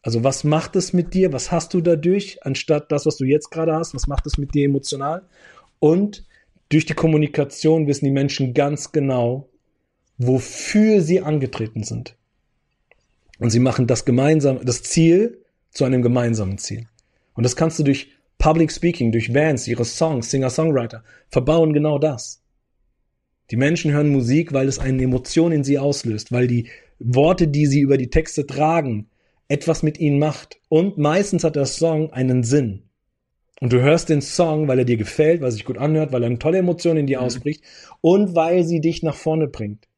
also 0.04 0.22
was 0.22 0.44
macht 0.44 0.76
es 0.76 0.92
mit 0.92 1.14
dir? 1.14 1.32
Was 1.32 1.50
hast 1.50 1.72
du 1.72 1.80
dadurch, 1.80 2.38
anstatt 2.42 2.92
das, 2.92 3.06
was 3.06 3.16
du 3.16 3.24
jetzt 3.24 3.50
gerade 3.50 3.72
hast? 3.72 3.94
Was 3.94 4.06
macht 4.06 4.26
es 4.26 4.36
mit 4.36 4.54
dir 4.54 4.66
emotional? 4.66 5.22
Und 5.78 6.26
durch 6.68 6.84
die 6.84 6.92
Kommunikation 6.92 7.86
wissen 7.86 8.04
die 8.04 8.10
Menschen 8.10 8.52
ganz 8.52 8.92
genau, 8.92 9.48
wofür 10.18 11.00
sie 11.00 11.22
angetreten 11.22 11.84
sind. 11.84 12.18
Und 13.38 13.48
sie 13.48 13.60
machen 13.60 13.86
das 13.86 14.04
gemeinsam, 14.04 14.62
das 14.62 14.82
Ziel 14.82 15.42
zu 15.70 15.86
einem 15.86 16.02
gemeinsamen 16.02 16.58
Ziel. 16.58 16.86
Und 17.32 17.44
das 17.44 17.56
kannst 17.56 17.78
du 17.78 17.82
durch 17.82 18.10
Public 18.36 18.72
Speaking, 18.72 19.10
durch 19.10 19.32
Bands, 19.32 19.66
ihre 19.66 19.86
Songs, 19.86 20.30
Singer-Songwriter 20.30 21.02
verbauen 21.30 21.72
genau 21.72 21.98
das. 21.98 22.42
Die 23.50 23.56
Menschen 23.56 23.92
hören 23.92 24.10
Musik, 24.10 24.52
weil 24.52 24.68
es 24.68 24.78
eine 24.78 25.02
Emotion 25.02 25.50
in 25.50 25.64
sie 25.64 25.78
auslöst, 25.78 26.30
weil 26.30 26.46
die 26.46 26.68
Worte, 26.98 27.48
die 27.48 27.64
sie 27.64 27.80
über 27.80 27.96
die 27.96 28.10
Texte 28.10 28.46
tragen, 28.46 29.08
etwas 29.48 29.82
mit 29.82 29.98
ihnen 29.98 30.18
macht. 30.18 30.60
Und 30.68 30.98
meistens 30.98 31.44
hat 31.44 31.56
der 31.56 31.66
Song 31.66 32.12
einen 32.12 32.44
Sinn. 32.44 32.84
Und 33.60 33.72
du 33.72 33.80
hörst 33.80 34.08
den 34.08 34.20
Song, 34.20 34.68
weil 34.68 34.80
er 34.80 34.84
dir 34.84 34.96
gefällt, 34.96 35.40
weil 35.40 35.48
er 35.48 35.52
sich 35.52 35.64
gut 35.64 35.78
anhört, 35.78 36.12
weil 36.12 36.22
er 36.22 36.26
eine 36.26 36.38
tolle 36.38 36.58
Emotion 36.58 36.96
in 36.96 37.06
dir 37.06 37.20
mhm. 37.20 37.26
ausbricht 37.26 37.64
und 38.00 38.34
weil 38.34 38.64
sie 38.64 38.80
dich 38.80 39.02
nach 39.02 39.14
vorne 39.14 39.48
bringt. 39.48 39.88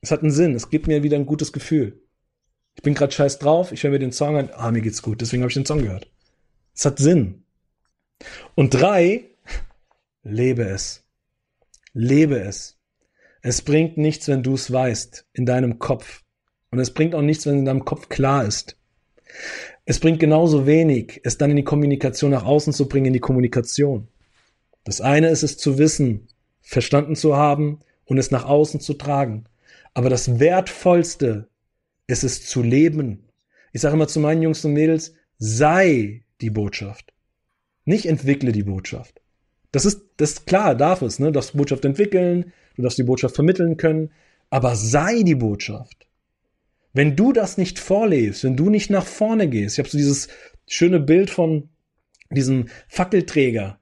Es 0.00 0.10
hat 0.10 0.22
einen 0.22 0.30
Sinn, 0.30 0.54
es 0.54 0.70
gibt 0.70 0.86
mir 0.86 1.02
wieder 1.02 1.16
ein 1.16 1.26
gutes 1.26 1.52
Gefühl. 1.52 2.00
Ich 2.76 2.82
bin 2.82 2.94
gerade 2.94 3.12
scheiß 3.12 3.38
drauf, 3.38 3.72
ich 3.72 3.82
höre 3.82 3.90
mir 3.90 3.98
den 3.98 4.12
Song 4.12 4.36
an, 4.36 4.50
ah, 4.54 4.70
mir 4.70 4.82
geht's 4.82 5.02
gut, 5.02 5.20
deswegen 5.20 5.42
habe 5.42 5.50
ich 5.50 5.54
den 5.54 5.66
Song 5.66 5.82
gehört. 5.82 6.10
Es 6.74 6.84
hat 6.84 6.98
Sinn. 6.98 7.44
Und 8.54 8.74
drei, 8.74 9.30
lebe 10.22 10.62
es. 10.62 11.04
Lebe 11.92 12.38
es. 12.38 12.78
Es 13.40 13.62
bringt 13.62 13.96
nichts, 13.96 14.28
wenn 14.28 14.42
du 14.42 14.54
es 14.54 14.70
weißt, 14.70 15.26
in 15.32 15.46
deinem 15.46 15.78
Kopf. 15.78 16.22
Und 16.70 16.78
es 16.78 16.92
bringt 16.92 17.14
auch 17.14 17.22
nichts, 17.22 17.46
wenn 17.46 17.58
in 17.58 17.64
deinem 17.64 17.84
Kopf 17.84 18.08
klar 18.08 18.44
ist. 18.44 18.76
Es 19.84 20.00
bringt 20.00 20.18
genauso 20.18 20.66
wenig, 20.66 21.20
es 21.24 21.38
dann 21.38 21.50
in 21.50 21.56
die 21.56 21.64
Kommunikation 21.64 22.32
nach 22.32 22.44
außen 22.44 22.72
zu 22.72 22.88
bringen, 22.88 23.06
in 23.06 23.12
die 23.12 23.20
Kommunikation. 23.20 24.08
Das 24.84 25.00
eine 25.00 25.28
ist 25.28 25.42
es 25.42 25.56
zu 25.58 25.78
wissen, 25.78 26.28
verstanden 26.60 27.14
zu 27.14 27.36
haben 27.36 27.80
und 28.04 28.18
es 28.18 28.30
nach 28.30 28.44
außen 28.44 28.80
zu 28.80 28.94
tragen. 28.94 29.44
Aber 29.94 30.10
das 30.10 30.40
Wertvollste 30.40 31.48
ist 32.06 32.24
es 32.24 32.46
zu 32.46 32.62
leben. 32.62 33.28
Ich 33.72 33.80
sage 33.80 33.94
immer 33.94 34.08
zu 34.08 34.20
meinen 34.20 34.42
Jungs 34.42 34.64
und 34.64 34.72
Mädels, 34.72 35.14
sei 35.38 36.24
die 36.40 36.50
Botschaft. 36.50 37.12
Nicht 37.84 38.06
entwickle 38.06 38.52
die 38.52 38.64
Botschaft. 38.64 39.20
Das 39.72 39.84
ist, 39.84 40.02
das 40.16 40.32
ist 40.32 40.46
klar, 40.46 40.74
darf 40.74 41.02
es, 41.02 41.18
ne? 41.18 41.26
Du 41.26 41.32
darfst 41.32 41.56
Botschaft 41.56 41.84
entwickeln, 41.84 42.52
du 42.76 42.82
darfst 42.82 42.98
die 42.98 43.04
Botschaft 43.04 43.34
vermitteln 43.34 43.76
können, 43.76 44.10
aber 44.50 44.74
sei 44.76 45.22
die 45.22 45.34
Botschaft. 45.34 46.05
Wenn 46.96 47.14
du 47.14 47.34
das 47.34 47.58
nicht 47.58 47.78
vorlebst, 47.78 48.42
wenn 48.42 48.56
du 48.56 48.70
nicht 48.70 48.88
nach 48.88 49.04
vorne 49.04 49.48
gehst, 49.48 49.74
ich 49.74 49.78
habe 49.80 49.88
so 49.90 49.98
dieses 49.98 50.28
schöne 50.66 50.98
Bild 50.98 51.28
von 51.28 51.68
diesem 52.30 52.68
Fackelträger, 52.88 53.78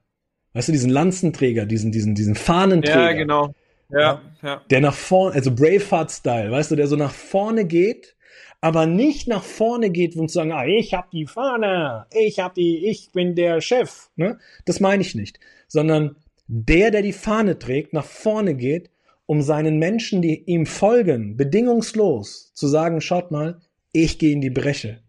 weißt 0.53 0.67
du, 0.67 0.73
diesen 0.73 0.91
Lanzenträger, 0.91 1.65
diesen, 1.65 1.93
diesen, 1.93 2.17
diesen 2.17 2.35
Fahnenträger. 2.35 3.11
Ja, 3.11 3.13
genau. 3.13 3.55
Ja, 3.89 4.21
ja. 4.43 4.63
Der 4.69 4.81
nach 4.81 4.95
vorne, 4.95 5.37
also 5.37 5.55
Braveheart-Style, 5.55 6.51
weißt 6.51 6.73
du, 6.73 6.75
der 6.75 6.89
so 6.89 6.97
nach 6.97 7.13
vorne 7.13 7.67
geht, 7.67 8.17
aber 8.61 8.85
nicht 8.87 9.29
nach 9.29 9.45
vorne 9.45 9.91
geht 9.91 10.17
und 10.17 10.27
zu 10.27 10.35
sagen, 10.35 10.51
ah, 10.51 10.67
ich 10.67 10.93
hab 10.93 11.13
die 11.13 11.27
Fahne, 11.27 12.07
ich 12.11 12.41
hab 12.41 12.55
die, 12.55 12.89
ich 12.89 13.13
bin 13.13 13.37
der 13.37 13.61
Chef, 13.61 14.11
ne? 14.17 14.41
Das 14.65 14.81
meine 14.81 15.03
ich 15.03 15.15
nicht, 15.15 15.39
sondern 15.69 16.17
der, 16.49 16.91
der 16.91 17.03
die 17.03 17.13
Fahne 17.13 17.61
trägt, 17.61 17.93
nach 17.93 18.07
vorne 18.07 18.57
geht 18.57 18.91
um 19.27 19.43
seinen 19.43 19.79
Menschen, 19.79 20.23
die 20.23 20.45
ihm 20.45 20.67
folgen, 20.67 21.37
bedingungslos 21.37 22.53
zu 22.55 22.69
sagen, 22.69 23.01
schaut 23.01 23.31
mal, 23.31 23.61
ich 23.93 24.19
gehe 24.19 24.33
in 24.33 24.41
die 24.41 24.51
Breche. 24.51 25.01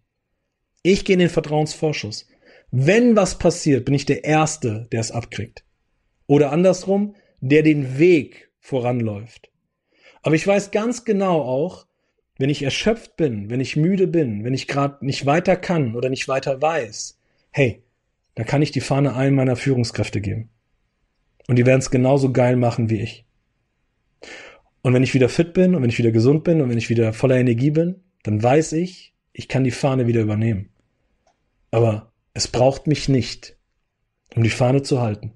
Ich 0.83 1.05
gehe 1.05 1.15
in 1.15 1.19
den 1.19 1.29
Vertrauensvorschuss. 1.29 2.27
Wenn 2.71 3.15
was 3.15 3.37
passiert, 3.39 3.85
bin 3.85 3.93
ich 3.93 4.05
der 4.05 4.23
Erste, 4.23 4.87
der 4.91 4.99
es 4.99 5.11
abkriegt. 5.11 5.65
Oder 6.27 6.51
andersrum, 6.51 7.15
der 7.41 7.63
den 7.63 7.97
Weg 7.97 8.51
voranläuft. 8.59 9.49
Aber 10.21 10.35
ich 10.35 10.45
weiß 10.45 10.71
ganz 10.71 11.05
genau 11.05 11.41
auch, 11.41 11.87
wenn 12.37 12.49
ich 12.49 12.63
erschöpft 12.63 13.15
bin, 13.15 13.49
wenn 13.49 13.59
ich 13.59 13.75
müde 13.75 14.07
bin, 14.07 14.43
wenn 14.43 14.53
ich 14.53 14.67
gerade 14.67 15.05
nicht 15.05 15.25
weiter 15.25 15.55
kann 15.55 15.95
oder 15.95 16.09
nicht 16.09 16.27
weiter 16.27 16.61
weiß, 16.61 17.19
hey, 17.51 17.83
da 18.33 18.43
kann 18.43 18.61
ich 18.61 18.71
die 18.71 18.81
Fahne 18.81 19.13
allen 19.13 19.35
meiner 19.35 19.55
Führungskräfte 19.55 20.21
geben. 20.21 20.49
Und 21.47 21.57
die 21.57 21.65
werden 21.65 21.79
es 21.79 21.91
genauso 21.91 22.33
geil 22.33 22.55
machen 22.55 22.89
wie 22.89 23.01
ich. 23.01 23.24
Und 24.85 24.93
wenn 24.93 25.01
ich 25.01 25.15
wieder 25.15 25.29
fit 25.29 25.53
bin 25.53 25.73
und 25.73 25.81
wenn 25.81 25.89
ich 25.89 25.97
wieder 25.97 26.11
gesund 26.11 26.43
bin 26.43 26.61
und 26.61 26.69
wenn 26.69 26.77
ich 26.77 26.91
wieder 26.91 27.11
voller 27.11 27.37
Energie 27.37 27.71
bin, 27.71 28.03
dann 28.21 28.43
weiß 28.43 28.73
ich, 28.73 29.15
ich 29.33 29.47
kann 29.47 29.63
die 29.63 29.71
Fahne 29.71 30.05
wieder 30.05 30.21
übernehmen. 30.21 30.69
Aber 31.71 32.11
es 32.35 32.47
braucht 32.47 32.85
mich 32.85 33.09
nicht, 33.09 33.57
um 34.35 34.43
die 34.43 34.51
Fahne 34.51 34.83
zu 34.83 35.01
halten. 35.01 35.33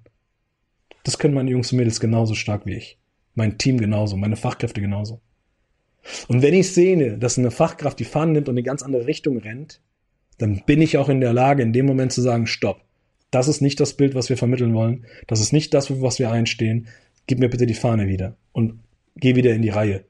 Das 1.04 1.18
können 1.18 1.34
meine 1.34 1.50
Jungs 1.50 1.72
und 1.72 1.80
Mädels 1.80 2.00
genauso 2.00 2.36
stark 2.36 2.68
wie 2.68 2.76
ich. 2.76 3.00
Mein 3.34 3.58
Team 3.58 3.80
genauso, 3.80 4.18
meine 4.18 4.36
Fachkräfte 4.36 4.82
genauso. 4.82 5.20
Und 6.28 6.44
wenn 6.44 6.54
ich 6.54 6.72
sehe, 6.72 7.18
dass 7.18 7.40
eine 7.40 7.50
Fachkraft 7.50 7.98
die 7.98 8.06
Fahne 8.06 8.34
nimmt 8.34 8.50
und 8.50 8.54
in 8.54 8.60
eine 8.60 8.68
ganz 8.68 8.84
andere 8.84 9.08
Richtung 9.08 9.40
rennt, 9.40 9.82
dann 10.38 10.62
bin 10.68 10.80
ich 10.80 11.00
auch 11.00 11.10
in 11.10 11.22
der 11.22 11.34
Lage, 11.34 11.64
in 11.64 11.74
dem 11.74 11.88
Moment 11.88 12.12
zu 12.12 12.22
sagen, 12.22 12.46
stopp. 12.46 12.82
Das 13.32 13.48
ist 13.48 13.62
nicht 13.62 13.80
das 13.80 13.96
Bild, 13.96 14.14
was 14.14 14.30
wir 14.30 14.38
vermitteln 14.38 14.76
wollen. 14.76 15.08
Das 15.26 15.40
ist 15.40 15.54
nicht 15.54 15.74
das, 15.74 15.88
für 15.88 16.04
was 16.04 16.20
wir 16.20 16.30
einstehen. 16.30 16.88
Gib 17.26 17.40
mir 17.40 17.50
bitte 17.50 17.66
die 17.66 17.74
Fahne 17.74 18.08
wieder. 18.08 18.38
Und 18.52 18.78
geh 19.16 19.36
wieder 19.36 19.54
in 19.54 19.62
die 19.62 19.70
Reihe. 19.70 20.06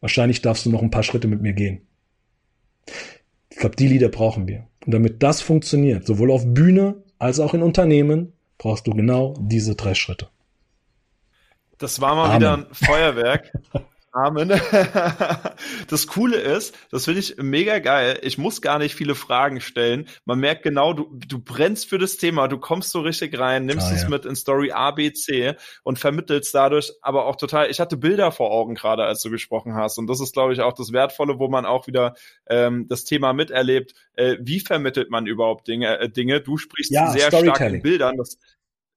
Wahrscheinlich 0.00 0.42
darfst 0.42 0.66
du 0.66 0.70
noch 0.70 0.82
ein 0.82 0.90
paar 0.90 1.02
Schritte 1.02 1.28
mit 1.28 1.40
mir 1.40 1.52
gehen. 1.52 1.86
Ich 3.50 3.56
glaube, 3.56 3.76
die 3.76 3.88
Lieder 3.88 4.08
brauchen 4.08 4.46
wir. 4.46 4.66
Und 4.84 4.92
damit 4.92 5.22
das 5.22 5.40
funktioniert, 5.40 6.06
sowohl 6.06 6.30
auf 6.30 6.44
Bühne 6.46 7.02
als 7.18 7.40
auch 7.40 7.54
in 7.54 7.62
Unternehmen, 7.62 8.32
brauchst 8.58 8.86
du 8.86 8.92
genau 8.92 9.34
diese 9.40 9.76
drei 9.76 9.94
Schritte. 9.94 10.28
Das 11.78 12.00
war 12.00 12.14
mal 12.14 12.26
Amen. 12.26 12.36
wieder 12.36 12.56
ein 12.56 12.66
Feuerwerk. 12.72 13.52
Amen. 14.14 14.52
Das 15.88 16.06
Coole 16.06 16.36
ist, 16.36 16.76
das 16.90 17.04
finde 17.04 17.20
ich 17.20 17.36
mega 17.38 17.78
geil. 17.78 18.18
Ich 18.22 18.38
muss 18.38 18.62
gar 18.62 18.78
nicht 18.78 18.94
viele 18.94 19.14
Fragen 19.14 19.60
stellen. 19.60 20.06
Man 20.24 20.38
merkt 20.38 20.62
genau, 20.62 20.92
du, 20.92 21.18
du 21.26 21.38
brennst 21.38 21.88
für 21.88 21.98
das 21.98 22.16
Thema, 22.16 22.48
du 22.48 22.58
kommst 22.58 22.90
so 22.90 23.00
richtig 23.00 23.38
rein, 23.38 23.66
nimmst 23.66 23.88
ah, 23.88 23.94
es 23.94 24.02
ja. 24.02 24.08
mit 24.08 24.24
in 24.24 24.36
Story 24.36 24.72
A, 24.72 24.92
B, 24.92 25.12
C 25.12 25.54
und 25.82 25.98
vermittelst 25.98 26.54
dadurch 26.54 26.92
aber 27.02 27.26
auch 27.26 27.36
total. 27.36 27.70
Ich 27.70 27.80
hatte 27.80 27.96
Bilder 27.96 28.32
vor 28.32 28.50
Augen 28.50 28.74
gerade, 28.74 29.04
als 29.04 29.22
du 29.22 29.30
gesprochen 29.30 29.74
hast. 29.74 29.98
Und 29.98 30.06
das 30.06 30.20
ist, 30.20 30.32
glaube 30.32 30.52
ich, 30.52 30.60
auch 30.60 30.72
das 30.74 30.92
Wertvolle, 30.92 31.38
wo 31.38 31.48
man 31.48 31.66
auch 31.66 31.86
wieder 31.86 32.14
ähm, 32.46 32.86
das 32.88 33.04
Thema 33.04 33.32
miterlebt. 33.32 33.94
Äh, 34.14 34.36
wie 34.40 34.60
vermittelt 34.60 35.10
man 35.10 35.26
überhaupt 35.26 35.66
Dinge? 35.66 35.98
Äh, 35.98 36.08
Dinge? 36.08 36.40
Du 36.40 36.56
sprichst 36.56 36.92
ja, 36.92 37.10
sehr 37.10 37.28
stark 37.28 37.60
in 37.60 37.82
Bildern. 37.82 38.16
Das, 38.16 38.38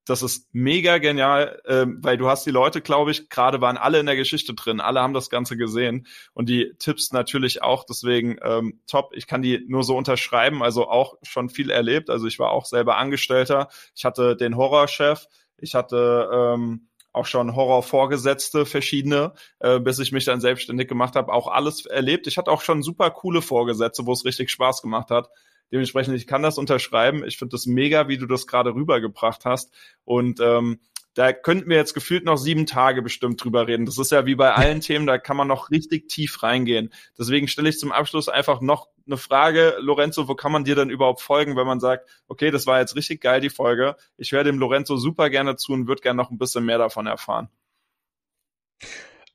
das 0.07 0.21
ist 0.21 0.47
mega 0.53 0.97
genial, 0.97 1.61
ähm, 1.65 1.99
weil 2.01 2.17
du 2.17 2.27
hast 2.27 2.45
die 2.45 2.51
Leute, 2.51 2.81
glaube 2.81 3.11
ich, 3.11 3.29
gerade 3.29 3.61
waren 3.61 3.77
alle 3.77 3.99
in 3.99 4.05
der 4.05 4.15
Geschichte 4.15 4.53
drin, 4.53 4.79
alle 4.79 5.01
haben 5.01 5.13
das 5.13 5.29
Ganze 5.29 5.57
gesehen 5.57 6.07
und 6.33 6.49
die 6.49 6.73
Tipps 6.79 7.11
natürlich 7.11 7.61
auch, 7.61 7.83
deswegen 7.83 8.37
ähm, 8.41 8.81
top. 8.87 9.11
Ich 9.13 9.27
kann 9.27 9.41
die 9.41 9.65
nur 9.67 9.83
so 9.83 9.97
unterschreiben, 9.97 10.63
also 10.63 10.87
auch 10.87 11.15
schon 11.23 11.49
viel 11.49 11.69
erlebt. 11.69 12.09
Also 12.09 12.27
ich 12.27 12.39
war 12.39 12.51
auch 12.51 12.65
selber 12.65 12.97
Angestellter, 12.97 13.67
ich 13.95 14.05
hatte 14.05 14.35
den 14.35 14.55
Horrorchef, 14.55 15.27
ich 15.57 15.75
hatte 15.75 16.29
ähm, 16.31 16.87
auch 17.11 17.25
schon 17.25 17.55
Horrorvorgesetzte, 17.55 18.65
verschiedene, 18.65 19.33
äh, 19.59 19.79
bis 19.79 19.99
ich 19.99 20.11
mich 20.11 20.25
dann 20.25 20.39
selbstständig 20.39 20.87
gemacht 20.87 21.15
habe, 21.15 21.33
auch 21.33 21.47
alles 21.47 21.85
erlebt. 21.85 22.27
Ich 22.27 22.37
hatte 22.37 22.51
auch 22.51 22.61
schon 22.61 22.83
super 22.83 23.09
coole 23.09 23.41
Vorgesetzte, 23.41 24.05
wo 24.05 24.13
es 24.13 24.23
richtig 24.23 24.51
Spaß 24.51 24.81
gemacht 24.81 25.09
hat. 25.09 25.29
Dementsprechend, 25.71 26.15
ich 26.15 26.27
kann 26.27 26.43
das 26.43 26.57
unterschreiben. 26.57 27.23
Ich 27.25 27.37
finde 27.37 27.51
das 27.51 27.65
mega, 27.65 28.07
wie 28.07 28.17
du 28.17 28.25
das 28.25 28.47
gerade 28.47 28.73
rübergebracht 28.73 29.45
hast. 29.45 29.73
Und 30.05 30.39
ähm, 30.39 30.79
da 31.17 31.33
könnten 31.33 31.67
wir 31.67 31.77
jetzt 31.77 31.95
gefühlt 31.95 32.25
noch 32.25 32.37
sieben 32.37 32.67
Tage 32.67 33.01
bestimmt 33.01 33.43
drüber 33.43 33.67
reden. 33.67 33.87
Das 33.87 33.97
ist 33.97 34.11
ja 34.11 34.27
wie 34.27 34.35
bei 34.35 34.53
allen 34.53 34.81
Themen, 34.81 35.07
da 35.07 35.17
kann 35.17 35.35
man 35.35 35.47
noch 35.47 35.71
richtig 35.71 36.09
tief 36.09 36.43
reingehen. 36.43 36.93
Deswegen 37.17 37.47
stelle 37.47 37.69
ich 37.69 37.79
zum 37.79 37.91
Abschluss 37.91 38.29
einfach 38.29 38.61
noch 38.61 38.87
eine 39.07 39.17
Frage, 39.17 39.77
Lorenzo, 39.79 40.27
wo 40.27 40.35
kann 40.35 40.51
man 40.51 40.63
dir 40.63 40.75
denn 40.75 40.91
überhaupt 40.91 41.21
folgen, 41.21 41.55
wenn 41.55 41.65
man 41.65 41.79
sagt, 41.79 42.07
okay, 42.27 42.51
das 42.51 42.67
war 42.67 42.79
jetzt 42.79 42.95
richtig 42.95 43.21
geil, 43.21 43.41
die 43.41 43.49
Folge. 43.49 43.95
Ich 44.17 44.31
höre 44.31 44.43
dem 44.43 44.59
Lorenzo 44.59 44.95
super 44.97 45.31
gerne 45.31 45.55
zu 45.55 45.73
und 45.73 45.87
würde 45.87 46.01
gerne 46.01 46.17
noch 46.17 46.29
ein 46.29 46.37
bisschen 46.37 46.65
mehr 46.65 46.77
davon 46.77 47.07
erfahren. 47.07 47.49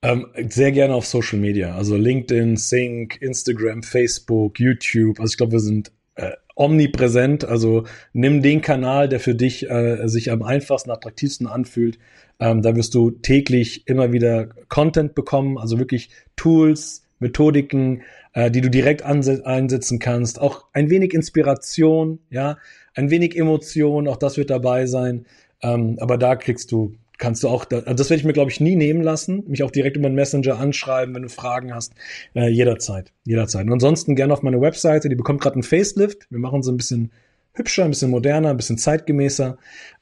Ähm, 0.03 0.29
sehr 0.49 0.73
gerne 0.73 0.95
auf 0.95 1.07
Social 1.07 1.39
Media, 1.39 1.75
also 1.75 1.97
LinkedIn, 1.97 2.57
Sync, 2.57 3.21
Instagram, 3.21 3.83
Facebook, 3.83 4.61
YouTube. 4.61 5.19
Also 5.19 5.33
ich 5.33 5.37
glaube, 5.37 5.53
wir 5.53 5.61
sind 5.61 5.93
äh, 6.15 6.33
omnipräsent. 6.55 7.45
Also 7.45 7.85
nimm 8.13 8.43
den 8.43 8.61
Kanal, 8.61 9.09
der 9.09 9.21
für 9.21 9.35
dich 9.35 9.69
äh, 9.69 10.09
sich 10.09 10.31
am 10.31 10.43
einfachsten, 10.43 10.91
attraktivsten 10.91 11.47
anfühlt. 11.47 11.99
Ähm, 12.39 12.63
da 12.63 12.77
wirst 12.77 12.95
du 12.95 13.11
täglich 13.11 13.87
immer 13.87 14.13
wieder 14.13 14.49
Content 14.69 15.15
bekommen, 15.15 15.59
also 15.59 15.79
wirklich 15.79 16.11
Tools, 16.37 17.05
Methodiken, 17.19 18.03
äh, 18.35 18.51
die 18.51 18.61
du 18.61 18.69
direkt 18.69 19.03
einsetzen 19.03 19.99
kannst. 19.99 20.41
Auch 20.41 20.65
ein 20.73 20.91
wenig 20.91 21.15
Inspiration, 21.15 22.19
ja, 22.31 22.59
ein 22.95 23.11
wenig 23.11 23.37
Emotion, 23.37 24.09
auch 24.09 24.17
das 24.17 24.37
wird 24.37 24.51
dabei 24.51 24.87
sein. 24.87 25.27
Ähm, 25.63 25.97
aber 26.01 26.19
da 26.19 26.37
kriegst 26.37 26.73
du 26.73 26.95
kannst 27.23 27.45
du 27.45 27.49
auch, 27.49 27.67
also 27.71 27.95
das 27.95 28.11
werde 28.11 28.19
ich 28.21 28.25
mir, 28.25 28.33
glaube 28.33 28.51
ich, 28.51 28.61
nie 28.61 28.75
nehmen 28.75 29.01
lassen, 29.01 29.45
mich 29.47 29.63
auch 29.63 29.71
direkt 29.71 29.97
über 29.97 30.09
den 30.09 30.17
Messenger 30.17 30.59
anschreiben, 30.59 31.15
wenn 31.15 31.23
du 31.23 31.29
Fragen 31.29 31.73
hast, 31.73 31.95
äh, 32.35 32.49
jederzeit, 32.49 33.13
jederzeit. 33.25 33.65
Und 33.65 33.73
ansonsten 33.73 34.17
gerne 34.17 34.33
auf 34.33 34.43
meine 34.43 34.61
Webseite, 34.61 35.09
die 35.09 35.15
bekommt 35.15 35.41
gerade 35.41 35.55
einen 35.55 35.63
Facelift. 35.63 36.27
Wir 36.31 36.41
machen 36.41 36.65
sie 36.65 36.73
ein 36.73 36.77
bisschen 36.77 37.13
hübscher, 37.53 37.85
ein 37.85 37.91
bisschen 37.91 38.11
moderner, 38.11 38.51
ein 38.51 38.57
bisschen 38.57 38.77
zeitgemäßer. 38.77 39.57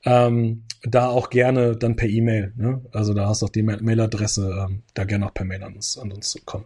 Ähm, 0.06 0.62
da 0.82 1.08
auch 1.08 1.28
gerne 1.28 1.76
dann 1.76 1.94
per 1.94 2.08
E-Mail. 2.08 2.54
Ne? 2.56 2.80
Also 2.90 3.12
da 3.12 3.28
hast 3.28 3.42
du 3.42 3.46
auch 3.46 3.50
die 3.50 3.64
Mailadresse, 3.64 4.66
ähm, 4.66 4.82
da 4.94 5.04
gerne 5.04 5.26
auch 5.26 5.34
per 5.34 5.44
Mail 5.44 5.62
an 5.62 5.74
uns, 5.74 5.98
an 5.98 6.10
uns 6.12 6.30
zu 6.30 6.38
kommen. 6.46 6.64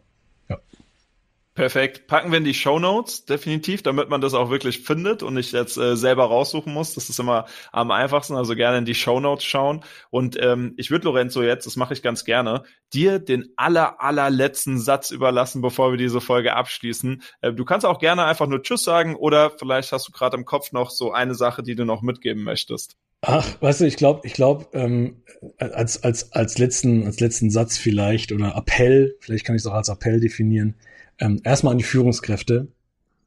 Perfekt. 1.55 2.09
Packen 2.09 2.33
wir 2.33 2.39
in 2.39 2.45
die 2.45 2.53
Show 2.53 2.81
Notes, 2.81 3.27
definitiv, 3.27 3.83
damit 3.83 4.09
man 4.09 4.21
das 4.21 4.35
auch 4.35 4.51
wirklich 4.51 4.81
findet 4.81 5.23
und 5.23 5.35
nicht 5.35 5.53
jetzt 5.53 5.77
äh, 5.77 5.97
selber 5.97 6.25
raussuchen 6.25 6.73
muss. 6.73 6.95
Das 6.95 7.09
ist 7.09 7.21
immer 7.21 7.47
am 7.71 7.93
einfachsten, 7.93 8.35
also 8.35 8.57
gerne 8.57 8.79
in 8.79 8.85
die 8.85 8.97
Show 8.97 9.21
Notes 9.21 9.45
schauen. 9.45 9.85
Und 10.11 10.37
ähm, 10.43 10.75
ich 10.77 10.91
würde 10.91 11.05
Lorenzo 11.05 11.43
jetzt, 11.43 11.65
das 11.65 11.77
mache 11.77 11.95
ich 11.95 12.03
ganz 12.03 12.25
gerne, 12.25 12.65
dir 12.93 13.21
den 13.21 13.53
aller, 13.55 14.03
allerletzten 14.03 14.81
Satz 14.81 15.13
überlassen, 15.13 15.63
bevor 15.63 15.93
wir 15.93 15.97
diese 15.97 16.21
Folge 16.21 16.55
abschließen. 16.55 17.23
Äh, 17.41 17.53
du 17.53 17.65
kannst 17.65 17.87
auch 17.87 18.01
gerne 18.01 18.25
einfach 18.25 18.49
nur 18.49 18.61
Tschüss 18.61 18.83
sagen 18.83 19.15
oder 19.15 19.53
vielleicht 19.57 19.93
hast 19.93 20.09
du 20.09 20.13
gerade 20.13 20.37
im 20.37 20.45
Kopf 20.45 20.73
noch 20.73 20.91
so 20.91 21.13
eine 21.13 21.37
Sache, 21.37 21.63
die 21.63 21.77
du 21.77 21.85
noch 21.85 22.03
mitgeben 22.03 22.43
möchtest. 22.43 22.97
Ach, 23.21 23.47
weißt 23.61 23.83
du, 23.83 23.85
ich 23.85 23.97
glaube, 23.97 24.23
ich 24.25 24.33
glaube, 24.33 24.67
ähm, 24.73 25.23
als, 25.59 26.03
als, 26.03 26.33
als 26.33 26.59
letzten, 26.59 27.07
als 27.07 27.21
letzten 27.21 27.51
Satz 27.51 27.79
vielleicht 27.79 28.33
oder 28.33 28.57
Appell, 28.57 29.17
vielleicht 29.21 29.45
kann 29.45 29.55
ich 29.55 29.63
es 29.63 29.67
auch 29.67 29.75
als 29.75 29.89
Appell 29.89 30.19
definieren, 30.19 30.75
ähm, 31.19 31.41
erstmal 31.45 31.73
an 31.73 31.79
die 31.79 31.85
Führungskräfte. 31.85 32.69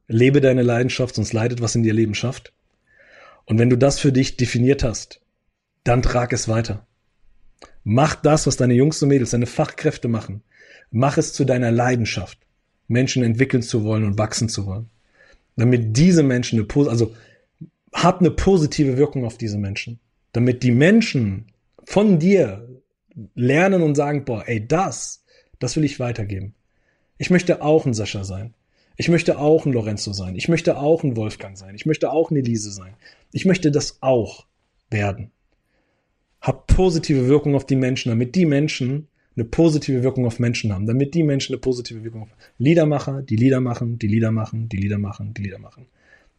Lebe 0.07 0.41
deine 0.41 0.63
Leidenschaft, 0.63 1.15
sonst 1.15 1.33
leidet 1.33 1.61
was 1.61 1.75
in 1.75 1.83
dir 1.83 1.93
Leben 1.93 2.15
schafft. 2.15 2.53
Und 3.45 3.59
wenn 3.59 3.69
du 3.69 3.77
das 3.77 3.99
für 3.99 4.11
dich 4.11 4.37
definiert 4.37 4.83
hast, 4.83 5.21
dann 5.83 6.01
trag 6.01 6.33
es 6.33 6.47
weiter. 6.47 6.85
Mach 7.83 8.15
das, 8.15 8.45
was 8.47 8.57
deine 8.57 8.73
Jungs 8.73 9.01
und 9.01 9.09
Mädels, 9.09 9.31
deine 9.31 9.45
Fachkräfte 9.45 10.09
machen. 10.09 10.43
Mach 10.91 11.17
es 11.17 11.33
zu 11.33 11.45
deiner 11.45 11.71
Leidenschaft, 11.71 12.39
Menschen 12.87 13.23
entwickeln 13.23 13.63
zu 13.63 13.83
wollen 13.83 14.03
und 14.03 14.17
wachsen 14.17 14.49
zu 14.49 14.65
wollen. 14.65 14.89
Damit 15.55 15.95
diese 15.97 16.23
Menschen 16.23 16.59
eine, 16.59 16.89
also 16.89 17.15
hab 17.93 18.19
eine 18.19 18.31
positive 18.31 18.97
Wirkung 18.97 19.25
auf 19.25 19.37
diese 19.37 19.57
Menschen. 19.57 19.99
Damit 20.33 20.63
die 20.63 20.71
Menschen 20.71 21.47
von 21.85 22.19
dir 22.19 22.67
lernen 23.33 23.81
und 23.81 23.95
sagen, 23.95 24.25
boah, 24.25 24.43
ey, 24.47 24.67
das, 24.67 25.23
das 25.59 25.75
will 25.75 25.85
ich 25.85 25.99
weitergeben. 25.99 26.53
Ich 27.17 27.29
möchte 27.29 27.61
auch 27.61 27.85
ein 27.85 27.93
Sascha 27.93 28.23
sein. 28.23 28.53
Ich 28.95 29.09
möchte 29.09 29.37
auch 29.37 29.65
ein 29.65 29.73
Lorenzo 29.73 30.11
sein. 30.11 30.35
Ich 30.35 30.49
möchte 30.49 30.77
auch 30.77 31.03
ein 31.03 31.15
Wolfgang 31.15 31.57
sein. 31.57 31.75
Ich 31.75 31.85
möchte 31.85 32.11
auch 32.11 32.31
eine 32.31 32.39
Elise 32.39 32.71
sein. 32.71 32.93
Ich 33.31 33.45
möchte 33.45 33.71
das 33.71 33.99
auch 34.01 34.45
werden. 34.89 35.31
Hab 36.41 36.67
positive 36.67 37.27
Wirkung 37.27 37.55
auf 37.55 37.65
die 37.65 37.75
Menschen, 37.75 38.09
damit 38.09 38.35
die 38.35 38.45
Menschen 38.45 39.07
eine 39.35 39.45
positive 39.45 40.01
Wirkung 40.01 40.25
auf 40.25 40.39
Menschen 40.39 40.73
haben, 40.73 40.87
damit 40.87 41.13
die 41.13 41.23
Menschen 41.23 41.53
eine 41.53 41.59
positive 41.59 42.03
Wirkung 42.03 42.23
auf 42.23 42.29
Liedermacher, 42.57 43.21
die 43.21 43.35
Lieder 43.35 43.61
machen, 43.61 43.99
die 43.99 44.07
Lieder 44.07 44.31
machen, 44.31 44.67
die 44.67 44.77
Lieder 44.77 44.97
machen, 44.97 45.33
die 45.35 45.43
Lieder 45.43 45.59
machen. 45.59 45.85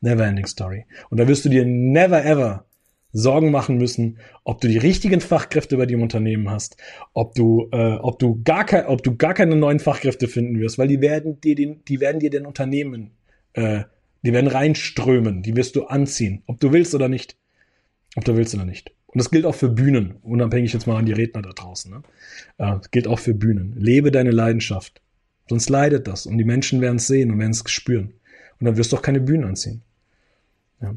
Never 0.00 0.26
ending 0.26 0.46
story. 0.46 0.84
Und 1.10 1.18
da 1.18 1.28
wirst 1.28 1.44
du 1.44 1.48
dir 1.48 1.64
never 1.64 2.24
ever 2.24 2.64
Sorgen 3.12 3.50
machen 3.50 3.78
müssen, 3.78 4.18
ob 4.44 4.60
du 4.60 4.68
die 4.68 4.78
richtigen 4.78 5.20
Fachkräfte 5.20 5.76
bei 5.76 5.86
dir 5.86 5.94
im 5.94 6.02
Unternehmen 6.02 6.50
hast, 6.50 6.76
ob 7.14 7.34
du, 7.34 7.68
äh, 7.72 7.94
ob 7.94 8.18
du 8.18 8.42
gar 8.42 8.66
kein, 8.66 8.86
ob 8.86 9.02
du 9.02 9.16
gar 9.16 9.34
keine 9.34 9.56
neuen 9.56 9.80
Fachkräfte 9.80 10.28
finden 10.28 10.58
wirst, 10.60 10.78
weil 10.78 10.88
die 10.88 11.00
werden 11.00 11.40
dir 11.40 11.54
den, 11.54 11.82
die 11.86 12.00
werden 12.00 12.20
dir 12.20 12.30
den 12.30 12.44
Unternehmen, 12.44 13.12
äh, 13.54 13.84
die 14.22 14.32
werden 14.32 14.48
reinströmen, 14.48 15.42
die 15.42 15.56
wirst 15.56 15.76
du 15.76 15.84
anziehen, 15.84 16.42
ob 16.46 16.60
du 16.60 16.72
willst 16.72 16.94
oder 16.94 17.08
nicht, 17.08 17.36
ob 18.16 18.24
du 18.24 18.36
willst 18.36 18.54
oder 18.54 18.66
nicht. 18.66 18.92
Und 19.06 19.18
das 19.18 19.30
gilt 19.30 19.46
auch 19.46 19.54
für 19.54 19.70
Bühnen, 19.70 20.16
unabhängig 20.22 20.74
jetzt 20.74 20.86
mal 20.86 20.98
an 20.98 21.06
die 21.06 21.12
Redner 21.12 21.40
da 21.40 21.50
draußen. 21.50 21.90
Ne? 21.90 22.02
Äh, 22.58 22.76
das 22.76 22.90
gilt 22.90 23.08
auch 23.08 23.18
für 23.18 23.32
Bühnen. 23.32 23.74
Lebe 23.78 24.10
deine 24.10 24.32
Leidenschaft, 24.32 25.00
sonst 25.48 25.70
leidet 25.70 26.06
das 26.06 26.26
und 26.26 26.36
die 26.36 26.44
Menschen 26.44 26.82
werden 26.82 26.96
es 26.96 27.06
sehen 27.06 27.30
und 27.30 27.38
werden 27.38 27.52
es 27.52 27.64
spüren. 27.70 28.12
Und 28.60 28.66
dann 28.66 28.76
wirst 28.76 28.92
du 28.92 28.96
auch 28.96 29.02
keine 29.02 29.20
Bühnen 29.20 29.44
anziehen. 29.44 29.82
Ja. 30.82 30.94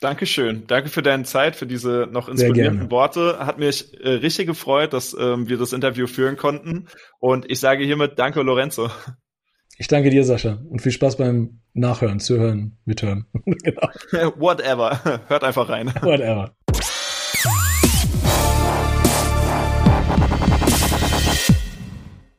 Dankeschön. 0.00 0.66
Danke 0.66 0.88
für 0.88 1.02
deine 1.02 1.24
Zeit, 1.24 1.56
für 1.56 1.66
diese 1.66 2.08
noch 2.10 2.28
inspirierenden 2.28 2.90
Worte. 2.90 3.38
Hat 3.38 3.58
mich 3.58 3.98
äh, 4.00 4.08
richtig 4.08 4.46
gefreut, 4.46 4.92
dass 4.92 5.16
ähm, 5.18 5.48
wir 5.48 5.56
das 5.56 5.72
Interview 5.72 6.06
führen 6.06 6.36
konnten. 6.36 6.88
Und 7.20 7.50
ich 7.50 7.60
sage 7.60 7.84
hiermit 7.84 8.18
Danke, 8.18 8.42
Lorenzo. 8.42 8.90
Ich 9.78 9.88
danke 9.88 10.10
dir, 10.10 10.24
Sascha. 10.24 10.58
Und 10.68 10.82
viel 10.82 10.92
Spaß 10.92 11.16
beim 11.16 11.60
Nachhören, 11.72 12.20
Zuhören, 12.20 12.78
Mithören. 12.84 13.26
genau. 13.44 13.88
Whatever. 14.36 15.22
Hört 15.28 15.42
einfach 15.42 15.68
rein. 15.68 15.92
Whatever. 16.02 16.54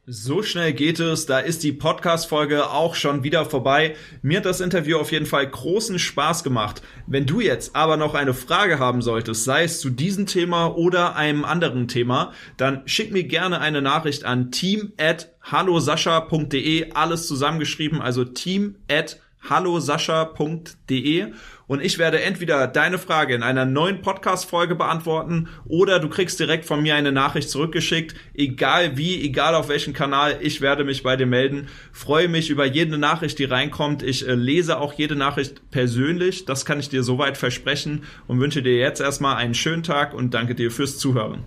So 0.07 0.43
schnell 0.43 0.73
geht 0.73 0.99
es, 0.99 1.25
da 1.25 1.39
ist 1.39 1.63
die 1.63 1.71
Podcast-Folge 1.71 2.69
auch 2.69 2.93
schon 2.93 3.23
wieder 3.23 3.43
vorbei. 3.43 3.95
Mir 4.21 4.37
hat 4.37 4.45
das 4.45 4.61
Interview 4.61 4.99
auf 4.99 5.11
jeden 5.11 5.25
Fall 5.25 5.49
großen 5.49 5.97
Spaß 5.97 6.43
gemacht. 6.43 6.83
Wenn 7.07 7.25
du 7.25 7.39
jetzt 7.39 7.75
aber 7.75 7.97
noch 7.97 8.13
eine 8.13 8.35
Frage 8.35 8.77
haben 8.77 9.01
solltest, 9.01 9.45
sei 9.45 9.63
es 9.63 9.79
zu 9.79 9.89
diesem 9.89 10.27
Thema 10.27 10.77
oder 10.77 11.15
einem 11.15 11.43
anderen 11.43 11.87
Thema, 11.87 12.33
dann 12.55 12.83
schick 12.87 13.11
mir 13.11 13.23
gerne 13.23 13.61
eine 13.61 13.81
Nachricht 13.81 14.25
an 14.25 14.51
team 14.51 14.93
at 14.99 15.33
hallosascha.de, 15.41 16.91
alles 16.91 17.27
zusammengeschrieben, 17.27 17.99
also 17.99 18.25
team 18.25 18.75
at 18.87 19.19
hallosascha.de 19.49 21.33
und 21.67 21.83
ich 21.83 21.97
werde 21.97 22.21
entweder 22.21 22.67
deine 22.67 22.99
Frage 22.99 23.33
in 23.33 23.43
einer 23.43 23.65
neuen 23.65 24.01
Podcast-Folge 24.01 24.75
beantworten 24.75 25.47
oder 25.65 25.99
du 25.99 26.09
kriegst 26.09 26.39
direkt 26.39 26.65
von 26.65 26.81
mir 26.81 26.95
eine 26.95 27.11
Nachricht 27.11 27.49
zurückgeschickt. 27.49 28.15
Egal 28.33 28.97
wie, 28.97 29.21
egal 29.23 29.55
auf 29.55 29.69
welchem 29.69 29.93
Kanal, 29.93 30.37
ich 30.41 30.61
werde 30.61 30.83
mich 30.83 31.01
bei 31.01 31.15
dir 31.15 31.25
melden. 31.25 31.67
Freue 31.91 32.27
mich 32.27 32.49
über 32.49 32.65
jede 32.65 32.97
Nachricht, 32.97 33.39
die 33.39 33.45
reinkommt. 33.45 34.03
Ich 34.03 34.27
äh, 34.27 34.35
lese 34.35 34.79
auch 34.79 34.93
jede 34.93 35.15
Nachricht 35.15 35.71
persönlich. 35.71 36.45
Das 36.45 36.65
kann 36.65 36.79
ich 36.79 36.89
dir 36.89 37.03
soweit 37.03 37.37
versprechen 37.37 38.03
und 38.27 38.39
wünsche 38.39 38.61
dir 38.61 38.77
jetzt 38.77 39.01
erstmal 39.01 39.37
einen 39.37 39.55
schönen 39.55 39.83
Tag 39.83 40.13
und 40.13 40.33
danke 40.33 40.53
dir 40.53 40.69
fürs 40.69 40.97
Zuhören. 40.97 41.43